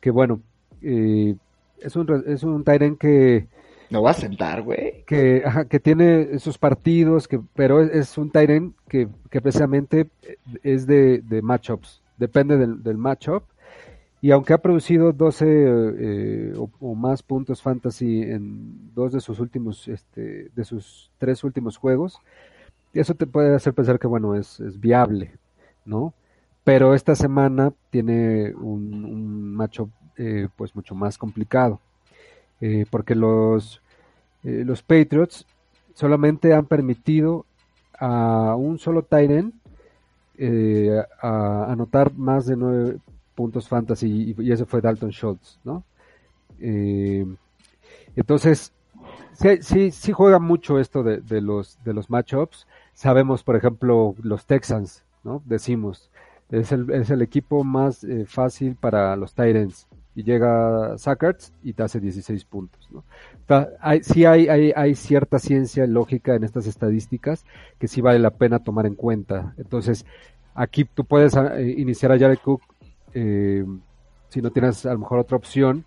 que 0.00 0.10
bueno, 0.10 0.42
eh, 0.82 1.36
es 1.80 1.96
un, 1.96 2.24
es 2.26 2.42
un 2.44 2.64
tight 2.64 2.82
end 2.82 2.98
que, 2.98 3.48
No 3.90 4.02
vas 4.02 4.18
a 4.18 4.20
sentar, 4.22 4.62
güey. 4.62 5.06
que, 5.06 5.42
ajá, 5.44 5.64
que 5.66 5.80
tiene 5.80 6.38
sus 6.38 6.58
partidos, 6.58 7.28
que, 7.28 7.40
pero 7.54 7.80
es, 7.80 7.90
es 7.90 8.18
un 8.18 8.30
tight 8.30 8.50
end 8.50 8.74
que, 8.88 9.08
que 9.30 9.40
precisamente 9.40 10.08
es 10.62 10.86
de, 10.86 11.20
de 11.22 11.42
matchups, 11.42 12.01
depende 12.16 12.56
del, 12.56 12.82
del 12.82 12.98
matchup. 12.98 13.44
Y 14.20 14.30
aunque 14.30 14.52
ha 14.52 14.58
producido 14.58 15.12
12 15.12 15.46
eh, 15.48 16.54
o, 16.56 16.94
más 16.94 17.22
puntos 17.24 17.60
fantasy 17.60 18.22
en 18.22 18.94
dos 18.94 19.12
de 19.12 19.20
sus 19.20 19.40
últimos, 19.40 19.88
este, 19.88 20.48
de 20.54 20.64
sus 20.64 21.10
tres 21.18 21.42
últimos 21.42 21.76
juegos, 21.76 22.20
eso 22.94 23.14
te 23.14 23.26
puede 23.26 23.54
hacer 23.54 23.74
pensar 23.74 23.98
que 23.98 24.06
bueno, 24.06 24.36
es, 24.36 24.60
es 24.60 24.78
viable, 24.78 25.32
¿no? 25.84 26.14
Pero 26.62 26.94
esta 26.94 27.16
semana 27.16 27.72
tiene 27.90 28.54
un, 28.54 29.04
un 29.04 29.54
matchup 29.54 29.90
eh, 30.16 30.48
pues 30.56 30.76
mucho 30.76 30.94
más 30.94 31.16
complicado, 31.16 31.80
eh, 32.60 32.84
porque 32.90 33.14
los, 33.14 33.80
eh, 34.44 34.62
los 34.64 34.82
Patriots 34.82 35.46
solamente 35.94 36.52
han 36.52 36.66
permitido 36.66 37.46
a 37.98 38.54
un 38.56 38.78
solo 38.78 39.02
tight 39.02 39.30
end 39.30 39.54
eh, 40.38 41.02
a 41.20 41.72
anotar 41.72 42.12
más 42.14 42.46
de 42.46 42.56
nueve 42.56 42.98
puntos 43.34 43.68
fantasy 43.68 44.34
y, 44.38 44.42
y 44.42 44.52
ese 44.52 44.66
fue 44.66 44.80
Dalton 44.80 45.10
Schultz, 45.10 45.58
¿no? 45.64 45.84
Eh, 46.60 47.26
entonces, 48.14 48.72
sí, 49.60 49.90
sí, 49.90 50.12
juega 50.12 50.38
mucho 50.38 50.78
esto 50.78 51.02
de, 51.02 51.20
de 51.20 51.40
los, 51.40 51.78
de 51.84 51.94
los 51.94 52.10
matchups. 52.10 52.66
Sabemos, 52.94 53.42
por 53.42 53.56
ejemplo, 53.56 54.14
los 54.22 54.46
Texans, 54.46 55.02
¿no? 55.24 55.42
Decimos, 55.46 56.10
es 56.50 56.72
el, 56.72 56.90
es 56.90 57.10
el 57.10 57.22
equipo 57.22 57.64
más 57.64 58.04
eh, 58.04 58.26
fácil 58.26 58.76
para 58.76 59.16
los 59.16 59.34
Titans. 59.34 59.88
Y 60.14 60.24
llega 60.24 60.96
Sackarts 60.98 61.52
y 61.62 61.72
te 61.72 61.82
hace 61.82 62.00
16 62.00 62.44
puntos. 62.44 62.88
¿no? 62.90 63.04
hay, 63.80 64.02
sí 64.02 64.24
hay, 64.24 64.48
hay, 64.48 64.72
hay, 64.74 64.94
cierta 64.94 65.38
ciencia 65.38 65.86
lógica 65.86 66.34
en 66.34 66.44
estas 66.44 66.66
estadísticas 66.66 67.44
que 67.78 67.88
sí 67.88 68.00
vale 68.00 68.18
la 68.18 68.30
pena 68.30 68.58
tomar 68.58 68.86
en 68.86 68.94
cuenta. 68.94 69.54
Entonces, 69.56 70.04
aquí 70.54 70.84
tú 70.84 71.04
puedes 71.04 71.34
eh, 71.36 71.74
iniciar 71.78 72.12
a 72.12 72.18
Jared 72.18 72.38
Cook 72.38 72.62
eh, 73.14 73.64
si 74.28 74.40
no 74.40 74.50
tienes 74.50 74.86
a 74.86 74.92
lo 74.92 75.00
mejor 75.00 75.18
otra 75.18 75.36
opción, 75.36 75.84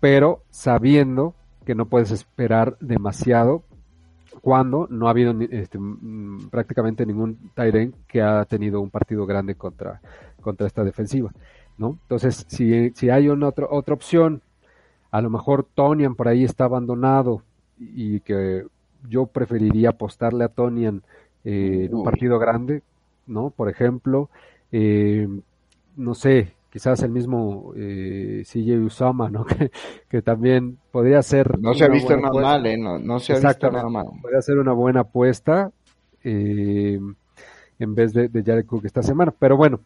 pero 0.00 0.42
sabiendo 0.50 1.34
que 1.64 1.74
no 1.74 1.86
puedes 1.86 2.10
esperar 2.10 2.76
demasiado 2.80 3.64
cuando 4.40 4.86
no 4.90 5.08
ha 5.08 5.10
habido 5.10 5.34
este, 5.50 5.78
prácticamente 6.50 7.04
ningún 7.04 7.50
Tyren 7.54 7.94
que 8.06 8.22
ha 8.22 8.44
tenido 8.44 8.80
un 8.80 8.90
partido 8.90 9.26
grande 9.26 9.56
contra, 9.56 10.00
contra 10.40 10.66
esta 10.66 10.84
defensiva. 10.84 11.32
¿No? 11.78 11.98
Entonces, 12.02 12.44
si, 12.48 12.90
si 12.90 13.10
hay 13.10 13.28
una 13.28 13.48
otra, 13.48 13.66
otra 13.70 13.94
opción, 13.94 14.42
a 15.10 15.20
lo 15.20 15.30
mejor 15.30 15.66
Tonian 15.74 16.14
por 16.14 16.28
ahí 16.28 16.44
está 16.44 16.64
abandonado 16.64 17.42
y 17.78 18.20
que 18.20 18.64
yo 19.08 19.26
preferiría 19.26 19.90
apostarle 19.90 20.44
a 20.44 20.48
Tonian 20.48 21.02
eh, 21.44 21.86
en 21.86 21.94
un 21.94 22.04
partido 22.04 22.38
grande, 22.38 22.82
¿no? 23.26 23.50
Por 23.50 23.68
ejemplo, 23.68 24.30
eh, 24.72 25.28
no 25.96 26.14
sé, 26.14 26.54
quizás 26.70 27.02
el 27.02 27.10
mismo 27.10 27.72
eh, 27.76 28.42
CJ 28.44 28.84
Usama, 28.84 29.30
¿no? 29.30 29.46
Que, 30.08 30.22
también 30.22 30.78
podría 30.90 31.22
ser. 31.22 31.58
No 31.58 31.74
se 31.74 31.84
ha 31.84 31.88
visto 31.88 32.16
nada 32.16 32.40
mal, 32.40 32.66
¿eh? 32.66 32.76
No, 32.76 33.18
se 33.18 33.34
ha 33.34 33.40
visto 33.40 33.70
nada 33.70 33.88
mal. 33.88 34.06
Podría 34.20 34.42
ser 34.42 34.58
una 34.58 34.72
buena 34.72 35.00
apuesta 35.00 35.70
eh, 36.24 36.98
en 37.78 37.94
vez 37.94 38.12
de, 38.12 38.28
de 38.28 38.42
Jared 38.42 38.66
Cook 38.66 38.84
esta 38.84 39.02
semana. 39.02 39.32
Pero 39.38 39.56
bueno, 39.56 39.80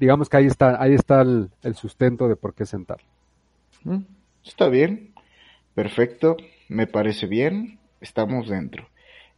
digamos 0.00 0.30
que 0.30 0.38
ahí 0.38 0.46
está, 0.46 0.82
ahí 0.82 0.94
está 0.94 1.20
el, 1.20 1.50
sustento 1.74 2.26
de 2.26 2.34
por 2.34 2.54
qué 2.54 2.64
sentar. 2.64 2.98
Mm, 3.84 3.98
está 4.42 4.68
bien, 4.68 5.12
perfecto, 5.74 6.38
me 6.68 6.86
parece 6.86 7.26
bien, 7.26 7.78
estamos 8.00 8.48
dentro. 8.48 8.88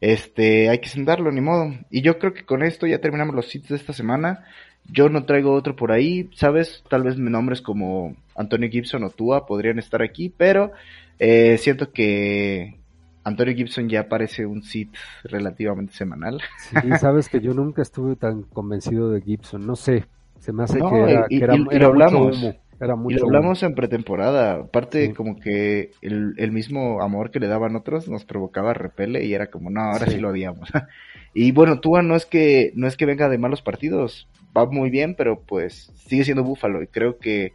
Este, 0.00 0.68
hay 0.68 0.78
que 0.78 0.88
sentarlo, 0.88 1.30
ni 1.30 1.40
modo. 1.40 1.74
Y 1.90 2.02
yo 2.02 2.18
creo 2.18 2.32
que 2.32 2.44
con 2.44 2.62
esto 2.62 2.86
ya 2.86 3.00
terminamos 3.00 3.34
los 3.34 3.48
sitios 3.48 3.70
de 3.70 3.76
esta 3.76 3.92
semana. 3.92 4.44
Yo 4.90 5.08
no 5.08 5.24
traigo 5.24 5.52
otro 5.52 5.76
por 5.76 5.92
ahí, 5.92 6.30
¿sabes? 6.34 6.82
Tal 6.88 7.04
vez 7.04 7.18
nombres 7.18 7.60
como 7.60 8.16
Antonio 8.34 8.68
Gibson 8.68 9.04
o 9.04 9.10
Tua 9.10 9.46
podrían 9.46 9.78
estar 9.78 10.02
aquí, 10.02 10.32
pero 10.36 10.72
eh, 11.18 11.56
siento 11.58 11.92
que 11.92 12.78
Antonio 13.24 13.54
Gibson 13.54 13.88
ya 13.88 14.08
parece 14.08 14.46
un 14.46 14.62
sit 14.62 14.94
relativamente 15.24 15.92
semanal. 15.92 16.40
Sí, 16.58 16.88
sabes 17.00 17.28
que 17.28 17.40
yo 17.40 17.54
nunca 17.54 17.82
estuve 17.82 18.16
tan 18.16 18.42
convencido 18.42 19.10
de 19.10 19.22
Gibson, 19.22 19.66
no 19.66 19.76
sé, 19.76 20.04
se 20.42 20.52
me 20.52 20.64
hace 20.64 20.80
que 20.80 20.86
era, 21.06 21.26
y, 21.30 21.40
hablamos. 21.84 22.36
y 22.42 23.14
lo 23.14 23.26
hablamos 23.26 23.62
en 23.62 23.76
pretemporada. 23.76 24.54
Aparte, 24.54 25.14
como 25.14 25.38
que 25.38 25.92
el, 26.00 26.50
mismo 26.50 27.00
amor 27.00 27.30
que 27.30 27.38
le 27.38 27.46
daban 27.46 27.76
otros 27.76 28.08
nos 28.08 28.24
provocaba 28.24 28.74
repele 28.74 29.24
y 29.24 29.34
era 29.34 29.46
como, 29.52 29.70
no, 29.70 29.80
ahora 29.82 30.06
sí, 30.06 30.18
lo 30.18 30.30
odiamos. 30.30 30.68
y 31.32 31.52
bueno, 31.52 31.78
Tua 31.78 32.02
no 32.02 32.16
es 32.16 32.26
que 32.26 32.72
no 32.74 32.88
es 32.88 32.96
que 32.96 33.06
venga 33.06 33.28
de 33.28 33.38
malos 33.38 33.62
partidos, 33.62 34.26
va 34.56 34.66
muy 34.66 34.90
bien, 34.90 35.14
pero 35.14 35.38
pues 35.38 35.92
sigue 36.08 36.24
siendo 36.24 36.42
Búfalo 36.42 36.82
y 36.82 36.88
creo 36.88 37.18
que 37.18 37.52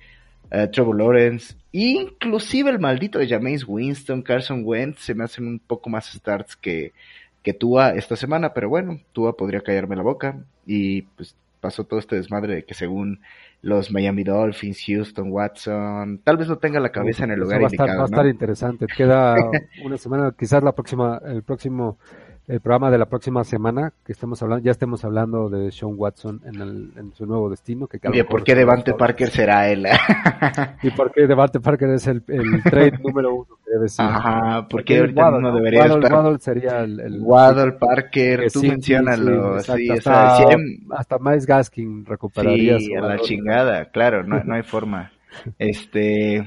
uh, 0.54 0.72
Trevor 0.72 0.98
Lawrence, 0.98 1.56
inclusive 1.74 2.70
el 2.70 2.80
maldito 2.80 3.20
de 3.20 3.28
James 3.28 3.66
Winston, 3.68 4.22
Carson 4.22 4.62
Wentz, 4.64 5.02
se 5.02 5.14
me 5.14 5.26
hacen 5.26 5.46
un 5.46 5.60
poco 5.60 5.90
más 5.90 6.06
starts 6.14 6.56
que 6.56 6.94
que 7.44 7.54
Tua 7.54 7.92
esta 7.92 8.16
semana, 8.16 8.54
pero 8.54 8.70
bueno, 8.70 9.00
Tua 9.12 9.36
podría 9.36 9.62
callarme 9.62 9.96
la 9.96 10.04
boca 10.04 10.38
y 10.66 11.04
pues 11.04 11.36
pasó 11.60 11.86
todo 11.86 11.99
este 11.99 12.16
desmadre 12.16 12.55
de 12.55 12.64
que 12.66 12.74
según 12.74 13.22
los 13.62 13.91
Miami 13.91 14.24
Dolphins, 14.24 14.84
Houston, 14.86 15.32
Watson, 15.32 16.22
tal 16.24 16.38
vez 16.38 16.47
no 16.47 16.58
tenga 16.58 16.80
la 16.80 16.91
cabeza 16.91 17.24
en 17.24 17.32
el 17.32 17.39
lugar 17.39 17.60
va 17.60 17.64
indicado. 17.64 17.97
va 17.97 18.03
a 18.03 18.05
estar 18.05 18.28
interesante. 18.28 18.86
Queda 18.88 19.36
una 19.84 19.97
semana, 19.97 20.34
quizás 20.38 20.64
la 20.64 20.74
próxima, 20.74 21.20
el 21.26 21.43
próximo 21.43 21.97
el 22.48 22.62
programa 22.62 22.89
de 22.89 22.98
la 22.98 23.08
próxima 23.08 23.43
semana 23.43 23.91
que 24.06 24.14
estemos 24.14 24.41
hablando, 24.41 24.64
ya 24.64 24.72
estemos 24.72 25.04
hablando 25.04 25.50
de 25.50 25.70
Sean 25.72 25.93
Watson 25.98 26.41
en, 26.45 26.62
el, 26.62 26.93
en 26.95 27.14
su 27.14 27.26
nuevo 27.26 27.50
destino. 27.50 27.88
Que 27.88 28.00
Oye, 28.08 28.24
¿por 28.24 28.43
qué 28.43 28.56
Devante 28.56 28.93
Parker 28.93 29.30
será 29.30 29.70
él? 29.70 29.86
¿Y 30.82 30.91
por 30.91 31.12
qué 31.12 31.28
Devante 31.28 31.60
Parker 31.60 31.89
es 31.89 32.08
el, 32.08 32.24
el 32.28 32.64
trade 32.70 33.00
número 33.04 33.36
uno 33.36 33.58
que 33.66 33.72
debe 33.72 33.89
ser? 33.89 34.06
Ajá, 34.06 34.66
porque 34.70 34.98
ahorita 34.98 35.32
no 35.32 35.54
debería 35.54 35.82
Waddle, 35.82 35.95
estar. 35.98 36.14
Waddle 36.14 36.39
sería 36.39 36.80
el, 36.80 37.00
el 37.02 37.20
Waddle 37.22 37.74
Parker, 37.74 38.50
tú 38.52 38.62
sí, 38.62 38.70
mencionalo. 38.70 39.60
Sí, 39.60 39.89
hasta, 39.89 40.38
hasta 40.91 41.20
Miles 41.20 41.45
Gaskin 41.45 42.06
recuperaría 42.06 42.80
Sí, 42.80 42.95
a 42.95 43.02
la 43.02 43.20
chingada, 43.20 43.86
claro, 43.91 44.24
no, 44.24 44.41
no 44.43 44.56
hay 44.56 44.64
forma. 44.64 45.12
Este, 45.60 46.45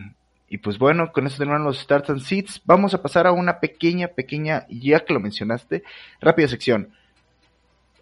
y 0.52 0.58
pues 0.58 0.78
bueno, 0.78 1.12
con 1.12 1.28
eso 1.28 1.38
terminan 1.38 1.62
los 1.62 1.78
Starts 1.78 2.10
and 2.10 2.22
Seats. 2.22 2.60
Vamos 2.64 2.92
a 2.92 3.00
pasar 3.00 3.28
a 3.28 3.32
una 3.32 3.60
pequeña, 3.60 4.08
pequeña, 4.08 4.66
ya 4.68 4.98
que 4.98 5.14
lo 5.14 5.20
mencionaste, 5.20 5.84
rápida 6.20 6.48
sección. 6.48 6.88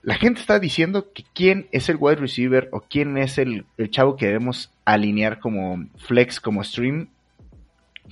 La 0.02 0.14
gente 0.14 0.40
está 0.40 0.58
diciendo 0.58 1.12
que 1.12 1.24
quién 1.34 1.68
es 1.72 1.90
el 1.90 1.98
wide 2.00 2.16
receiver 2.16 2.70
o 2.72 2.80
quién 2.80 3.18
es 3.18 3.36
el, 3.36 3.66
chavo 3.90 4.16
que 4.16 4.28
debemos 4.28 4.72
alinear 4.86 5.40
como 5.40 5.84
flex, 5.98 6.40
como 6.40 6.64
stream, 6.64 7.08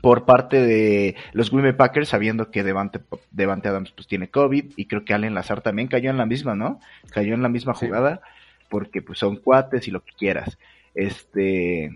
por 0.02 0.26
parte 0.26 0.60
de 0.60 1.16
los 1.32 1.50
Green 1.50 1.74
Packers, 1.74 2.10
sabiendo 2.10 2.50
que 2.50 2.62
Devante, 2.62 3.00
Devante, 3.30 3.70
Adams 3.70 3.92
pues 3.92 4.06
tiene 4.06 4.28
COVID 4.28 4.72
y 4.76 4.84
creo 4.84 5.06
que 5.06 5.14
Allen 5.14 5.34
Lazar 5.34 5.62
también 5.62 5.88
cayó 5.88 6.10
en 6.10 6.18
la 6.18 6.26
misma, 6.26 6.54
¿no? 6.54 6.78
Cayó 7.10 7.32
en 7.32 7.42
la 7.42 7.48
misma 7.48 7.72
jugada 7.72 8.20
porque 8.68 9.00
pues 9.00 9.18
son 9.18 9.36
cuates 9.36 9.88
y 9.88 9.90
lo 9.90 10.04
que 10.04 10.12
quieras. 10.12 10.58
Este, 10.94 11.90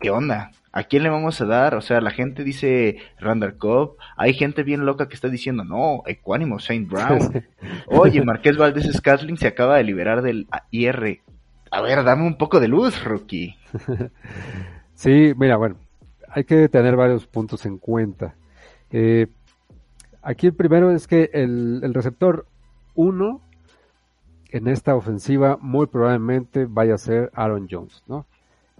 ¿qué 0.00 0.10
onda? 0.10 0.50
¿A 0.72 0.84
quién 0.84 1.02
le 1.02 1.08
vamos 1.08 1.40
a 1.40 1.46
dar? 1.46 1.74
O 1.74 1.80
sea, 1.80 2.00
la 2.00 2.10
gente 2.10 2.44
dice 2.44 2.98
Randall 3.18 3.56
Cobb, 3.56 3.96
hay 4.16 4.34
gente 4.34 4.62
bien 4.62 4.84
loca 4.84 5.08
que 5.08 5.14
está 5.14 5.28
diciendo, 5.28 5.64
no, 5.64 6.02
Ecuánimo, 6.06 6.58
Saint 6.58 6.88
Brown. 6.88 7.44
Oye, 7.86 8.22
Marqués 8.22 8.56
Valdés 8.56 8.92
Scatling 8.92 9.38
se 9.38 9.48
acaba 9.48 9.76
de 9.76 9.84
liberar 9.84 10.22
del 10.22 10.46
IR. 10.70 11.20
A 11.70 11.80
ver, 11.80 12.04
dame 12.04 12.26
un 12.26 12.36
poco 12.36 12.60
de 12.60 12.68
luz, 12.68 13.02
rookie. 13.04 13.56
Sí, 14.96 15.34
mira, 15.36 15.58
bueno, 15.58 15.76
hay 16.30 16.44
que 16.44 16.70
tener 16.70 16.96
varios 16.96 17.26
puntos 17.26 17.66
en 17.66 17.76
cuenta. 17.76 18.34
Eh, 18.90 19.26
aquí 20.22 20.46
el 20.46 20.54
primero 20.54 20.90
es 20.90 21.06
que 21.06 21.28
el, 21.34 21.80
el 21.82 21.92
receptor 21.92 22.46
1 22.94 23.42
en 24.52 24.68
esta 24.68 24.94
ofensiva 24.96 25.58
muy 25.60 25.86
probablemente 25.86 26.64
vaya 26.64 26.94
a 26.94 26.98
ser 26.98 27.30
Aaron 27.34 27.68
Jones, 27.70 28.02
¿no? 28.06 28.26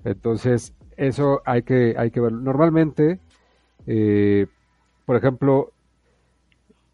Entonces, 0.05 0.73
eso 0.97 1.43
hay 1.45 1.63
que, 1.63 1.95
hay 1.97 2.11
que 2.11 2.21
ver. 2.21 2.33
Normalmente, 2.33 3.21
eh, 3.87 4.47
por 5.05 5.17
ejemplo, 5.17 5.73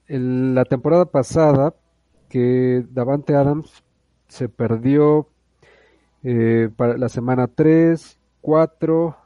en 0.08 0.54
la 0.54 0.64
temporada 0.64 1.06
pasada, 1.06 1.74
que 2.28 2.84
Davante 2.90 3.34
Adams 3.34 3.84
se 4.28 4.48
perdió 4.48 5.28
eh, 6.22 6.70
para 6.76 6.96
la 6.96 7.08
semana 7.08 7.46
3, 7.46 8.18
4 8.40 9.16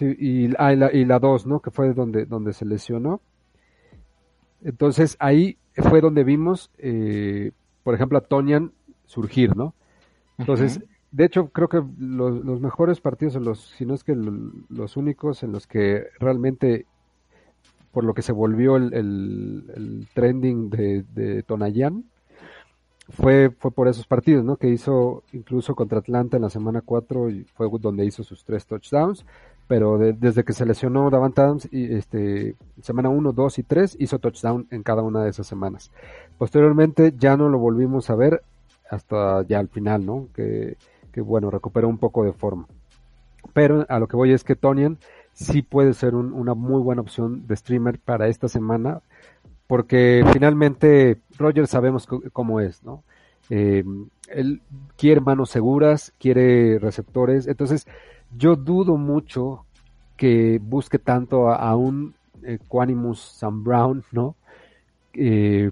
y, 0.00 0.50
ah, 0.58 0.72
y, 0.72 0.76
la, 0.76 0.92
y 0.92 1.04
la 1.04 1.18
2, 1.18 1.46
¿no? 1.46 1.60
Que 1.60 1.70
fue 1.70 1.92
donde, 1.92 2.26
donde 2.26 2.52
se 2.52 2.64
lesionó. 2.64 3.20
Entonces 4.62 5.16
ahí 5.18 5.58
fue 5.76 6.00
donde 6.00 6.24
vimos, 6.24 6.70
eh, 6.78 7.52
por 7.82 7.94
ejemplo, 7.94 8.18
a 8.18 8.22
Tonian 8.22 8.72
surgir, 9.06 9.56
¿no? 9.56 9.74
Entonces, 10.38 10.80
de 11.12 11.24
hecho, 11.26 11.48
creo 11.48 11.68
que 11.68 11.82
los, 11.98 12.60
mejores 12.60 13.00
partidos, 13.00 13.36
los, 13.36 13.60
si 13.60 13.84
no 13.84 13.94
es 13.94 14.02
que 14.02 14.14
los 14.14 14.96
únicos 14.96 15.42
en 15.42 15.52
los 15.52 15.66
que 15.66 16.06
realmente, 16.18 16.86
por 17.92 18.04
lo 18.04 18.14
que 18.14 18.22
se 18.22 18.32
volvió 18.32 18.76
el, 18.76 20.08
trending 20.14 20.70
de, 20.70 21.04
de 21.14 21.42
Tonayan, 21.42 22.04
fue, 23.10 23.50
fue 23.50 23.70
por 23.70 23.88
esos 23.88 24.06
partidos, 24.06 24.44
¿no? 24.44 24.56
Que 24.56 24.68
hizo 24.68 25.22
incluso 25.32 25.74
contra 25.74 25.98
Atlanta 25.98 26.36
en 26.36 26.42
la 26.42 26.50
semana 26.50 26.80
4 26.80 27.30
y 27.30 27.44
fue 27.44 27.68
donde 27.80 28.06
hizo 28.06 28.22
sus 28.22 28.44
tres 28.44 28.66
touchdowns. 28.66 29.26
Pero 29.68 29.96
desde 29.96 30.44
que 30.44 30.52
se 30.52 30.66
lesionó 30.66 31.08
Davant 31.08 31.38
Adams, 31.38 31.68
y 31.70 31.94
este, 31.94 32.56
semana 32.82 33.08
1, 33.08 33.32
2 33.32 33.58
y 33.58 33.62
3, 33.62 33.96
hizo 34.00 34.18
touchdown 34.18 34.66
en 34.70 34.82
cada 34.82 35.02
una 35.02 35.22
de 35.24 35.30
esas 35.30 35.46
semanas. 35.46 35.90
Posteriormente 36.36 37.14
ya 37.16 37.36
no 37.36 37.48
lo 37.48 37.58
volvimos 37.58 38.10
a 38.10 38.16
ver 38.16 38.42
hasta 38.90 39.42
ya 39.46 39.60
al 39.60 39.68
final, 39.68 40.04
¿no? 40.04 40.28
Que 40.34 40.76
que 41.12 41.20
bueno, 41.20 41.50
recuperó 41.50 41.88
un 41.88 41.98
poco 41.98 42.24
de 42.24 42.32
forma. 42.32 42.66
Pero 43.52 43.86
a 43.88 43.98
lo 43.98 44.08
que 44.08 44.16
voy 44.16 44.32
es 44.32 44.44
que 44.44 44.56
Tonian 44.56 44.98
sí 45.32 45.62
puede 45.62 45.94
ser 45.94 46.14
una 46.14 46.54
muy 46.54 46.80
buena 46.82 47.02
opción 47.02 47.46
de 47.46 47.56
streamer 47.56 47.98
para 47.98 48.28
esta 48.28 48.48
semana, 48.48 49.00
porque 49.66 50.24
finalmente 50.32 51.18
Roger 51.38 51.66
sabemos 51.66 52.06
cómo 52.32 52.60
es, 52.60 52.82
¿no? 52.82 53.02
Eh, 53.50 53.84
él 54.28 54.62
quiere 54.96 55.20
manos 55.20 55.50
seguras, 55.50 56.12
quiere 56.18 56.78
receptores, 56.78 57.46
entonces 57.46 57.86
yo 58.36 58.56
dudo 58.56 58.96
mucho 58.96 59.64
que 60.16 60.60
busque 60.62 60.98
tanto 60.98 61.50
a, 61.50 61.74
un 61.76 62.14
Quanimus 62.68 63.20
Sam 63.20 63.64
Brown, 63.64 64.04
¿no? 64.12 64.36
Eh, 65.14 65.70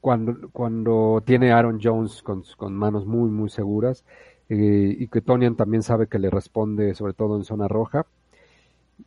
cuando, 0.00 0.48
cuando 0.52 1.22
tiene 1.24 1.52
Aaron 1.52 1.80
Jones 1.82 2.22
con, 2.22 2.44
con 2.56 2.74
manos 2.74 3.06
muy, 3.06 3.30
muy 3.30 3.50
seguras. 3.50 4.04
Eh, 4.48 4.96
y 4.98 5.08
que 5.08 5.20
Tonian 5.20 5.56
también 5.56 5.82
sabe 5.82 6.06
que 6.06 6.18
le 6.18 6.30
responde 6.30 6.94
sobre 6.94 7.12
todo 7.12 7.36
en 7.36 7.44
zona 7.44 7.68
roja. 7.68 8.06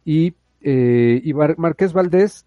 Y, 0.05 0.35
eh, 0.61 1.33
Marqués 1.57 1.93
Valdés, 1.93 2.45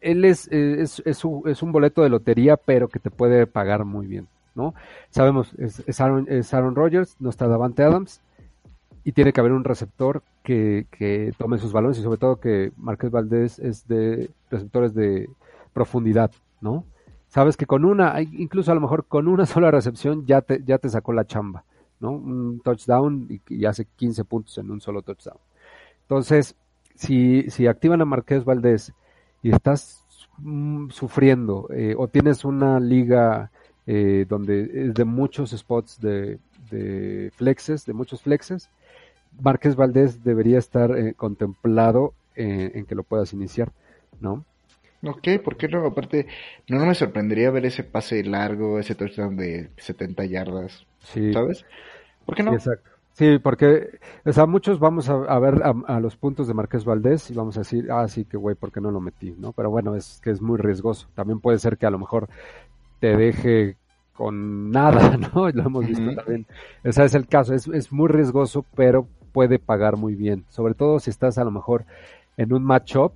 él 0.00 0.24
es, 0.24 0.48
eh, 0.50 0.82
es, 0.82 1.24
un, 1.24 1.72
boleto 1.72 2.02
de 2.02 2.10
lotería, 2.10 2.56
pero 2.56 2.88
que 2.88 2.98
te 2.98 3.10
puede 3.10 3.46
pagar 3.46 3.84
muy 3.84 4.06
bien, 4.06 4.28
¿no? 4.54 4.74
Sabemos, 5.10 5.52
es, 5.58 6.00
Aaron, 6.00 6.28
Aaron 6.52 6.74
Rodgers, 6.74 7.16
no 7.18 7.30
está 7.30 7.48
Davante 7.48 7.82
Adams, 7.82 8.20
y 9.04 9.12
tiene 9.12 9.32
que 9.32 9.40
haber 9.40 9.52
un 9.52 9.64
receptor 9.64 10.22
que, 10.42 10.86
que 10.90 11.32
tome 11.38 11.58
sus 11.58 11.72
balones 11.72 11.98
y 11.98 12.02
sobre 12.02 12.18
todo 12.18 12.36
que 12.36 12.72
Marqués 12.76 13.10
Valdés 13.10 13.58
es 13.58 13.88
de 13.88 14.30
receptores 14.50 14.94
de 14.94 15.28
profundidad, 15.72 16.30
¿no? 16.60 16.84
Sabes 17.28 17.56
que 17.56 17.66
con 17.66 17.84
una, 17.84 18.20
incluso 18.20 18.72
a 18.72 18.74
lo 18.74 18.80
mejor 18.80 19.04
con 19.06 19.28
una 19.28 19.46
sola 19.46 19.70
recepción 19.70 20.26
ya 20.26 20.42
te, 20.42 20.62
ya 20.64 20.78
te 20.78 20.88
sacó 20.88 21.12
la 21.12 21.24
chamba, 21.24 21.64
¿no? 22.00 22.12
Un 22.12 22.60
touchdown 22.60 23.40
y, 23.48 23.64
hace 23.64 23.84
15 23.84 24.24
puntos 24.24 24.58
en 24.58 24.70
un 24.70 24.80
solo 24.80 25.02
touchdown. 25.02 25.38
Entonces, 26.02 26.56
si, 26.94 27.48
si 27.50 27.66
activan 27.66 28.00
a 28.00 28.04
Marqués 28.04 28.44
Valdés 28.44 28.92
y 29.42 29.52
estás 29.52 30.04
mm, 30.38 30.90
sufriendo 30.90 31.68
eh, 31.70 31.94
o 31.96 32.08
tienes 32.08 32.44
una 32.44 32.80
liga 32.80 33.50
eh, 33.86 34.26
donde 34.28 34.88
es 34.88 34.94
de 34.94 35.04
muchos 35.04 35.50
spots 35.50 36.00
de, 36.00 36.38
flexes, 37.36 37.86
de 37.86 37.92
muchos 37.92 38.22
flexes, 38.22 38.70
Márquez 39.40 39.76
Valdés 39.76 40.24
debería 40.24 40.58
estar 40.58 40.96
eh, 40.96 41.14
contemplado 41.14 42.14
en 42.36 42.86
que 42.86 42.94
lo 42.94 43.02
puedas 43.02 43.34
iniciar, 43.34 43.70
¿no? 44.18 44.46
Ok, 45.02 45.28
¿por 45.44 45.56
qué 45.56 45.68
no? 45.68 45.84
Aparte, 45.86 46.26
no, 46.68 46.78
no 46.78 46.86
me 46.86 46.94
sorprendería 46.94 47.50
ver 47.50 47.66
ese 47.66 47.84
pase 47.84 48.22
largo, 48.22 48.78
ese 48.78 48.94
touchdown 48.94 49.36
de 49.36 49.70
70 49.76 50.24
yardas, 50.24 50.86
Sí, 51.00 51.32
¿sabes? 51.32 51.64
¿Por 52.24 52.34
qué 52.36 52.42
no? 52.42 52.50
sí, 52.50 52.56
exacto. 52.56 52.90
Sí, 53.12 53.38
porque, 53.38 53.98
o 54.24 54.32
sea, 54.32 54.46
muchos 54.46 54.78
vamos 54.78 55.08
a, 55.10 55.14
a 55.14 55.38
ver 55.38 55.62
a, 55.62 55.74
a 55.96 56.00
los 56.00 56.16
puntos 56.16 56.46
de 56.46 56.54
Márquez 56.54 56.84
Valdés 56.84 57.30
y 57.30 57.34
vamos 57.34 57.56
a 57.56 57.60
decir, 57.60 57.90
ah, 57.90 58.06
sí, 58.08 58.24
que 58.24 58.36
güey, 58.36 58.54
¿por 58.56 58.72
qué 58.72 58.80
no 58.80 58.90
lo 58.90 59.00
metí? 59.00 59.34
¿No? 59.38 59.52
Pero 59.52 59.70
bueno, 59.70 59.94
es 59.96 60.20
que 60.22 60.30
es 60.30 60.40
muy 60.40 60.58
riesgoso. 60.58 61.08
También 61.14 61.40
puede 61.40 61.58
ser 61.58 61.76
que 61.76 61.86
a 61.86 61.90
lo 61.90 61.98
mejor 61.98 62.28
te 63.00 63.16
deje 63.16 63.76
con 64.14 64.70
nada, 64.70 65.16
¿no? 65.34 65.50
Lo 65.50 65.62
hemos 65.62 65.86
visto 65.86 66.14
también. 66.14 66.46
O 66.84 66.92
sea, 66.92 67.04
es 67.04 67.14
el 67.14 67.26
caso, 67.26 67.52
es, 67.52 67.66
es 67.68 67.92
muy 67.92 68.08
riesgoso, 68.08 68.64
pero 68.74 69.06
puede 69.32 69.58
pagar 69.58 69.96
muy 69.96 70.14
bien. 70.14 70.44
Sobre 70.48 70.74
todo 70.74 71.00
si 71.00 71.10
estás 71.10 71.38
a 71.38 71.44
lo 71.44 71.50
mejor 71.50 71.84
en 72.36 72.52
un 72.52 72.62
matchup, 72.62 73.12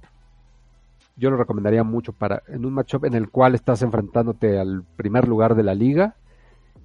yo 1.16 1.30
lo 1.30 1.36
recomendaría 1.36 1.84
mucho 1.84 2.12
para, 2.12 2.42
en 2.48 2.66
un 2.66 2.74
matchup 2.74 3.04
en 3.04 3.14
el 3.14 3.30
cual 3.30 3.54
estás 3.54 3.82
enfrentándote 3.82 4.58
al 4.58 4.82
primer 4.96 5.28
lugar 5.28 5.54
de 5.54 5.62
la 5.62 5.74
liga 5.74 6.16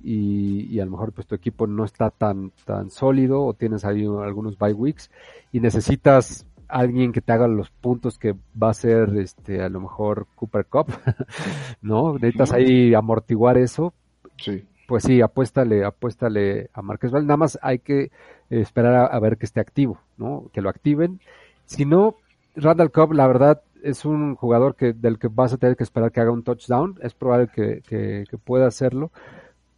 y, 0.04 0.66
y 0.74 0.80
a 0.80 0.86
lo 0.86 0.92
mejor 0.92 1.12
pues 1.14 1.28
tu 1.28 1.36
equipo 1.36 1.68
no 1.68 1.86
está 1.86 2.10
tan, 2.10 2.52
tan 2.66 2.90
sólido 2.92 3.44
o 3.44 3.54
tienes 3.54 3.86
ahí 3.86 4.06
algunos 4.06 4.58
bye 4.58 4.74
weeks 4.74 5.10
y 5.52 5.60
necesitas 5.60 6.46
alguien 6.68 7.12
que 7.12 7.22
te 7.22 7.32
haga 7.34 7.48
los 7.48 7.70
puntos 7.72 8.18
que 8.20 8.36
va 8.62 8.70
a 8.70 8.74
ser 8.76 9.10
este 9.18 9.62
a 9.64 9.70
lo 9.70 9.82
mejor 9.82 10.28
Cooper 10.36 10.66
Cup, 10.66 10.88
¿no? 11.82 12.14
Necesitas 12.14 12.52
ahí 12.54 12.94
amortiguar 12.94 13.58
eso, 13.58 13.94
Sí. 14.38 14.64
pues 14.88 15.04
sí, 15.04 15.22
apuéstale, 15.22 15.84
apuéstale 15.86 16.70
a 16.74 16.82
Marqués 16.82 17.12
Valdés. 17.12 17.28
Nada 17.28 17.38
más 17.38 17.60
hay 17.62 17.80
que 17.80 18.12
esperar 18.50 18.96
a, 18.96 19.06
a 19.06 19.20
ver 19.20 19.38
que 19.38 19.46
esté 19.46 19.60
activo, 19.60 20.00
¿no? 20.18 20.46
Que 20.54 20.62
lo 20.62 20.70
activen. 20.70 21.20
Si 21.66 21.86
no, 21.86 22.16
Randall 22.56 22.92
Cobb, 22.92 23.14
la 23.14 23.28
verdad, 23.28 23.62
es 23.84 24.06
un 24.06 24.36
jugador 24.36 24.76
que 24.76 24.94
del 24.94 25.20
que 25.20 25.28
vas 25.28 25.54
a 25.54 25.58
tener 25.58 25.76
que 25.76 25.84
esperar 25.84 26.12
que 26.12 26.20
haga 26.22 26.32
un 26.32 26.44
touchdown. 26.44 26.98
Es 27.02 27.14
probable 27.14 27.50
que, 27.54 27.82
que, 27.88 28.26
que 28.30 28.38
pueda 28.38 28.68
hacerlo. 28.68 29.12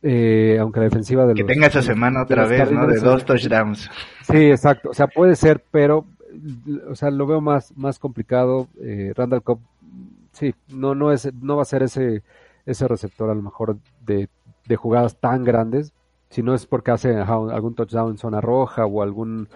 Eh, 0.03 0.57
aunque 0.59 0.79
la 0.79 0.85
defensiva 0.85 1.25
de 1.27 1.35
Que 1.35 1.41
los, 1.41 1.47
tenga 1.47 1.67
esa 1.67 1.81
semana 1.81 2.23
otra 2.23 2.45
vez, 2.45 2.71
¿no? 2.71 2.87
De 2.87 2.99
dos 2.99 3.23
touchdowns. 3.23 3.89
Sí, 4.23 4.49
exacto. 4.49 4.89
O 4.89 4.93
sea, 4.93 5.07
puede 5.07 5.35
ser, 5.35 5.63
pero, 5.71 6.05
o 6.89 6.95
sea, 6.95 7.11
lo 7.11 7.27
veo 7.27 7.39
más, 7.39 7.75
más 7.77 7.99
complicado. 7.99 8.67
Eh, 8.81 9.13
Randall 9.15 9.43
Cobb, 9.43 9.59
sí, 10.31 10.55
no, 10.69 10.95
no 10.95 11.11
es, 11.11 11.31
no 11.35 11.57
va 11.57 11.61
a 11.61 11.65
ser 11.65 11.83
ese, 11.83 12.23
ese 12.65 12.87
receptor 12.87 13.29
a 13.29 13.35
lo 13.35 13.43
mejor 13.43 13.77
de, 14.05 14.27
de 14.65 14.75
jugadas 14.75 15.17
tan 15.17 15.43
grandes. 15.43 15.93
Si 16.29 16.41
no 16.41 16.55
es 16.55 16.65
porque 16.65 16.91
hace 16.91 17.17
ajá, 17.17 17.33
algún 17.33 17.75
touchdown 17.75 18.11
en 18.11 18.17
zona 18.17 18.41
roja 18.41 18.85
o 18.85 19.03
algún, 19.03 19.49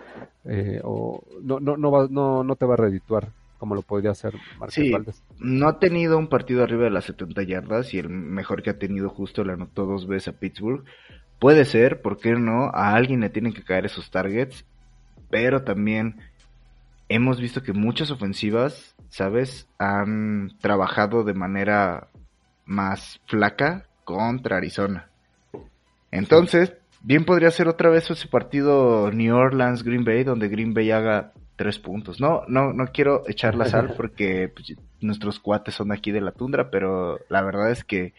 eh, 0.43 0.79
o 0.83 1.23
no, 1.41 1.59
no, 1.59 1.77
no, 1.77 1.89
va, 1.89 2.07
no, 2.09 2.43
no 2.43 2.55
te 2.55 2.65
va 2.65 2.73
a 2.73 2.77
redituar 2.77 3.29
como 3.65 3.73
lo 3.75 3.81
podría 3.81 4.11
hacer 4.11 4.35
Marqués 4.59 4.75
Sí, 4.75 4.91
Valdés. 4.91 5.23
no 5.39 5.67
ha 5.67 5.79
tenido 5.79 6.19
un 6.19 6.27
partido 6.27 6.63
arriba 6.63 6.83
de 6.83 6.91
las 6.91 7.05
70 7.05 7.41
yardas 7.41 7.95
y 7.95 7.97
el 7.97 8.09
mejor 8.09 8.61
que 8.61 8.69
ha 8.69 8.77
tenido 8.77 9.09
justo 9.09 9.43
le 9.43 9.53
anotó 9.53 9.85
dos 9.87 10.07
veces 10.07 10.27
a 10.35 10.39
Pittsburgh. 10.39 10.83
Puede 11.39 11.65
ser, 11.65 12.03
¿por 12.03 12.19
qué 12.19 12.33
no? 12.35 12.65
A 12.75 12.93
alguien 12.93 13.21
le 13.21 13.31
tienen 13.31 13.53
que 13.53 13.63
caer 13.63 13.87
esos 13.87 14.11
targets, 14.11 14.65
pero 15.31 15.63
también 15.63 16.17
hemos 17.09 17.41
visto 17.41 17.63
que 17.63 17.73
muchas 17.73 18.11
ofensivas, 18.11 18.95
¿sabes? 19.09 19.67
Han 19.79 20.51
trabajado 20.61 21.23
de 21.23 21.33
manera 21.33 22.07
más 22.65 23.19
flaca 23.25 23.87
contra 24.03 24.57
Arizona. 24.57 25.09
Entonces, 26.11 26.73
bien 27.01 27.25
podría 27.25 27.49
ser 27.49 27.67
otra 27.67 27.89
vez 27.89 28.11
ese 28.11 28.27
partido 28.27 29.11
New 29.11 29.35
Orleans 29.35 29.83
Green 29.83 30.05
Bay 30.05 30.23
donde 30.23 30.49
Green 30.49 30.73
Bay 30.75 30.91
haga 30.91 31.33
tres 31.55 31.79
puntos. 31.79 32.19
No, 32.19 32.43
no, 32.47 32.73
no 32.73 32.87
quiero 32.87 33.23
echar 33.27 33.55
la 33.55 33.65
sal 33.65 33.93
porque 33.97 34.51
pues, 34.53 34.75
nuestros 35.01 35.39
cuates 35.39 35.75
son 35.75 35.91
aquí 35.91 36.11
de 36.11 36.21
la 36.21 36.31
tundra, 36.31 36.69
pero 36.69 37.19
la 37.29 37.41
verdad 37.41 37.71
es 37.71 37.83
que 37.83 38.13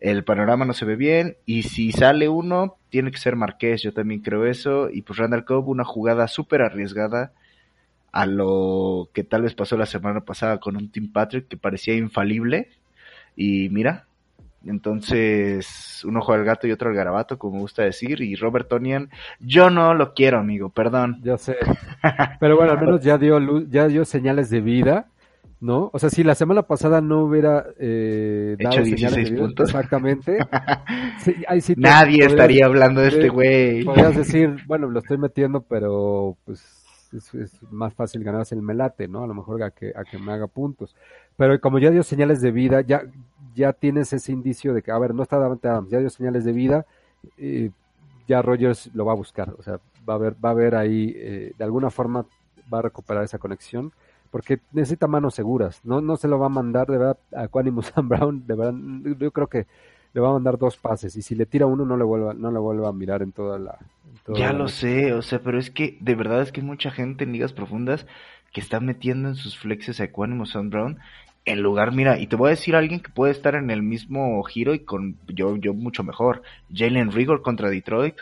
el 0.00 0.24
panorama 0.24 0.64
no 0.64 0.74
se 0.74 0.84
ve 0.84 0.96
bien 0.96 1.36
y 1.46 1.62
si 1.62 1.92
sale 1.92 2.28
uno 2.28 2.76
tiene 2.90 3.10
que 3.10 3.18
ser 3.18 3.36
Marqués, 3.36 3.82
yo 3.82 3.92
también 3.92 4.20
creo 4.20 4.44
eso 4.44 4.90
y 4.90 5.02
pues 5.02 5.18
Randall 5.18 5.44
Cobb 5.44 5.68
una 5.68 5.84
jugada 5.84 6.28
súper 6.28 6.62
arriesgada 6.62 7.32
a 8.12 8.26
lo 8.26 9.08
que 9.14 9.24
tal 9.24 9.42
vez 9.42 9.54
pasó 9.54 9.76
la 9.76 9.86
semana 9.86 10.20
pasada 10.20 10.58
con 10.58 10.76
un 10.76 10.90
Tim 10.90 11.10
Patrick 11.10 11.48
que 11.48 11.56
parecía 11.56 11.94
infalible 11.94 12.68
y 13.34 13.68
mira, 13.70 14.06
entonces 14.70 16.02
uno 16.04 16.20
juega 16.20 16.40
al 16.40 16.46
gato 16.46 16.66
y 16.66 16.72
otro 16.72 16.88
al 16.90 16.96
garabato, 16.96 17.38
como 17.38 17.54
me 17.56 17.60
gusta 17.60 17.82
decir, 17.82 18.20
y 18.20 18.34
Robert 18.36 18.68
Tonian, 18.68 19.10
yo 19.40 19.70
no 19.70 19.94
lo 19.94 20.14
quiero, 20.14 20.38
amigo, 20.38 20.70
perdón. 20.70 21.20
Ya 21.22 21.36
sé. 21.38 21.56
Pero 22.40 22.56
bueno, 22.56 22.72
al 22.72 22.80
menos 22.80 23.02
ya 23.02 23.18
dio 23.18 23.38
luz, 23.40 23.64
ya 23.70 23.86
dio 23.88 24.04
señales 24.04 24.50
de 24.50 24.60
vida, 24.60 25.06
¿no? 25.60 25.90
O 25.92 25.98
sea, 25.98 26.10
si 26.10 26.22
la 26.24 26.34
semana 26.34 26.62
pasada 26.62 27.00
no 27.00 27.24
hubiera 27.24 27.64
eh, 27.78 28.56
Hecho 28.58 28.68
dado 28.70 28.82
16 28.84 29.00
señales 29.10 29.24
de 29.30 29.34
vida, 29.34 29.42
puntos. 29.46 29.68
exactamente. 29.70 30.38
sí, 31.18 31.34
ahí 31.48 31.60
sí 31.60 31.74
te- 31.74 31.80
Nadie 31.80 32.18
podrías- 32.18 32.32
estaría 32.32 32.66
hablando 32.66 33.00
de 33.00 33.08
este 33.08 33.28
güey. 33.28 33.84
Podrías 33.84 34.16
decir, 34.16 34.56
bueno, 34.66 34.88
lo 34.90 34.98
estoy 35.00 35.16
metiendo, 35.18 35.62
pero 35.62 36.36
pues 36.44 36.60
es, 37.12 37.32
es 37.34 37.62
más 37.70 37.94
fácil 37.94 38.22
ganarse 38.24 38.54
el 38.54 38.62
melate, 38.62 39.08
¿no? 39.08 39.22
A 39.24 39.26
lo 39.26 39.34
mejor 39.34 39.62
a 39.62 39.70
que, 39.70 39.92
a 39.96 40.04
que 40.04 40.18
me 40.18 40.32
haga 40.32 40.46
puntos. 40.48 40.94
Pero 41.36 41.58
como 41.60 41.78
ya 41.78 41.90
dio 41.90 42.02
señales 42.02 42.40
de 42.42 42.50
vida, 42.52 42.80
ya, 42.82 43.02
ya 43.54 43.72
tienes 43.72 44.12
ese 44.12 44.32
indicio 44.32 44.74
de 44.74 44.82
que, 44.82 44.90
a 44.90 44.98
ver, 44.98 45.14
no 45.14 45.22
está 45.22 45.38
Davante 45.38 45.68
Adams, 45.68 45.90
ya 45.90 45.98
dio 45.98 46.10
señales 46.10 46.44
de 46.44 46.52
vida, 46.52 46.86
eh, 47.38 47.70
ya 48.26 48.42
Rogers 48.42 48.90
lo 48.94 49.04
va 49.04 49.12
a 49.12 49.16
buscar, 49.16 49.54
o 49.58 49.62
sea, 49.62 49.78
va 50.08 50.14
a 50.14 50.18
ver, 50.18 50.36
va 50.44 50.50
a 50.50 50.54
ver 50.54 50.74
ahí, 50.74 51.12
eh, 51.16 51.52
de 51.56 51.64
alguna 51.64 51.90
forma 51.90 52.26
va 52.72 52.78
a 52.78 52.82
recuperar 52.82 53.24
esa 53.24 53.38
conexión, 53.38 53.92
porque 54.30 54.60
necesita 54.72 55.06
manos 55.06 55.34
seguras, 55.34 55.80
no, 55.84 56.00
no 56.00 56.16
se 56.16 56.28
lo 56.28 56.38
va 56.38 56.46
a 56.46 56.50
mandar 56.50 56.88
de 56.88 56.98
verdad 56.98 57.18
a 57.34 57.48
Quanimo 57.48 57.82
Sam 57.82 58.08
Brown, 58.10 58.46
de 58.46 58.54
verdad, 58.54 58.74
yo 59.18 59.30
creo 59.30 59.46
que 59.46 59.66
le 60.12 60.20
va 60.20 60.30
a 60.30 60.32
mandar 60.32 60.58
dos 60.58 60.76
pases, 60.76 61.16
y 61.16 61.22
si 61.22 61.34
le 61.34 61.46
tira 61.46 61.66
uno 61.66 61.84
no 61.84 61.96
le 61.96 62.04
vuelva, 62.04 62.34
no 62.34 62.50
le 62.50 62.58
vuelva 62.58 62.88
a 62.88 62.92
mirar 62.92 63.22
en 63.22 63.32
toda 63.32 63.58
la... 63.58 63.78
en 64.10 64.18
toda 64.24 64.38
Ya 64.38 64.52
la 64.52 64.58
lo 64.58 64.68
sé, 64.68 65.12
o 65.12 65.22
sea, 65.22 65.40
pero 65.40 65.58
es 65.58 65.70
que 65.70 65.98
de 66.00 66.14
verdad 66.14 66.42
es 66.42 66.52
que 66.52 66.60
hay 66.60 66.66
mucha 66.66 66.90
gente 66.90 67.24
en 67.24 67.32
ligas 67.32 67.52
profundas 67.52 68.06
que 68.52 68.60
está 68.60 68.78
metiendo 68.78 69.28
en 69.28 69.34
sus 69.34 69.58
flexes 69.58 70.00
a 70.00 70.04
Equanimo 70.04 70.44
Brown 70.66 71.00
en 71.46 71.60
lugar, 71.62 71.92
mira, 71.92 72.18
y 72.18 72.26
te 72.26 72.36
voy 72.36 72.48
a 72.48 72.50
decir 72.50 72.74
a 72.74 72.78
alguien 72.78 73.00
que 73.00 73.10
puede 73.12 73.32
estar 73.32 73.54
en 73.54 73.70
el 73.70 73.82
mismo 73.82 74.42
giro 74.44 74.72
y 74.74 74.80
con 74.80 75.16
yo, 75.28 75.56
yo 75.56 75.74
mucho 75.74 76.02
mejor. 76.02 76.42
Jalen 76.74 77.12
Rigor 77.12 77.42
contra 77.42 77.68
Detroit. 77.70 78.16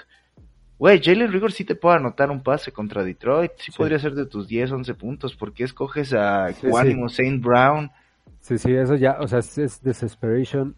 Güey, 0.78 1.00
Jalen 1.00 1.30
Rigor 1.30 1.52
sí 1.52 1.64
te 1.64 1.76
puede 1.76 1.96
anotar 1.96 2.30
un 2.32 2.42
pase 2.42 2.72
contra 2.72 3.04
Detroit. 3.04 3.52
Sí, 3.58 3.70
Sí. 3.70 3.78
podría 3.78 4.00
ser 4.00 4.14
de 4.14 4.26
tus 4.26 4.48
10, 4.48 4.72
11 4.72 4.94
puntos. 4.94 5.36
¿Por 5.36 5.52
qué 5.52 5.62
escoges 5.64 6.12
a 6.12 6.52
Sí, 6.52 6.66
Equanimo 6.66 7.08
Saint 7.08 7.42
Brown? 7.44 7.90
Sí, 8.40 8.58
sí, 8.58 8.72
eso 8.74 8.96
ya, 8.96 9.18
o 9.20 9.28
sea, 9.28 9.38
es, 9.38 9.56
es 9.58 9.80
desesperation 9.82 10.74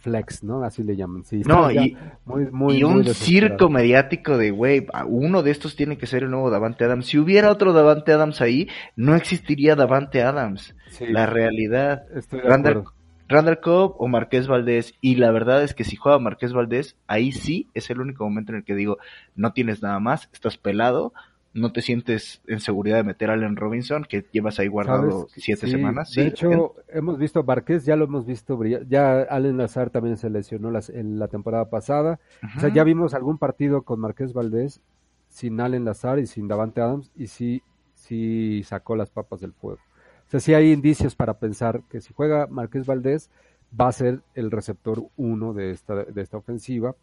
flex, 0.00 0.42
¿no? 0.42 0.62
Así 0.62 0.82
le 0.82 0.96
llaman. 0.96 1.24
Sí, 1.24 1.42
No, 1.46 1.70
y, 1.70 1.96
muy, 2.24 2.46
muy, 2.50 2.78
y 2.78 2.84
muy 2.84 2.84
un 2.84 3.04
circo 3.14 3.68
mediático 3.68 4.36
de, 4.36 4.50
güey, 4.50 4.86
uno 5.06 5.42
de 5.42 5.50
estos 5.50 5.76
tiene 5.76 5.96
que 5.98 6.06
ser 6.06 6.24
el 6.24 6.30
nuevo 6.30 6.50
Davante 6.50 6.84
Adams. 6.84 7.06
Si 7.06 7.18
hubiera 7.18 7.50
otro 7.50 7.72
Davante 7.72 8.12
Adams 8.12 8.40
ahí, 8.40 8.68
no 8.96 9.14
existiría 9.14 9.76
Davante 9.76 10.22
Adams. 10.22 10.74
Sí, 10.90 11.06
La 11.06 11.26
realidad. 11.26 12.04
estoy 12.14 12.40
de. 12.40 12.84
Randall 13.28 13.60
Cobb 13.60 13.96
o 13.98 14.08
Marqués 14.08 14.46
Valdés. 14.46 14.94
Y 15.00 15.16
la 15.16 15.30
verdad 15.32 15.62
es 15.62 15.74
que 15.74 15.84
si 15.84 15.96
juega 15.96 16.18
Marqués 16.18 16.52
Valdés, 16.52 16.96
ahí 17.06 17.32
sí 17.32 17.68
es 17.74 17.90
el 17.90 18.00
único 18.00 18.24
momento 18.24 18.52
en 18.52 18.58
el 18.58 18.64
que 18.64 18.74
digo, 18.74 18.98
no 19.34 19.52
tienes 19.52 19.82
nada 19.82 19.98
más, 20.00 20.28
estás 20.32 20.56
pelado, 20.56 21.12
no 21.56 21.72
te 21.72 21.82
sientes 21.82 22.40
en 22.46 22.60
seguridad 22.60 22.98
de 22.98 23.04
meter 23.04 23.30
a 23.30 23.32
Allen 23.34 23.56
Robinson, 23.56 24.04
que 24.08 24.24
llevas 24.30 24.58
ahí 24.58 24.68
guardado 24.68 25.26
¿Sabes? 25.28 25.32
siete 25.36 25.66
Sí, 25.66 25.72
semanas. 25.72 26.12
De 26.14 26.26
hecho, 26.26 26.74
hemos 26.88 27.18
visto 27.18 27.40
a 27.40 27.42
Barqués, 27.42 27.84
ya 27.84 27.96
lo 27.96 28.04
hemos 28.04 28.26
visto 28.26 28.56
brillar. 28.56 28.86
Ya 28.86 29.22
Allen 29.22 29.56
Lazar 29.56 29.90
también 29.90 30.16
se 30.16 30.30
lesionó 30.30 30.70
las- 30.70 30.90
en 30.90 31.18
la 31.18 31.28
temporada 31.28 31.68
pasada. 31.70 32.20
O 32.56 32.60
sea, 32.60 32.68
ya 32.72 32.84
vimos 32.84 33.14
algún 33.14 33.38
partido 33.38 33.82
con 33.82 33.98
Marqués 34.00 34.32
Valdés 34.32 34.80
sin 35.28 35.60
Allen 35.60 35.84
Lazar 35.84 36.18
y 36.18 36.26
sin 36.26 36.46
Davante 36.46 36.80
Adams. 36.80 37.10
Y 37.16 37.26
sí, 37.26 37.62
sí 37.94 38.62
sacó 38.64 38.94
las 38.94 39.10
papas 39.10 39.40
del 39.40 39.52
fuego. 39.52 39.80
O 40.26 40.30
sea, 40.30 40.40
sí 40.40 40.54
hay 40.54 40.72
indicios 40.72 41.14
para 41.14 41.34
pensar 41.38 41.82
que 41.90 42.00
si 42.00 42.12
juega 42.12 42.46
Marqués 42.48 42.84
Valdés 42.86 43.30
va 43.78 43.88
a 43.88 43.92
ser 43.92 44.20
el 44.34 44.50
receptor 44.50 45.02
uno 45.16 45.52
de 45.54 45.70
esta, 45.70 46.04
de 46.04 46.20
esta 46.22 46.36
ofensiva 46.36 46.94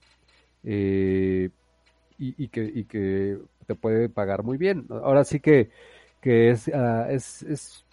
eh, 0.63 1.49
y, 2.17 2.41
y 2.43 2.47
que, 2.49 2.63
y 2.63 2.85
que 2.85 3.39
te 3.65 3.75
puede 3.75 4.09
pagar 4.09 4.43
muy 4.43 4.57
bien. 4.57 4.85
Ahora 4.89 5.23
sí 5.23 5.39
que, 5.39 5.69
que 6.21 6.51
es, 6.51 6.69
ah, 6.69 7.07
es, 7.09 7.43
es 7.43 7.85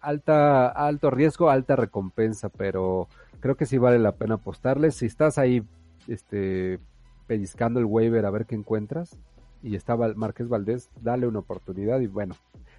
alta, 0.00 0.68
alto 0.68 1.10
riesgo, 1.10 1.50
alta 1.50 1.76
recompensa, 1.76 2.48
pero 2.48 3.08
creo 3.40 3.56
que 3.56 3.66
sí 3.66 3.78
vale 3.78 3.98
la 3.98 4.12
pena 4.12 4.34
apostarle. 4.34 4.90
Si 4.90 5.06
estás 5.06 5.38
ahí 5.38 5.62
este, 6.06 6.78
pellizcando 7.26 7.80
el 7.80 7.86
waiver 7.86 8.24
a 8.26 8.30
ver 8.30 8.46
qué 8.46 8.54
encuentras 8.54 9.16
y 9.62 9.76
estaba 9.76 10.12
Márquez 10.14 10.48
Valdés, 10.48 10.90
dale 11.00 11.26
una 11.26 11.40
oportunidad 11.40 12.00
y 12.00 12.06
bueno, 12.06 12.34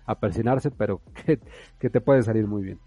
a 0.05 0.19
persinarse, 0.19 0.71
pero 0.71 1.01
que, 1.25 1.39
que 1.79 1.89
te 1.89 2.01
puede 2.01 2.23
salir 2.23 2.47
muy 2.47 2.63
bien. 2.63 2.79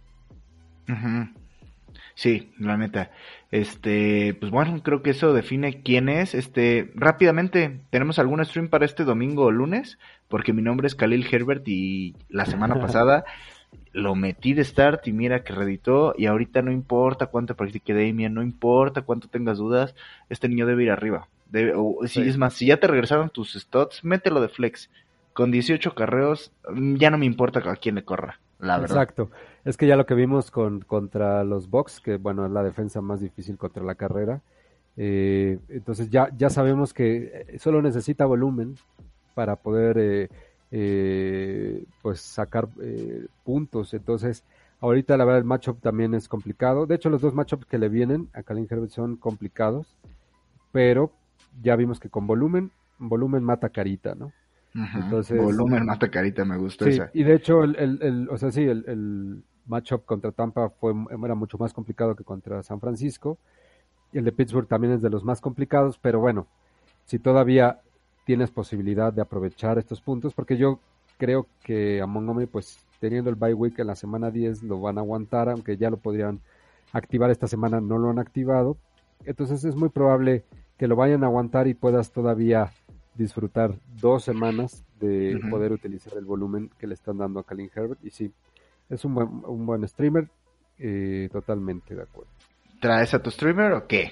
Sí, 2.15 2.53
la 2.59 2.77
neta. 2.77 3.11
Este, 3.51 4.35
pues 4.39 4.51
bueno, 4.51 4.83
creo 4.83 5.03
que 5.03 5.11
eso 5.11 5.33
define 5.33 5.83
quién 5.83 6.09
es. 6.09 6.35
Este, 6.35 6.91
rápidamente, 6.95 7.81
¿tenemos 7.91 8.19
algún 8.19 8.45
stream 8.45 8.69
para 8.69 8.85
este 8.85 9.05
domingo 9.05 9.45
o 9.45 9.51
lunes? 9.51 9.99
Porque 10.29 10.53
mi 10.53 10.63
nombre 10.63 10.87
es 10.87 10.95
Khalil 10.95 11.27
Herbert 11.31 11.67
y 11.67 12.15
la 12.29 12.47
semana 12.47 12.75
pasada 12.81 13.25
lo 13.93 14.15
metí 14.15 14.55
de 14.55 14.65
start 14.65 15.07
y 15.07 15.13
mira 15.13 15.45
que 15.45 15.55
reditó 15.55 16.15
y 16.17 16.27
ahorita 16.27 16.63
no 16.63 16.71
importa 16.71 17.27
cuánto 17.27 17.55
practique 17.55 17.93
Damien, 17.95 18.35
no 18.35 18.43
importa 18.43 19.03
cuánto 19.03 19.29
tengas 19.29 19.59
dudas, 19.59 19.95
este 20.29 20.49
niño 20.49 20.67
debe 20.67 20.85
ir 20.85 20.91
arriba. 20.91 21.29
Debe, 21.51 21.75
o, 21.77 21.99
si. 22.07 22.23
Es 22.23 22.39
más, 22.39 22.55
si 22.55 22.67
ya 22.67 22.79
te 22.79 22.87
regresaron 22.87 23.29
tus 23.29 23.53
studs, 23.53 24.05
mételo 24.05 24.41
de 24.41 24.49
flex. 24.49 24.91
Con 25.35 25.51
18 25.51 25.95
carreos, 25.95 26.53
mm, 26.69 26.97
ya 26.97 27.11
no 27.11 27.19
me 27.19 27.27
importa 27.27 27.61
a 27.71 27.77
quién 27.77 27.95
le 27.95 28.05
corra, 28.05 28.39
la 28.59 28.79
verdad. 28.79 28.97
Exacto. 28.97 29.31
Es 29.65 29.77
que 29.77 29.87
ya 29.87 29.97
lo 29.97 30.07
que 30.07 30.15
vimos 30.15 30.51
con, 30.51 30.81
contra 30.81 31.45
los 31.45 31.71
Bucks, 31.71 32.01
que 32.01 32.17
bueno, 32.17 32.45
es 32.47 32.51
la 32.53 32.63
defensa 32.65 33.01
más 33.01 33.21
difícil 33.21 33.57
contra 33.57 33.85
la 33.85 33.95
carrera. 33.95 34.41
eh, 34.97 35.59
entonces 35.69 36.11
ya, 36.11 36.29
ya 36.37 36.51
sabemos 36.51 36.93
que 36.93 37.47
eh, 37.49 37.59
solo 37.59 37.81
necesita 37.81 38.27
volumen 38.27 38.75
para 39.35 39.57
poder 39.57 39.97
eh, 39.99 40.29
eh, 40.71 41.85
pues 42.03 42.21
sacar 42.21 42.69
eh, 42.83 43.27
puntos. 43.45 43.95
Entonces, 43.95 44.43
ahorita 44.81 45.17
la 45.17 45.25
verdad 45.25 45.39
el 45.39 45.45
matchup 45.47 45.81
también 45.81 46.15
es 46.15 46.29
complicado. 46.29 46.87
De 46.87 46.97
hecho, 46.97 47.09
los 47.09 47.21
dos 47.23 47.33
matchups 47.35 47.67
que 47.67 47.79
le 47.79 47.89
vienen 47.89 48.29
a 48.35 48.43
Kalin 48.43 48.67
Herbert 48.69 48.91
son 48.91 49.17
complicados, 49.17 49.97
pero 50.73 51.13
ya 51.63 51.77
vimos 51.77 52.01
que 52.01 52.09
con 52.11 52.27
volumen, 52.27 52.71
volumen 52.99 53.45
mata 53.45 53.69
carita, 53.69 54.15
¿no? 54.17 54.33
Entonces- 54.75 55.39
Volumen 55.41 55.85
mata 55.87 56.11
carita, 56.11 56.45
me 56.47 56.57
gustó 56.57 56.87
Sí, 56.87 56.93
esa. 56.93 57.11
y 57.15 57.23
de 57.25 57.35
hecho, 57.35 57.63
el, 57.63 57.77
el, 57.77 57.99
el- 58.03 58.29
o 58.31 58.37
sea, 58.39 58.51
sí, 58.51 58.63
el 58.65 59.43
matchup 59.67 60.05
contra 60.05 60.33
Tampa 60.33 60.71
fue, 60.71 60.93
era 61.25 61.35
mucho 61.35 61.59
más 61.59 61.73
complicado 61.73 62.15
que 62.15 62.25
contra 62.25 62.63
San 62.63 62.81
Francisco. 62.81 63.39
Y 64.13 64.19
el 64.19 64.25
de 64.25 64.33
Pittsburgh 64.33 64.67
también 64.67 64.95
es 64.95 65.03
de 65.03 65.11
los 65.11 65.25
más 65.25 65.41
complicados, 65.41 65.99
pero 65.99 66.21
bueno, 66.21 66.47
si 67.05 67.19
todavía 67.19 67.81
tienes 68.25 68.51
posibilidad 68.51 69.13
de 69.13 69.23
aprovechar 69.23 69.79
estos 69.79 70.01
puntos, 70.01 70.35
porque 70.35 70.57
yo 70.57 70.81
creo 71.19 71.47
que 71.63 72.01
a 72.01 72.07
Montgomery, 72.07 72.47
pues 72.47 72.79
teniendo 73.01 73.31
el 73.31 73.37
bye 73.37 73.55
week 73.55 73.79
en 73.79 73.87
la 73.87 73.97
semana 73.97 74.31
10, 74.31 74.63
lo 74.65 74.81
van 74.81 74.99
a 74.99 75.01
aguantar, 75.01 75.49
aunque 75.49 75.77
ya 75.77 75.91
lo 75.91 75.97
podrían 75.97 76.41
activar 76.93 77.31
esta 77.31 77.49
semana, 77.49 77.81
no 77.81 77.99
lo 77.99 78.11
han 78.11 78.19
activado. 78.19 78.77
Entonces 79.25 79.65
es 79.65 79.75
muy 79.75 79.89
probable 79.89 80.45
que 80.79 80.87
lo 80.87 80.97
vayan 80.97 81.25
a 81.25 81.27
aguantar 81.27 81.69
y 81.69 81.75
puedas 81.75 82.13
todavía 82.13 82.73
disfrutar 83.15 83.75
dos 84.01 84.25
semanas 84.25 84.85
de 85.01 85.41
poder 85.51 85.73
utilizar 85.73 86.17
el 86.17 86.25
volumen 86.25 86.71
que 86.79 86.87
le 86.87 86.95
están 86.95 87.19
dando 87.19 87.41
a 87.41 87.45
Kalin 87.45 87.71
Herbert. 87.75 88.05
Y 88.05 88.11
sí, 88.11 88.33
es 88.93 89.05
un 89.05 89.15
buen, 89.15 89.29
un 89.47 89.67
buen 89.67 89.87
streamer, 89.89 90.29
eh, 90.79 91.29
totalmente 91.33 91.95
de 91.95 92.03
acuerdo. 92.03 92.31
¿Traes 92.81 93.15
a 93.15 93.23
tu 93.23 93.31
streamer 93.31 93.73
o 93.73 93.87
qué? 93.87 94.11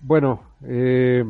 Bueno, 0.00 0.42
eh, 0.66 1.24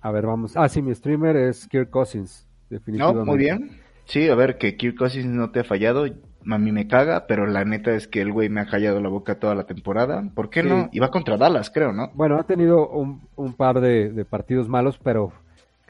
a 0.00 0.10
ver, 0.12 0.26
vamos. 0.26 0.56
Ah, 0.56 0.68
sí, 0.68 0.82
mi 0.82 0.94
streamer 0.94 1.36
es 1.36 1.66
Kirk 1.68 1.90
Cousins, 1.90 2.46
No, 2.70 2.76
definitivamente. 2.78 3.24
muy 3.30 3.38
bien. 3.38 3.80
Sí, 4.06 4.28
a 4.28 4.34
ver, 4.34 4.58
que 4.58 4.76
Kirk 4.76 4.96
Cousins 4.98 5.26
no 5.26 5.50
te 5.50 5.60
ha 5.60 5.64
fallado. 5.64 6.04
A 6.06 6.58
mí 6.58 6.72
me 6.72 6.86
caga, 6.86 7.26
pero 7.26 7.46
la 7.46 7.64
neta 7.64 7.94
es 7.94 8.06
que 8.06 8.20
el 8.20 8.30
güey 8.30 8.50
me 8.50 8.60
ha 8.60 8.66
callado 8.66 9.00
la 9.00 9.08
boca 9.08 9.38
toda 9.38 9.54
la 9.54 9.64
temporada. 9.64 10.28
¿Por 10.34 10.50
qué 10.50 10.62
Sí. 10.62 10.68
no? 10.68 10.90
Va 11.00 11.10
contra 11.10 11.38
Dallas, 11.38 11.70
creo, 11.70 11.92
¿no? 11.92 12.10
Bueno, 12.12 12.36
ha 12.36 12.42
tenido 12.44 12.86
un, 12.90 13.22
un 13.36 13.54
par 13.54 13.80
de, 13.80 14.10
de 14.12 14.24
partidos 14.26 14.68
malos, 14.68 14.98
pero 15.02 15.32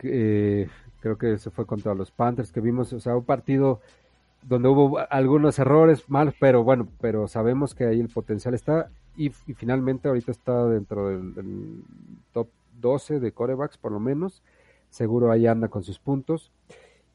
eh, 0.05 0.69
creo 1.01 1.19
que 1.19 1.39
se 1.39 1.51
fue 1.51 1.67
contra 1.67 1.93
los 1.95 2.13
Panthers 2.13 2.53
que 2.53 2.61
vimos, 2.61 2.93
o 2.93 3.01
sea, 3.01 3.17
un 3.17 3.25
partido 3.25 3.81
donde 4.47 4.69
hubo 4.69 4.99
algunos 5.11 5.59
errores 5.59 6.09
malos, 6.09 6.35
pero 6.39 6.63
bueno, 6.65 6.89
pero 7.01 7.29
sabemos 7.29 7.75
que 7.75 7.85
ahí 7.85 8.01
el 8.01 8.09
potencial 8.09 8.55
está. 8.55 8.91
Y, 9.17 9.31
finalmente 9.31 10.09
ahorita 10.09 10.31
está 10.33 10.67
dentro 10.67 11.09
del, 11.09 11.83
top 12.33 12.49
12 12.81 13.21
de 13.21 13.33
corebacks 13.33 13.79
por 13.79 13.93
lo 13.93 14.01
menos, 14.01 14.43
seguro 14.91 15.31
ahí 15.31 15.47
anda 15.47 15.69
con 15.69 15.83
sus 15.83 15.99
puntos. 15.99 16.51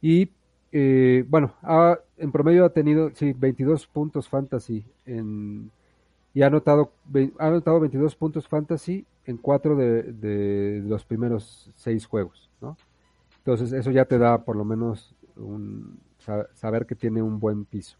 Y 0.02 0.30
eh, 0.72 1.26
bueno, 1.28 1.54
ha- 1.62 2.00
en 2.18 2.32
promedio 2.32 2.66
ha 2.66 2.70
tenido, 2.70 3.12
sí, 3.14 3.34
22 3.34 3.88
puntos 3.88 4.28
fantasy 4.30 4.86
en, 5.06 5.72
y 6.34 6.42
ha 6.42 6.48
anotado, 6.48 6.92
ha 7.38 7.48
anotado 7.48 7.80
22 7.80 8.16
puntos 8.16 8.48
fantasy 8.48 9.06
en 9.26 9.38
cuatro 9.38 9.76
de, 9.76 10.04
de 10.04 10.82
los 10.86 11.04
primeros 11.06 11.70
seis 11.76 12.06
juegos, 12.06 12.50
¿no? 12.62 12.78
Entonces 13.40 13.72
eso 13.74 13.92
ya 13.92 14.06
te 14.06 14.18
da 14.18 14.44
por 14.44 14.56
lo 14.56 14.66
menos 14.66 15.16
un, 15.36 16.00
saber 16.54 16.86
que 16.86 16.96
tiene 16.96 17.22
un 17.22 17.40
buen 17.40 17.66
piso. 17.66 17.98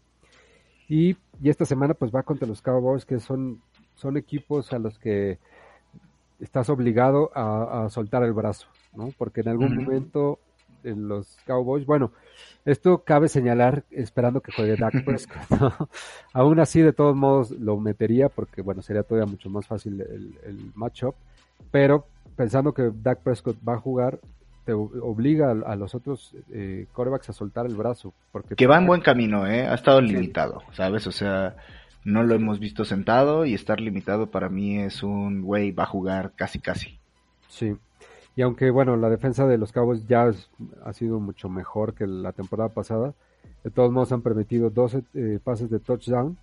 Y, 0.88 1.16
y 1.40 1.50
esta 1.50 1.64
semana 1.64 1.94
pues 1.94 2.10
va 2.12 2.22
contra 2.22 2.48
los 2.48 2.62
Cowboys 2.62 3.04
que 3.04 3.20
son, 3.20 3.60
son 3.94 4.16
equipos 4.16 4.72
a 4.72 4.78
los 4.78 4.98
que 4.98 5.38
estás 6.40 6.68
obligado 6.68 7.30
a, 7.34 7.84
a 7.84 7.90
soltar 7.90 8.24
el 8.24 8.32
brazo, 8.32 8.66
¿no? 8.94 9.10
Porque 9.16 9.42
en 9.42 9.48
algún 9.48 9.76
momento 9.76 10.38
en 10.84 11.08
los 11.08 11.38
Cowboys, 11.46 11.86
bueno, 11.86 12.12
esto 12.64 13.04
cabe 13.04 13.28
señalar 13.28 13.84
esperando 13.90 14.40
que 14.40 14.52
juegue 14.52 14.76
Dak 14.76 15.04
Prescott, 15.04 15.50
¿no? 15.50 15.88
Aún 16.32 16.60
así, 16.60 16.80
de 16.80 16.92
todos 16.92 17.16
modos, 17.16 17.50
lo 17.52 17.76
metería 17.78 18.28
porque, 18.28 18.62
bueno, 18.62 18.82
sería 18.82 19.02
todavía 19.02 19.30
mucho 19.30 19.50
más 19.50 19.66
fácil 19.66 20.00
el, 20.00 20.38
el 20.44 20.72
matchup, 20.74 21.14
pero 21.70 22.06
pensando 22.36 22.72
que 22.72 22.90
Dak 22.94 23.20
Prescott 23.20 23.56
va 23.66 23.74
a 23.74 23.80
jugar, 23.80 24.18
te 24.70 24.74
obliga 24.74 25.50
a, 25.50 25.72
a 25.72 25.76
los 25.76 25.94
otros 25.96 26.32
eh, 26.52 26.86
quarterbacks 26.94 27.30
a 27.30 27.32
soltar 27.32 27.66
el 27.66 27.74
brazo. 27.74 28.14
Porque 28.30 28.54
Que 28.54 28.66
va 28.68 28.78
en 28.78 28.86
buen 28.86 29.00
camino, 29.00 29.46
¿eh? 29.48 29.66
Ha 29.66 29.74
estado 29.74 30.00
limitado, 30.00 30.62
¿sabes? 30.74 31.06
O 31.08 31.12
sea, 31.12 31.56
no 32.04 32.22
lo 32.22 32.34
hemos 32.36 32.60
visto 32.60 32.84
sentado 32.84 33.44
y 33.46 33.54
estar 33.54 33.80
limitado 33.80 34.30
para 34.30 34.48
mí 34.48 34.78
es 34.78 35.02
un 35.02 35.42
güey, 35.42 35.72
va 35.72 35.82
a 35.82 35.86
jugar 35.86 36.32
casi 36.36 36.60
casi. 36.60 37.00
Sí. 37.48 37.76
Y 38.36 38.42
aunque, 38.42 38.70
bueno, 38.70 38.96
la 38.96 39.10
defensa 39.10 39.44
de 39.46 39.58
los 39.58 39.72
Cowboys 39.72 40.06
ya 40.06 40.28
es- 40.28 40.48
ha 40.84 40.92
sido 40.92 41.18
mucho 41.18 41.48
mejor 41.48 41.94
que 41.94 42.06
la 42.06 42.30
temporada 42.32 42.68
pasada, 42.68 43.12
de 43.64 43.70
todos 43.70 43.90
modos 43.90 44.12
han 44.12 44.22
permitido 44.22 44.70
12 44.70 45.02
eh, 45.14 45.40
pases 45.42 45.68
de 45.68 45.80
touchdown 45.80 46.38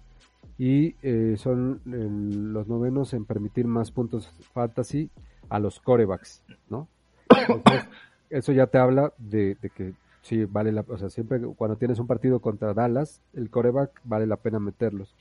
y 0.59 0.95
eh, 1.01 1.35
son 1.37 1.79
el- 1.85 2.51
los 2.51 2.67
novenos 2.67 3.13
en 3.13 3.23
permitir 3.23 3.67
más 3.67 3.89
puntos 3.91 4.27
fantasy 4.53 5.09
a 5.49 5.59
los 5.59 5.79
corebacks, 5.79 6.43
¿no? 6.69 6.89
Entonces, 7.47 7.87
eso 8.29 8.51
ya 8.51 8.67
te 8.67 8.77
habla 8.77 9.13
de, 9.17 9.55
de 9.61 9.69
que 9.69 9.93
sí 10.21 10.45
vale 10.45 10.71
la, 10.71 10.83
o 10.87 10.97
sea, 10.97 11.09
siempre 11.09 11.39
cuando 11.55 11.77
tienes 11.77 11.99
un 11.99 12.07
partido 12.07 12.39
contra 12.39 12.73
Dallas, 12.73 13.21
el 13.33 13.49
coreback 13.49 14.01
vale 14.03 14.27
la 14.27 14.37
pena 14.37 14.59
meterlos. 14.59 15.15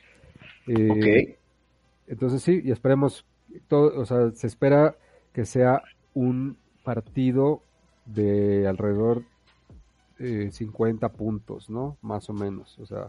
Eh, 0.66 1.38
entonces 2.08 2.42
sí, 2.42 2.60
y 2.64 2.70
esperemos, 2.72 3.24
todo, 3.68 3.98
o 4.00 4.04
sea, 4.06 4.30
se 4.32 4.46
espera 4.46 4.96
que 5.32 5.44
sea 5.44 5.82
un 6.14 6.56
partido 6.84 7.62
de 8.06 8.66
alrededor 8.66 9.22
eh, 10.18 10.50
50 10.52 11.10
puntos, 11.10 11.68
¿no? 11.68 11.96
Más 12.02 12.28
o 12.30 12.32
menos, 12.32 12.78
o 12.78 12.86
sea, 12.86 13.08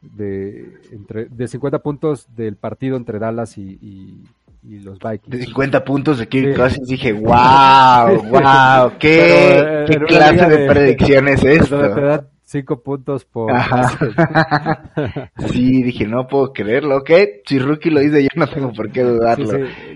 de, 0.00 0.72
entre, 0.90 1.26
de 1.26 1.48
50 1.48 1.82
puntos 1.82 2.28
del 2.36 2.56
partido 2.56 2.96
entre 2.96 3.18
Dallas 3.18 3.56
y, 3.58 3.78
y- 3.80 4.24
y 4.62 4.78
los 4.80 4.98
De 4.98 5.10
Vikings. 5.10 5.44
50 5.46 5.84
puntos 5.84 6.18
de 6.18 6.28
Kirk 6.28 6.52
Sí. 6.54 6.60
Cousins 6.60 6.88
dije, 6.88 7.12
wow, 7.14 8.22
wow, 8.30 8.92
qué, 8.98 9.58
Pero, 9.60 9.82
eh, 9.82 9.84
qué 9.86 9.96
una 9.98 10.06
clase 10.06 10.48
de, 10.48 10.56
de- 10.58 10.66
predicción 10.68 11.28
es 11.28 11.44
esto. 11.44 11.94
Te 11.94 12.00
dan 12.00 12.28
5 12.44 12.82
puntos 12.82 13.24
por 13.24 13.50
sí, 15.48 15.82
dije, 15.82 16.06
no 16.06 16.26
puedo 16.26 16.52
creerlo, 16.52 16.98
ok, 16.98 17.10
si 17.46 17.58
Rookie 17.58 17.90
lo 17.90 18.00
dice 18.00 18.22
yo 18.22 18.28
no 18.36 18.46
tengo 18.46 18.72
por 18.72 18.90
qué 18.90 19.02
dudarlo. 19.02 19.48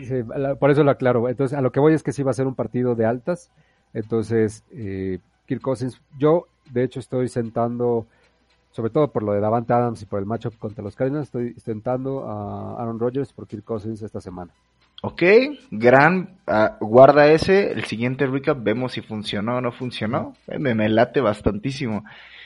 sí, 0.02 0.14
por 0.58 0.70
eso 0.70 0.82
lo 0.84 0.90
aclaro. 0.90 1.28
Entonces, 1.28 1.56
a 1.56 1.60
lo 1.60 1.70
que 1.72 1.80
voy 1.80 1.94
es 1.94 2.02
que 2.02 2.12
sí 2.12 2.22
va 2.22 2.30
a 2.30 2.34
ser 2.34 2.46
un 2.46 2.54
partido 2.54 2.94
de 2.94 3.04
altas. 3.06 3.50
Entonces, 3.94 4.64
eh, 4.72 5.18
Kirk 5.46 5.60
Cousins, 5.60 6.00
yo 6.18 6.46
de 6.70 6.82
hecho 6.84 6.98
estoy 7.00 7.28
sentando, 7.28 8.06
sobre 8.76 8.90
todo 8.90 9.10
por 9.10 9.22
lo 9.22 9.32
de 9.32 9.40
Davante 9.40 9.72
Adams 9.72 10.02
y 10.02 10.04
por 10.04 10.20
el 10.20 10.26
matchup 10.26 10.58
contra 10.58 10.84
los 10.84 10.94
Cardinals, 10.94 11.28
estoy 11.28 11.54
sentando 11.54 12.28
a 12.28 12.78
Aaron 12.78 12.98
Rodgers 12.98 13.32
por 13.32 13.46
Kirk 13.46 13.64
Cousins 13.64 14.02
esta 14.02 14.20
semana. 14.20 14.52
Ok, 15.00 15.22
gran, 15.70 16.36
ah, 16.46 16.76
guarda 16.78 17.26
ese, 17.28 17.72
el 17.72 17.84
siguiente 17.84 18.26
recap 18.26 18.62
vemos 18.62 18.92
si 18.92 19.00
funcionó 19.00 19.56
o 19.56 19.60
no 19.62 19.72
funcionó, 19.72 20.34
Eh, 20.46 20.58
me, 20.58 20.74
me 20.74 20.90
late 20.90 21.22
bastantísimo. 21.22 22.04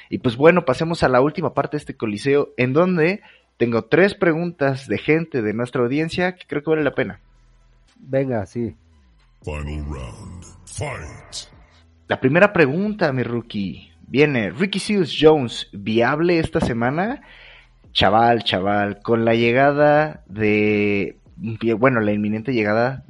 Y 0.08 0.18
pues 0.18 0.36
bueno, 0.36 0.64
pasemos 0.64 1.02
a 1.02 1.08
la 1.08 1.20
última 1.20 1.52
parte 1.52 1.76
de 1.76 1.78
este 1.78 1.96
coliseo, 1.96 2.50
en 2.56 2.74
donde 2.74 3.22
tengo 3.56 3.82
tres 3.82 4.14
preguntas 4.14 4.86
de 4.86 4.98
gente 4.98 5.42
de 5.42 5.52
nuestra 5.52 5.82
audiencia 5.82 6.36
que 6.36 6.46
creo 6.46 6.62
que 6.62 6.70
vale 6.70 6.84
la 6.84 6.94
pena. 6.94 7.18
Venga, 7.98 8.46
sí. 8.46 8.76
Final 9.42 9.84
round. 9.84 10.44
Fight. 10.64 11.50
La 12.06 12.20
primera 12.20 12.52
pregunta, 12.52 13.12
mi 13.12 13.24
rookie, 13.24 13.89
viene, 14.10 14.50
Ricky 14.50 14.78
Seals 14.78 15.16
Jones, 15.18 15.68
¿viable 15.72 16.38
esta 16.38 16.60
semana? 16.60 17.22
Chaval, 17.92 18.42
chaval, 18.44 19.00
con 19.00 19.24
la 19.24 19.34
llegada 19.34 20.22
de, 20.26 21.16
bueno, 21.78 22.00
la 22.00 22.12
inminente 22.12 22.52
llegada 22.52 23.04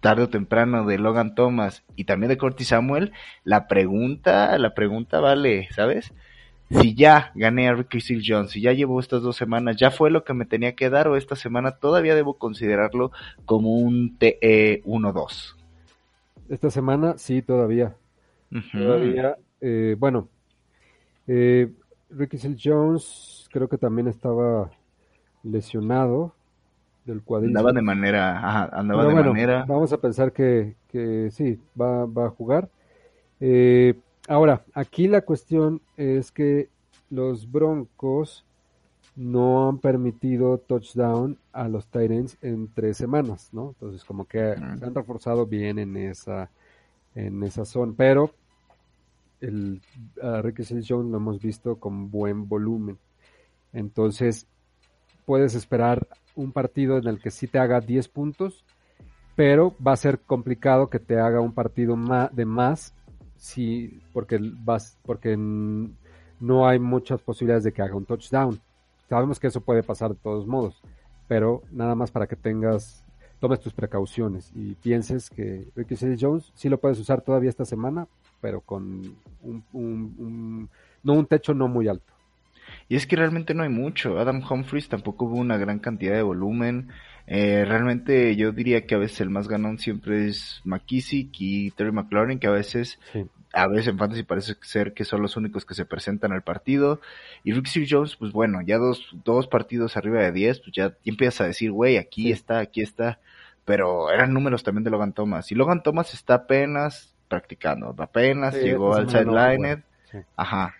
tarde 0.00 0.24
o 0.24 0.28
temprano 0.28 0.84
de 0.84 0.98
Logan 0.98 1.34
Thomas 1.34 1.84
y 1.96 2.04
también 2.04 2.28
de 2.28 2.36
Curtis 2.36 2.68
Samuel, 2.68 3.12
la 3.44 3.66
pregunta, 3.66 4.56
la 4.58 4.74
pregunta 4.74 5.20
vale, 5.20 5.68
¿sabes? 5.70 6.12
Si 6.70 6.94
ya 6.94 7.32
gané 7.34 7.68
a 7.68 7.74
Ricky 7.74 8.00
Seals 8.00 8.24
Jones, 8.26 8.50
si 8.50 8.62
ya 8.62 8.72
llevo 8.72 8.98
estas 8.98 9.22
dos 9.22 9.36
semanas, 9.36 9.76
ya 9.76 9.90
fue 9.90 10.10
lo 10.10 10.24
que 10.24 10.34
me 10.34 10.46
tenía 10.46 10.74
que 10.74 10.90
dar 10.90 11.08
o 11.08 11.16
esta 11.16 11.36
semana 11.36 11.72
todavía 11.72 12.14
debo 12.14 12.34
considerarlo 12.34 13.12
como 13.44 13.76
un 13.76 14.16
TE 14.18 14.82
1-2. 14.84 15.54
Esta 16.48 16.70
semana 16.70 17.14
sí, 17.16 17.42
todavía. 17.42 17.94
Todavía, 18.72 19.36
eh, 19.60 19.96
bueno, 19.98 20.28
eh, 21.26 21.72
Ricky 22.10 22.38
Seals 22.38 22.60
Jones 22.62 23.48
creo 23.52 23.68
que 23.68 23.78
también 23.78 24.08
estaba 24.08 24.70
lesionado 25.42 26.34
del 27.04 27.22
cuadril. 27.22 27.50
Andaba 27.50 27.72
de 27.72 27.82
manera, 27.82 28.38
ajá, 28.38 28.64
andaba 28.72 29.02
Pero 29.02 29.08
de 29.08 29.14
bueno, 29.14 29.30
manera. 29.32 29.64
vamos 29.66 29.92
a 29.92 29.98
pensar 29.98 30.32
que, 30.32 30.76
que 30.88 31.30
sí, 31.30 31.58
va, 31.80 32.06
va 32.06 32.26
a 32.26 32.30
jugar. 32.30 32.68
Eh, 33.40 33.94
ahora, 34.28 34.64
aquí 34.74 35.08
la 35.08 35.22
cuestión 35.22 35.80
es 35.96 36.30
que 36.30 36.68
los 37.10 37.50
Broncos 37.50 38.44
no 39.16 39.68
han 39.68 39.78
permitido 39.78 40.58
touchdown 40.58 41.36
a 41.52 41.68
los 41.68 41.86
Titans 41.86 42.38
en 42.40 42.68
tres 42.72 42.96
semanas, 42.96 43.50
¿no? 43.52 43.70
Entonces, 43.70 44.04
como 44.04 44.24
que 44.26 44.54
Mm. 44.56 44.78
se 44.78 44.84
han 44.86 44.94
reforzado 44.94 45.44
bien 45.46 45.78
en 45.78 45.96
esa, 45.96 46.50
en 47.14 47.42
esa 47.42 47.64
zona, 47.64 47.92
pero 47.96 48.30
el 49.42 49.80
Ricky 50.42 50.64
Seals 50.64 50.86
Jones 50.88 51.10
lo 51.10 51.18
hemos 51.18 51.40
visto 51.40 51.76
con 51.76 52.10
buen 52.10 52.48
volumen. 52.48 52.98
Entonces, 53.72 54.46
puedes 55.26 55.54
esperar 55.54 56.06
un 56.34 56.52
partido 56.52 56.98
en 56.98 57.06
el 57.08 57.20
que 57.20 57.30
sí 57.30 57.46
te 57.46 57.58
haga 57.58 57.80
10 57.80 58.08
puntos, 58.08 58.64
pero 59.36 59.74
va 59.86 59.92
a 59.92 59.96
ser 59.96 60.20
complicado 60.20 60.88
que 60.88 60.98
te 60.98 61.18
haga 61.18 61.40
un 61.40 61.52
partido 61.52 61.96
ma- 61.96 62.30
de 62.32 62.44
más 62.44 62.94
si, 63.36 64.00
porque, 64.12 64.38
porque 65.04 65.36
no 65.36 66.66
hay 66.66 66.78
muchas 66.78 67.20
posibilidades 67.22 67.64
de 67.64 67.72
que 67.72 67.82
haga 67.82 67.96
un 67.96 68.04
touchdown. 68.04 68.60
Sabemos 69.08 69.40
que 69.40 69.48
eso 69.48 69.60
puede 69.60 69.82
pasar 69.82 70.10
de 70.10 70.20
todos 70.22 70.46
modos, 70.46 70.80
pero 71.28 71.62
nada 71.70 71.94
más 71.94 72.10
para 72.10 72.26
que 72.26 72.36
tengas, 72.36 73.04
tomes 73.40 73.60
tus 73.60 73.72
precauciones 73.72 74.52
y 74.54 74.74
pienses 74.74 75.28
que 75.28 75.68
Ricky 75.74 75.96
Seals 75.96 76.20
Jones 76.22 76.52
sí 76.54 76.68
lo 76.68 76.78
puedes 76.78 76.98
usar 76.98 77.20
todavía 77.22 77.50
esta 77.50 77.64
semana, 77.64 78.06
pero 78.42 78.60
con 78.60 79.16
un, 79.40 79.64
un- 79.72 80.14
un- 80.18 80.68
no 81.02 81.14
un 81.14 81.24
techo 81.26 81.54
no 81.54 81.66
muy 81.68 81.88
alto. 81.88 82.12
Y 82.88 82.96
es 82.96 83.06
que 83.06 83.16
realmente 83.16 83.54
no 83.54 83.62
hay 83.62 83.68
mucho. 83.70 84.18
Adam 84.18 84.42
Humphries 84.48 84.88
tampoco 84.90 85.24
hubo 85.24 85.36
una 85.36 85.56
gran 85.56 85.78
cantidad 85.78 86.14
de 86.14 86.22
volumen. 86.22 86.88
Eh, 87.26 87.64
realmente 87.66 88.36
yo 88.36 88.52
diría 88.52 88.84
que 88.86 88.94
a 88.94 88.98
veces 88.98 89.20
el 89.22 89.30
más 89.30 89.48
ganón 89.48 89.78
siempre 89.78 90.26
es 90.28 90.60
McKissick 90.64 91.30
y 91.40 91.70
Terry 91.70 91.92
McLaurin, 91.92 92.38
que 92.38 92.48
a 92.48 92.50
veces, 92.50 92.98
Sí. 93.12 93.24
a 93.52 93.66
veces 93.68 93.88
en 93.88 93.98
Fantasy 93.98 94.24
parece 94.24 94.54
ser 94.62 94.92
que 94.92 95.04
son 95.04 95.22
los 95.22 95.36
únicos 95.36 95.64
que 95.64 95.74
se 95.74 95.84
presentan 95.84 96.32
al 96.32 96.42
partido. 96.42 97.00
Y 97.44 97.52
Rick 97.52 97.66
Seals 97.66 97.88
Jones, 97.90 98.16
pues 98.16 98.32
bueno, 98.32 98.60
ya 98.62 98.76
dos, 98.78 99.08
dos 99.24 99.46
partidos 99.46 99.96
arriba 99.96 100.20
de 100.22 100.32
10, 100.32 100.60
pues 100.60 100.72
ya, 100.74 100.88
ya 100.88 100.96
empiezas 101.04 101.40
a 101.42 101.46
decir, 101.46 101.70
güey, 101.70 101.96
aquí 101.96 102.24
Sí. 102.24 102.32
está, 102.32 102.58
aquí 102.58 102.82
está. 102.82 103.18
Pero 103.64 104.10
eran 104.10 104.32
números 104.34 104.64
también 104.64 104.82
de 104.84 104.90
Logan 104.90 105.12
Thomas. 105.12 105.52
Y 105.52 105.54
Logan 105.54 105.82
Thomas 105.84 106.14
está 106.14 106.34
apenas 106.34 107.11
practicando, 107.32 107.94
apenas 107.96 108.54
Sí, 108.54 108.60
llegó 108.60 108.94
al 108.94 109.08
semana 109.08 109.24
no, 109.24 109.52
sideline. 109.52 109.84
Sí. 110.10 110.18
Ajá. 110.36 110.74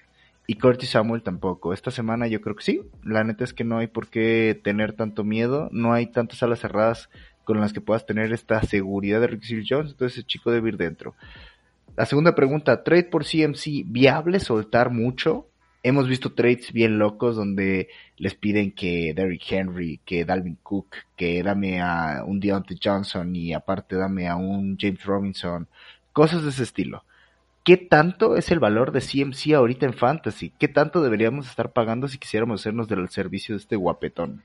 Y 0.47 0.57
Curtis 0.57 0.91
Samuel 0.91 1.23
tampoco. 1.23 1.73
Esta 1.73 1.91
semana 1.91 2.27
yo 2.27 2.43
creo 2.43 2.55
que 2.55 2.63
sí. 2.63 2.83
La 3.03 3.25
neta 3.25 3.43
es 3.43 3.55
que 3.55 3.65
no 3.65 3.79
hay 3.79 3.87
por 3.87 4.09
qué 4.09 4.61
tener 4.63 4.93
tanto 4.93 5.25
miedo. 5.25 5.71
No 5.73 5.95
hay 5.95 6.09
tantas 6.09 6.43
alas 6.43 6.59
cerradas 6.59 7.09
con 7.45 7.59
las 7.59 7.73
que 7.73 7.81
puedas 7.81 8.05
tener 8.05 8.33
esta 8.35 8.61
seguridad 8.63 9.21
de 9.23 9.29
Ricky 9.29 9.65
Jones. 9.67 9.93
Entonces 9.93 10.19
el 10.19 10.27
chico 10.27 10.51
debe 10.51 10.69
ir 10.69 10.77
dentro. 10.77 11.15
La 11.97 12.05
segunda 12.05 12.35
pregunta, 12.35 12.85
trade 12.85 13.05
por 13.05 13.25
CMC, 13.25 13.85
¿viable 13.87 14.41
soltar 14.41 14.91
mucho? 14.91 15.49
Hemos 15.83 16.07
visto 16.07 16.33
trades 16.35 16.73
bien 16.73 16.99
locos 16.99 17.35
donde 17.35 17.89
les 18.19 18.35
piden 18.35 18.73
que 18.73 19.15
Derrick 19.15 19.51
Henry, 19.51 20.01
que 20.05 20.27
Dalvin 20.27 20.59
Cook, 20.63 20.97
que 21.17 21.43
dame 21.43 21.81
a 21.81 22.25
un 22.27 22.41
Deontay 22.41 22.79
Johnson 22.83 23.35
y 23.35 23.53
aparte 23.55 23.97
dame 23.97 24.29
a 24.29 24.37
un 24.37 24.77
James 24.79 25.03
Robinson, 25.05 25.67
cosas 26.13 26.43
de 26.43 26.51
ese 26.51 26.63
estilo. 26.63 27.05
¿Qué 27.65 27.77
tanto 27.77 28.37
es 28.37 28.51
el 28.51 28.59
valor 28.59 28.91
de 28.91 29.01
CMC 29.01 29.55
ahorita 29.55 29.87
en 29.87 29.95
Fantasy? 29.95 30.51
¿Qué 30.59 30.67
tanto 30.67 31.01
deberíamos 31.01 31.49
estar 31.49 31.73
pagando 31.73 32.09
si 32.09 32.19
quisiéramos 32.19 32.61
hacernos 32.61 32.89
del 32.89 33.09
servicio 33.09 33.55
de 33.55 33.61
este 33.61 33.77
guapetón? 33.77 34.43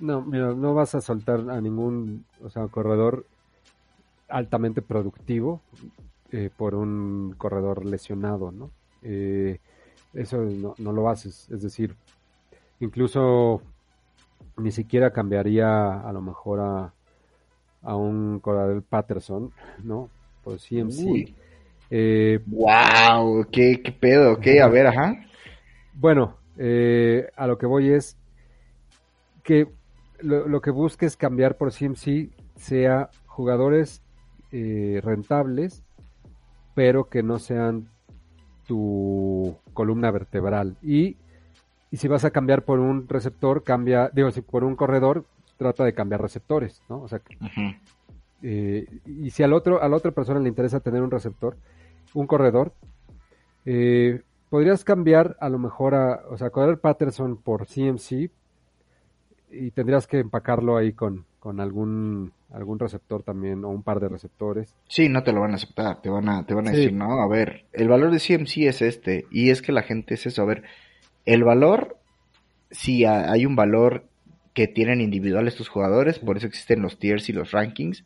No, 0.00 0.22
mira, 0.22 0.54
no 0.54 0.74
vas 0.74 0.94
a 0.94 1.00
soltar 1.02 1.50
a 1.50 1.60
ningún, 1.60 2.24
o 2.42 2.48
sea, 2.48 2.66
corredor 2.68 3.26
altamente 4.28 4.82
productivo 4.82 5.60
eh, 6.32 6.50
por 6.54 6.74
un 6.74 7.34
corredor 7.36 7.84
lesionado, 7.84 8.50
¿no? 8.50 8.70
Eh, 9.02 9.60
eso 10.14 10.38
no, 10.38 10.92
lo 10.92 11.08
haces, 11.10 11.48
es 11.50 11.62
decir, 11.62 11.94
incluso 12.80 13.60
ni 14.56 14.72
siquiera 14.72 15.12
cambiaría 15.12 16.00
a 16.00 16.12
lo 16.12 16.22
mejor 16.22 16.60
a, 16.60 16.94
a 17.82 17.96
un 17.96 18.40
corredor 18.40 18.82
Patterson, 18.82 19.52
¿no? 19.84 20.08
Por 20.46 20.60
CMC. 20.60 21.04
Uy. 21.04 21.34
Eh, 21.90 22.38
¡Wow! 22.46 23.48
¿Qué, 23.50 23.82
qué 23.82 23.90
pedo? 23.90 24.34
¿Ok? 24.34 24.46
A 24.62 24.68
ver, 24.68 24.86
ajá. 24.86 25.16
Bueno, 25.92 26.36
eh, 26.56 27.28
a 27.34 27.48
lo 27.48 27.58
que 27.58 27.66
voy 27.66 27.90
es 27.90 28.16
que 29.42 29.66
lo, 30.20 30.46
lo 30.46 30.60
que 30.60 30.70
busques 30.70 31.16
cambiar 31.16 31.56
por 31.56 31.72
CMC 31.72 32.30
sea 32.54 33.10
jugadores 33.26 34.02
eh, 34.52 35.00
rentables, 35.02 35.82
pero 36.76 37.08
que 37.08 37.24
no 37.24 37.40
sean 37.40 37.88
tu 38.68 39.56
columna 39.72 40.12
vertebral. 40.12 40.76
Y, 40.80 41.16
y 41.90 41.96
si 41.96 42.06
vas 42.06 42.24
a 42.24 42.30
cambiar 42.30 42.62
por 42.62 42.78
un 42.78 43.08
receptor, 43.08 43.64
cambia, 43.64 44.10
digo, 44.14 44.30
si 44.30 44.42
por 44.42 44.62
un 44.62 44.76
corredor, 44.76 45.24
trata 45.56 45.82
de 45.82 45.92
cambiar 45.92 46.22
receptores, 46.22 46.84
¿no? 46.88 47.00
O 47.02 47.08
sea, 47.08 47.20
Ujú. 47.40 47.74
Eh, 48.42 48.86
y 49.06 49.30
si 49.30 49.42
al 49.42 49.52
otro, 49.52 49.82
a 49.82 49.88
la 49.88 49.96
otra 49.96 50.10
persona 50.12 50.40
le 50.40 50.48
interesa 50.48 50.80
tener 50.80 51.02
un 51.02 51.10
receptor, 51.10 51.56
un 52.14 52.26
corredor, 52.26 52.72
eh, 53.64 54.22
podrías 54.50 54.84
cambiar 54.84 55.36
a 55.40 55.48
lo 55.48 55.58
mejor 55.58 55.94
a, 55.94 56.22
o 56.30 56.36
sea, 56.36 56.50
correr 56.50 56.78
Patterson 56.78 57.36
por 57.36 57.66
CMC 57.66 58.30
y 59.50 59.70
tendrías 59.70 60.06
que 60.06 60.18
empacarlo 60.18 60.76
ahí 60.76 60.92
con, 60.92 61.24
con 61.38 61.60
algún, 61.60 62.32
algún 62.52 62.78
receptor 62.78 63.22
también 63.22 63.64
o 63.64 63.70
un 63.70 63.82
par 63.82 64.00
de 64.00 64.08
receptores. 64.08 64.74
Sí, 64.88 65.08
no 65.08 65.22
te 65.22 65.32
lo 65.32 65.40
van 65.40 65.52
a 65.52 65.56
aceptar, 65.56 66.00
te 66.02 66.08
van 66.10 66.28
a, 66.28 66.44
te 66.46 66.54
van 66.54 66.68
a 66.68 66.70
Sí. 66.72 66.76
decir, 66.76 66.92
no, 66.92 67.20
a 67.22 67.28
ver, 67.28 67.66
el 67.72 67.88
valor 67.88 68.10
de 68.10 68.18
CMC 68.18 68.66
es 68.68 68.82
este, 68.82 69.26
y 69.30 69.50
es 69.50 69.62
que 69.62 69.72
la 69.72 69.82
gente 69.82 70.14
es 70.14 70.26
eso, 70.26 70.42
a 70.42 70.46
ver, 70.46 70.62
el 71.24 71.44
valor, 71.44 71.96
sí 72.70 73.04
ha- 73.04 73.30
hay 73.32 73.46
un 73.46 73.56
valor 73.56 74.04
que 74.54 74.66
tienen 74.68 75.00
individual 75.00 75.46
estos 75.48 75.68
jugadores, 75.68 76.18
por 76.18 76.36
eso 76.38 76.46
existen 76.46 76.80
los 76.82 76.98
tiers 76.98 77.28
y 77.28 77.32
los 77.32 77.52
rankings, 77.52 78.04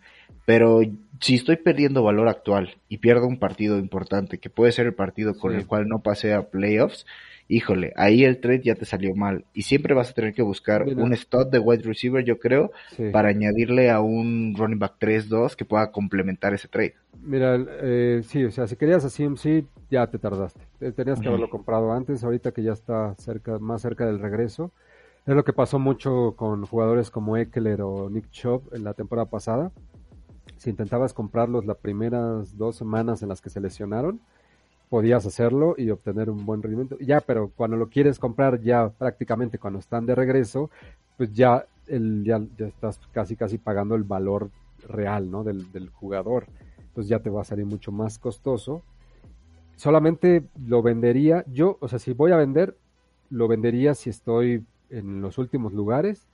pero 0.51 0.80
si 1.20 1.36
estoy 1.36 1.57
perdiendo 1.57 2.03
valor 2.03 2.26
actual 2.26 2.70
y 2.88 2.98
pierdo 2.98 3.28
un 3.28 3.38
partido 3.38 3.78
importante, 3.78 4.38
que 4.38 4.51
puede 4.51 4.72
ser 4.72 4.86
el 4.86 4.94
partido 4.94 5.34
con 5.38 5.53
Sí. 5.53 5.59
el 5.59 5.66
cual 5.68 5.86
no 5.86 6.01
pasé 6.03 6.34
a 6.34 6.51
playoffs, 6.51 7.07
híjole, 7.46 7.92
ahí 7.94 8.24
el 8.24 8.40
trade 8.40 8.62
ya 8.64 8.74
te 8.74 8.84
salió 8.84 9.14
mal, 9.14 9.44
y 9.55 9.62
siempre 9.62 9.94
vas 9.94 10.11
a 10.11 10.12
tener 10.12 10.34
que 10.34 10.42
buscar 10.42 10.84
Mira. 10.86 11.01
un 11.05 11.16
stud 11.16 11.46
de 11.46 11.61
wide 11.61 11.84
receiver, 11.84 12.24
yo 12.24 12.38
creo, 12.40 12.72
Sí. 12.96 13.11
para 13.12 13.28
añadirle 13.28 13.90
a 13.90 14.01
un 14.01 14.55
running 14.59 14.80
back 14.80 14.94
3-2 14.98 15.55
que 15.55 15.64
pueda 15.64 15.92
complementar 15.92 16.53
ese 16.53 16.66
trade. 16.66 16.94
Mira, 17.22 17.57
eh, 17.82 18.22
sí, 18.24 18.42
o 18.44 18.51
sea, 18.51 18.66
si 18.66 18.74
querías 18.74 19.05
a 19.05 19.11
CMC, 19.11 19.66
ya 19.88 20.09
te 20.09 20.18
tardaste. 20.18 20.61
Te- 20.80 20.90
Tenías 20.90 21.20
que 21.20 21.28
haberlo 21.28 21.48
comprado 21.48 21.92
antes, 21.92 22.24
ahorita 22.24 22.51
que 22.51 22.64
ya 22.64 22.72
está 22.72 23.14
cerca, 23.18 23.59
más 23.61 23.82
cerca 23.82 24.05
del 24.05 24.18
regreso. 24.18 24.72
Es 25.26 25.34
lo 25.36 25.44
que 25.44 25.53
pasó 25.53 25.78
mucho 25.78 26.34
con 26.36 26.64
jugadores 26.66 27.11
como 27.11 27.36
Eckler 27.36 27.82
o 27.82 28.11
Nick 28.11 28.30
Chubb 28.30 28.74
en 28.74 28.82
la 28.82 28.94
temporada 28.94 29.28
pasada. 29.30 29.70
Si 30.61 30.68
intentabas 30.68 31.14
comprarlos 31.14 31.64
las 31.64 31.78
primeras 31.78 32.58
dos 32.58 32.76
semanas 32.76 33.22
en 33.22 33.30
las 33.30 33.40
que 33.40 33.48
se 33.48 33.62
lesionaron, 33.62 34.20
podías 34.90 35.24
hacerlo 35.24 35.74
y 35.78 35.88
obtener 35.88 36.28
un 36.28 36.44
buen 36.44 36.62
rendimiento. 36.62 36.98
Ya, 36.98 37.22
pero 37.22 37.50
cuando 37.56 37.78
lo 37.78 37.88
quieres 37.88 38.18
comprar 38.18 38.61
ya 38.61 38.90
prácticamente 38.90 39.56
cuando 39.56 39.78
están 39.78 40.04
de 40.04 40.14
regreso, 40.14 40.68
pues 41.16 41.32
ya, 41.32 41.64
el, 41.86 42.24
ya, 42.24 42.42
ya 42.58 42.66
estás 42.66 43.00
casi 43.11 43.36
casi 43.36 43.56
pagando 43.56 43.94
el 43.94 44.02
valor 44.02 44.50
real, 44.86 45.30
¿no? 45.30 45.44
Del, 45.44 45.72
del 45.72 45.88
jugador. 45.88 46.44
Entonces 46.76 47.08
ya 47.08 47.20
te 47.20 47.30
va 47.30 47.40
a 47.40 47.44
salir 47.44 47.64
mucho 47.64 47.90
más 47.90 48.18
costoso. 48.18 48.82
Solamente 49.76 50.44
lo 50.66 50.82
vendería, 50.82 51.42
yo, 51.50 51.78
o 51.80 51.88
sea, 51.88 51.98
si 51.98 52.12
voy 52.12 52.32
a 52.32 52.36
vender, 52.36 52.76
lo 53.30 53.48
vendería 53.48 53.94
si 53.94 54.11
estoy 54.11 54.62
en 54.90 55.22
los 55.22 55.38
últimos 55.38 55.72
lugares 55.72 56.26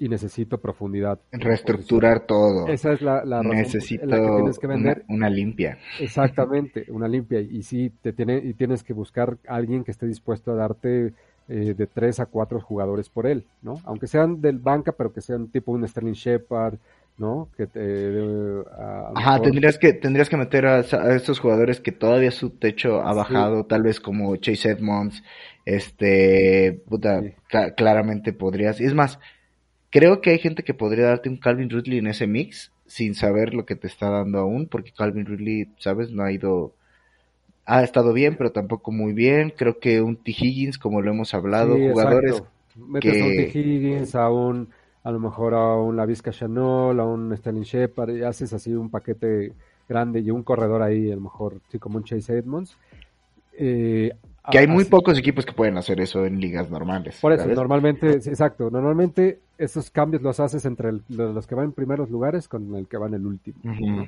y 0.00 0.08
necesito 0.08 0.58
profundidad. 0.58 1.20
Reestructurar 1.30 2.26
todo. 2.26 2.66
Esa 2.66 2.92
es 2.94 3.02
la, 3.02 3.24
la 3.24 3.42
razón 3.42 3.56
Necesito 3.56 4.02
en 4.02 4.10
la 4.10 4.16
que 4.20 4.34
tienes 4.36 4.58
que 4.58 4.66
vender. 4.66 5.04
Una, 5.06 5.16
una 5.16 5.30
limpia. 5.30 5.78
Exactamente, 6.00 6.86
una 6.88 7.06
limpia. 7.06 7.40
Y 7.40 7.62
sí, 7.62 7.92
te 8.02 8.12
tiene, 8.12 8.38
y 8.38 8.54
tienes 8.54 8.82
que 8.82 8.92
buscar 8.94 9.36
a 9.46 9.54
alguien 9.56 9.84
que 9.84 9.90
esté 9.92 10.06
dispuesto 10.06 10.50
a 10.52 10.54
darte 10.56 11.12
eh, 11.48 11.74
de 11.76 11.86
tres 11.86 12.18
a 12.18 12.26
cuatro 12.26 12.60
jugadores 12.60 13.08
por 13.08 13.26
él, 13.26 13.44
¿no? 13.62 13.74
Aunque 13.84 14.06
sean 14.06 14.40
del 14.40 14.58
banca, 14.58 14.92
pero 14.92 15.12
que 15.12 15.20
sean 15.20 15.48
tipo 15.48 15.72
un 15.72 15.86
Sterling 15.86 16.12
Shepard, 16.14 16.74
¿no? 17.18 17.48
Que 17.56 17.66
te, 17.66 17.80
eh, 17.82 18.62
a- 18.78 19.12
Ajá, 19.14 19.32
mejor- 19.32 19.42
tendrías 19.42 19.76
que, 19.78 19.92
tendrías 19.92 20.28
que 20.30 20.36
meter 20.36 20.64
a, 20.66 20.76
a 20.78 21.14
estos 21.14 21.40
jugadores 21.40 21.80
que 21.80 21.92
todavía 21.92 22.30
su 22.30 22.50
techo 22.50 23.02
ha 23.02 23.12
bajado, 23.12 23.66
tal 23.66 23.82
vez 23.82 24.00
como 24.00 24.34
Chase 24.36 24.70
Edmonds, 24.70 25.22
este, 25.84 26.82
puta, 26.88 27.20
Sí. 27.22 27.32
claramente 27.76 28.32
podrías, 28.32 28.80
y 28.80 28.84
es 28.84 28.94
más, 28.94 29.18
creo 29.90 30.20
que 30.20 30.30
hay 30.30 30.38
gente 30.38 30.62
que 30.62 30.74
podría 30.74 31.06
darte 31.06 31.28
un 31.28 31.36
Calvin 31.36 31.70
Ridley 31.70 31.98
en 31.98 32.06
ese 32.06 32.26
mix, 32.26 32.72
sin 32.86 33.14
saber 33.14 33.54
lo 33.54 33.66
que 33.66 33.76
te 33.76 33.86
está 33.86 34.10
dando 34.10 34.38
aún, 34.38 34.66
porque 34.66 34.92
Calvin 34.92 35.26
Ridley, 35.26 35.68
sabes, 35.78 36.10
no 36.10 36.22
ha 36.24 36.32
ido, 36.32 36.72
ha 37.66 37.82
estado 37.84 38.12
bien, 38.12 38.36
pero 38.36 38.50
tampoco 38.52 38.90
muy 38.92 39.12
bien, 39.12 39.52
creo 39.56 39.78
que 39.78 40.00
un 40.00 40.16
T. 40.16 40.30
Higgins, 40.32 40.78
como 40.78 41.00
lo 41.02 41.10
hemos 41.10 41.34
hablado, 41.34 41.76
Sí, 41.76 41.88
jugadores, 41.90 42.32
exacto. 42.32 42.50
Metes 42.76 43.20
a 43.22 43.24
un 43.24 43.30
que- 43.30 43.36
T. 43.52 43.58
Higgins, 43.58 44.14
a 44.14 44.30
un, 44.30 44.68
a 45.04 45.10
lo 45.12 45.20
mejor 45.20 45.54
a 45.54 45.76
un 45.76 45.96
Lavisca 45.96 46.30
Chanel, 46.32 46.98
a 47.00 47.04
un 47.04 47.36
Sterling 47.36 47.62
Shepard, 47.62 48.16
y 48.16 48.22
haces 48.22 48.52
así 48.52 48.72
un 48.74 48.90
paquete 48.90 49.52
grande 49.88 50.20
y 50.20 50.30
un 50.30 50.42
corredor 50.42 50.82
ahí, 50.82 51.10
a 51.10 51.14
lo 51.16 51.20
mejor, 51.20 51.60
sí, 51.70 51.78
como 51.78 51.98
un 51.98 52.04
Chase 52.04 52.38
Edmonds. 52.38 52.76
Eh, 53.56 54.12
que 54.50 54.58
hay 54.58 54.66
muy 54.66 54.82
así- 54.82 54.90
pocos 54.90 55.18
equipos 55.18 55.44
que 55.44 55.52
pueden 55.52 55.76
hacer 55.76 56.00
eso 56.00 56.24
en 56.26 56.40
ligas 56.40 56.70
normales. 56.70 57.18
Por 57.20 57.32
eso, 57.32 57.42
¿sabes? 57.42 57.56
normalmente, 57.56 58.10
exacto, 58.12 58.70
normalmente 58.70 59.38
esos 59.60 59.90
cambios 59.90 60.22
los 60.22 60.40
haces 60.40 60.64
entre 60.64 60.88
el- 60.88 61.02
los 61.08 61.46
que 61.46 61.54
van 61.54 61.66
en 61.66 61.72
primeros 61.72 62.10
lugares 62.10 62.48
con 62.48 62.74
el 62.74 62.88
que 62.88 62.96
va 62.96 63.06
en 63.08 63.14
el 63.14 63.26
último. 63.26 63.58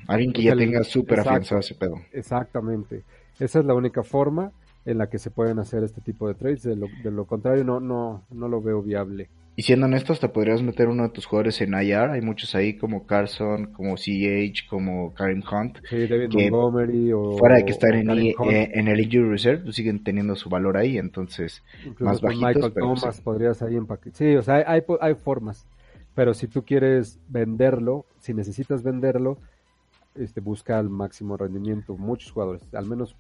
Alguien 0.09 0.33
que 0.33 0.43
ya 0.43 0.53
el- 0.53 0.59
tenga 0.59 0.83
súper 0.83 1.21
afianzado 1.21 1.61
ese 1.61 1.75
pedo. 1.75 1.97
Exactamente. 2.13 3.05
Esa 3.39 3.61
es 3.61 3.65
la 3.65 3.75
única 3.75 4.03
forma 4.03 4.51
en 4.85 4.99
la 4.99 5.09
que 5.09 5.19
se 5.19 5.31
pueden 5.31 5.59
hacer 5.59 5.85
este 5.85 6.01
tipo 6.01 6.27
de 6.27 6.35
trades. 6.35 6.63
De 6.63 6.75
lo, 6.77 6.87
de 7.05 7.11
lo 7.11 7.25
contrario, 7.27 7.65
no, 7.65 7.81
no, 7.81 8.23
no 8.31 8.49
lo 8.49 8.61
veo 8.61 8.83
viable. 8.83 9.29
Y 9.55 9.63
siendo 9.63 9.85
honestos, 9.85 10.19
te 10.19 10.29
podrías 10.31 10.63
meter 10.63 10.89
uno 10.89 11.03
de 11.03 11.09
tus 11.11 11.27
jugadores 11.27 11.61
en 11.61 11.75
IR. 11.75 12.11
Hay 12.11 12.23
muchos 12.23 12.55
ahí 12.55 12.79
como 12.79 13.07
Carson, 13.07 13.67
como 13.73 13.97
CH, 13.97 14.67
como 14.69 15.13
Karim 15.13 15.43
Hunt. 15.43 15.79
Sí, 15.91 16.07
David 16.07 16.31
Que 16.31 16.51
Montgomery 16.51 17.13
o. 17.13 17.37
Fuera 17.37 17.57
de 17.57 17.65
que 17.67 17.73
están 17.73 17.95
en, 17.95 18.09
Hunt, 18.09 18.51
eh, 18.51 18.71
en 18.73 18.89
el 18.89 19.01
Injury 19.01 19.29
Reserve, 19.29 19.65
pues 19.65 19.77
siguen 19.77 20.03
teniendo 20.03 20.37
su 20.37 20.49
valor 20.49 20.79
ahí. 20.79 20.97
Entonces, 20.97 21.63
incluso 21.85 22.05
más 22.05 22.21
bajitos, 22.23 22.55
Michael 22.55 22.73
pero 22.73 22.95
Thomas 22.95 23.17
sí. 23.17 23.23
podrías 23.23 23.61
ahí 23.61 23.77
empaquetar. 23.77 24.17
Sí, 24.17 24.37
o 24.37 24.43
sea, 24.43 24.55
hay, 24.55 24.65
hay, 24.67 24.83
hay 25.01 25.15
formas. 25.15 25.67
Pero 26.15 26.33
si 26.33 26.47
tú 26.47 26.65
quieres 26.65 27.21
venderlo, 27.29 28.07
si 28.21 28.33
necesitas 28.33 28.83
venderlo, 28.83 29.37
este, 30.15 30.41
busca 30.41 30.79
el 30.79 30.89
máximo 30.89 31.37
rendimiento. 31.37 31.97
Muchos 31.99 32.33
jugadores, 32.33 32.63
al 32.73 32.87
menos 32.87 33.17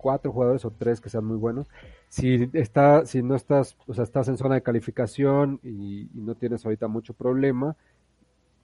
cuatro 0.00 0.32
jugadores 0.32 0.64
o 0.64 0.70
tres 0.70 1.00
que 1.00 1.10
sean 1.10 1.24
muy 1.24 1.36
buenos. 1.36 1.68
Si 2.08 2.48
está, 2.54 3.04
si 3.06 3.22
no 3.22 3.34
estás, 3.36 3.76
o 3.86 3.94
sea, 3.94 4.04
estás 4.04 4.28
en 4.28 4.36
zona 4.38 4.54
de 4.56 4.62
calificación 4.62 5.60
y, 5.62 6.02
y 6.14 6.20
no 6.20 6.34
tienes 6.34 6.64
ahorita 6.64 6.88
mucho 6.88 7.12
problema, 7.14 7.76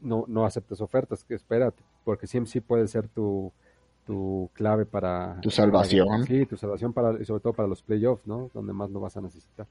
no, 0.00 0.24
no 0.28 0.44
aceptes 0.44 0.80
ofertas, 0.80 1.24
que 1.24 1.34
espérate, 1.34 1.82
porque 2.04 2.26
CMC 2.26 2.60
puede 2.62 2.86
ser 2.88 3.08
tu, 3.08 3.52
tu 4.06 4.50
clave 4.54 4.86
para 4.86 5.40
Tu 5.40 5.50
salvación. 5.50 6.06
para- 6.08 6.22
sí, 6.24 6.46
tu 6.46 6.56
salvación 6.56 6.92
para, 6.92 7.20
y 7.20 7.24
sobre 7.24 7.40
todo 7.42 7.52
para 7.52 7.68
los 7.68 7.82
playoffs, 7.82 8.26
¿no? 8.26 8.50
Donde 8.54 8.72
más 8.72 8.90
lo 8.90 9.00
vas 9.00 9.16
a 9.16 9.20
necesitar. 9.20 9.66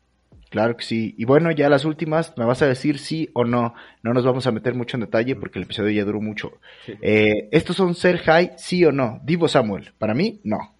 claro 0.49 0.75
que 0.77 0.83
sí. 0.83 1.13
Y 1.17 1.25
bueno, 1.25 1.51
ya 1.51 1.69
las 1.69 1.85
últimas, 1.85 2.33
me 2.37 2.45
vas 2.45 2.61
a 2.61 2.67
decir 2.67 2.97
sí 2.99 3.29
o 3.33 3.43
no. 3.45 3.73
No 4.03 4.13
nos 4.13 4.25
vamos 4.25 4.45
a 4.47 4.51
meter 4.51 4.73
mucho 4.73 4.97
en 4.97 5.01
detalle 5.01 5.35
porque 5.35 5.59
el 5.59 5.65
episodio 5.65 5.91
ya 5.91 6.05
duró 6.05 6.21
mucho. 6.21 6.53
Sí. 6.85 6.93
Eh, 7.01 7.49
¿Estos 7.51 7.75
son 7.75 7.93
ser 7.95 8.17
high, 8.19 8.53
sí 8.57 8.83
o 8.85 8.91
no? 8.91 9.19
Divo 9.23 9.47
Samuel. 9.47 9.93
Para 9.97 10.13
mí, 10.13 10.39
no. 10.43 10.74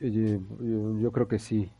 Yo, 0.00 0.98
yo 1.00 1.12
creo 1.12 1.28
que 1.28 1.38
sí. 1.38 1.70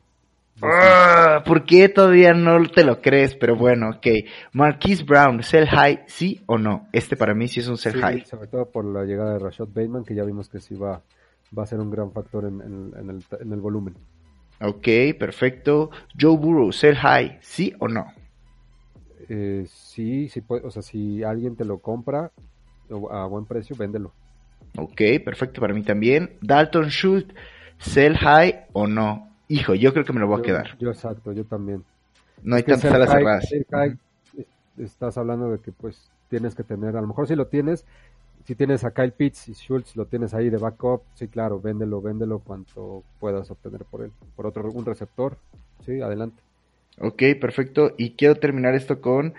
Ah, 0.61 1.43
¿Por 1.47 1.65
qué 1.65 1.89
todavía 1.89 2.35
no 2.35 2.61
te 2.69 2.85
lo 2.85 3.01
crees? 3.01 3.35
Pero 3.37 3.55
bueno, 3.57 3.91
ok. 3.91 4.07
Marquise 4.53 5.05
Brown, 5.05 5.43
sell 5.43 5.67
high, 5.69 6.01
sí 6.09 6.41
o 6.47 6.59
no? 6.59 6.89
Este 6.93 7.17
para 7.17 7.35
mí 7.35 7.47
sí 7.49 7.61
es 7.61 7.69
un 7.69 7.77
sell 7.77 7.95
Sí, 7.95 8.01
high. 8.01 8.25
sobre 8.25 8.49
todo 8.49 8.67
por 8.71 8.85
la 8.85 9.05
llegada 9.05 9.35
de 9.35 9.39
Rashad 9.39 9.69
Bateman, 9.69 10.05
que 10.05 10.15
ya 10.15 10.25
vimos 10.25 10.49
que 10.49 10.59
sí 10.61 10.75
va, 10.75 11.01
va 11.57 11.63
a 11.63 11.67
ser 11.67 11.79
un 11.81 11.91
gran 11.91 12.11
factor 12.13 12.45
en, 12.45 12.61
en- 12.61 12.93
en 12.99 13.11
el, 13.11 13.25
en 13.41 13.53
el 13.53 13.61
volumen. 13.61 13.95
Ok, 14.61 14.89
perfecto. 15.19 15.91
Joe 16.21 16.37
Burrow, 16.37 16.73
sell 16.73 16.97
high, 16.97 17.39
sí 17.41 17.73
o 17.79 17.87
no? 17.89 18.13
Eh, 19.29 19.65
sí, 19.69 20.29
sí 20.29 20.41
puede, 20.41 20.67
o 20.67 20.71
sea, 20.71 20.83
si 20.83 21.23
alguien 21.23 21.55
te 21.57 21.65
lo 21.65 21.79
compra 21.79 22.31
a 23.11 23.27
buen 23.27 23.45
precio, 23.45 23.77
véndelo. 23.77 24.13
Ok, 24.77 25.01
perfecto 25.25 25.61
para 25.61 25.75
mí 25.75 25.83
también. 25.83 26.39
Dalton 26.41 26.89
Schultz, 26.91 27.35
sell 27.79 28.17
high 28.17 28.67
o 28.73 28.87
no? 28.87 29.29
Hijo, 29.49 29.75
yo 29.75 29.93
creo 29.93 30.05
que 30.05 30.13
me 30.13 30.21
lo 30.21 30.27
voy 30.27 30.41
a 30.41 30.43
quedar. 30.43 30.79
Yo 30.79 30.91
exacto, 30.91 31.33
yo 31.33 31.45
también. 31.45 31.85
No 32.43 32.57
hay 32.57 32.63
tantas 32.63 32.83
ser 32.83 32.95
alas 32.95 33.09
high- 33.11 33.19
cerradas. 33.19 33.49
ser 33.49 33.67
high, 33.71 33.97
es- 34.37 34.47
estás 34.85 35.17
hablando 35.19 35.51
de 35.51 35.59
que 35.59 35.73
pues 35.73 36.11
tienes 36.29 36.55
que 36.55 36.63
tener, 36.63 36.97
a 36.97 37.01
lo 37.01 37.07
mejor 37.07 37.27
si 37.27 37.35
lo 37.35 37.47
tienes, 37.47 37.85
si 38.45 38.55
tienes 38.55 38.85
a 38.85 38.93
Kyle 38.93 39.13
Pitts 39.13 39.49
y 39.49 39.53
Schultz 39.55 39.97
lo 39.97 40.07
tienes 40.07 40.35
ahí 40.35 40.51
de 40.51 40.57
backup, 40.59 41.03
sí 41.15 41.29
claro, 41.29 41.61
véndelo, 41.61 42.01
véndelo 42.01 42.39
cuanto 42.41 43.03
puedas 43.21 43.51
obtener 43.51 43.85
por 43.85 44.03
él. 44.03 44.13
Por 44.37 44.47
otro, 44.47 44.71
un 44.71 44.85
receptor, 44.85 45.37
sí, 45.85 46.01
adelante. 46.01 46.43
Ok, 47.01 47.23
perfecto. 47.41 47.95
Y 47.97 48.11
quiero 48.13 48.37
terminar 48.37 48.75
esto 48.75 49.01
con... 49.01 49.35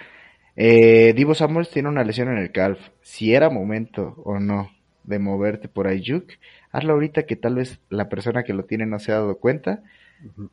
Eh, 0.55 1.13
Divo 1.15 1.35
Samuels 1.35 1.69
tiene 1.69 1.89
una 1.89 2.03
lesión 2.03 2.27
en 2.29 2.37
el 2.37 2.51
calf. 2.51 2.79
Si 3.01 3.33
era 3.33 3.49
momento 3.49 4.15
o 4.25 4.39
no 4.39 4.69
de 5.03 5.19
moverte 5.19 5.67
por 5.69 5.87
Ayuk, 5.87 6.25
hazlo 6.71 6.93
ahorita 6.93 7.23
que 7.23 7.35
tal 7.35 7.55
vez 7.55 7.79
la 7.89 8.09
persona 8.09 8.43
que 8.43 8.53
lo 8.53 8.65
tiene 8.65 8.85
no 8.85 8.99
se 8.99 9.11
ha 9.11 9.15
dado 9.15 9.37
cuenta. 9.37 9.83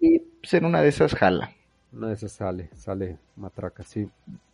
Y 0.01 0.21
pues 0.21 0.55
en 0.55 0.65
una 0.65 0.81
de 0.83 0.89
esas 0.89 1.15
jala. 1.15 1.53
Una 1.93 2.09
de 2.09 2.15
esas 2.15 2.33
sale, 2.33 2.69
sale 2.75 3.17
matraca, 3.37 3.83
sí. 3.83 4.09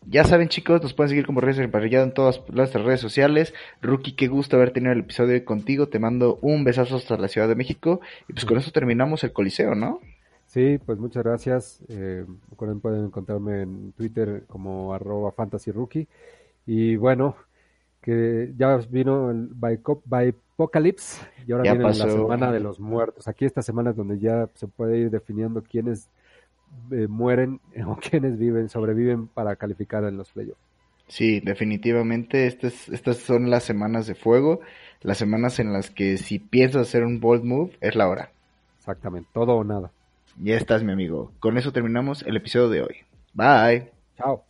Ya 0.06 0.24
saben 0.24 0.48
chicos, 0.48 0.82
nos 0.82 0.94
pueden 0.94 1.08
seguir 1.08 1.26
como 1.26 1.40
Redes 1.40 1.58
Emparrillado 1.58 2.04
en 2.04 2.14
todas 2.14 2.40
nuestras 2.48 2.84
redes 2.84 3.00
sociales. 3.00 3.52
Rookie, 3.80 4.12
qué 4.12 4.28
gusto 4.28 4.56
haber 4.56 4.72
tenido 4.72 4.92
el 4.92 5.00
episodio 5.00 5.34
hoy 5.34 5.42
contigo. 5.42 5.88
Te 5.88 5.98
mando 5.98 6.38
un 6.42 6.62
besazo 6.62 6.96
hasta 6.96 7.16
la 7.16 7.28
Ciudad 7.28 7.48
de 7.48 7.56
México. 7.56 8.00
Y 8.28 8.34
pues 8.34 8.44
con 8.44 8.58
eso 8.58 8.70
terminamos 8.70 9.24
el 9.24 9.32
Coliseo, 9.32 9.74
¿no? 9.74 10.00
Sí, 10.46 10.78
pues 10.84 10.98
muchas 10.98 11.24
gracias. 11.24 11.80
Eh, 11.88 12.26
recuerden, 12.50 12.80
pueden 12.80 13.06
encontrarme 13.06 13.62
en 13.62 13.92
Twitter 13.92 14.44
como 14.46 14.94
arroba 14.94 15.32
fantasyrookie. 15.32 16.06
Y 16.66 16.96
bueno, 16.96 17.36
que 18.02 18.52
ya 18.56 18.76
vino 18.90 19.30
el 19.30 19.48
Bipocalypse 19.54 21.24
y 21.46 21.52
ahora 21.52 21.64
Ya 21.64 21.72
viene 21.74 21.88
la 21.88 21.94
semana 21.94 22.52
de 22.52 22.60
los 22.60 22.80
muertos. 22.80 23.28
Aquí 23.28 23.44
esta 23.44 23.62
semana 23.62 23.90
es 23.90 23.96
donde 23.96 24.18
ya 24.18 24.50
se 24.54 24.66
puede 24.66 24.98
ir 24.98 25.10
definiendo 25.10 25.62
quiénes 25.62 26.10
eh, 26.90 27.06
mueren 27.08 27.60
o 27.86 27.96
quiénes 27.96 28.38
viven, 28.38 28.68
sobreviven 28.68 29.28
para 29.28 29.56
calificar 29.56 30.04
en 30.04 30.16
los 30.16 30.30
playoffs. 30.32 30.60
Sí, 31.08 31.40
definitivamente 31.40 32.46
estas, 32.46 32.88
estas 32.88 33.18
son 33.18 33.50
las 33.50 33.64
semanas 33.64 34.06
de 34.06 34.14
fuego. 34.14 34.60
Las 35.02 35.18
semanas 35.18 35.58
en 35.58 35.72
las 35.72 35.90
que 35.90 36.16
si 36.16 36.38
piensas 36.38 36.82
hacer 36.88 37.04
un 37.04 37.20
bold 37.20 37.44
move, 37.44 37.72
es 37.80 37.94
la 37.96 38.08
hora. 38.08 38.30
Exactamente, 38.78 39.28
todo 39.32 39.56
o 39.56 39.64
nada. 39.64 39.90
Ya 40.40 40.56
estás, 40.56 40.82
mi 40.82 40.92
amigo. 40.92 41.32
Con 41.38 41.58
eso 41.58 41.72
terminamos 41.72 42.22
el 42.22 42.36
episodio 42.36 42.68
de 42.68 42.82
hoy. 42.82 42.96
Bye. 43.34 43.90
Chao. 44.16 44.44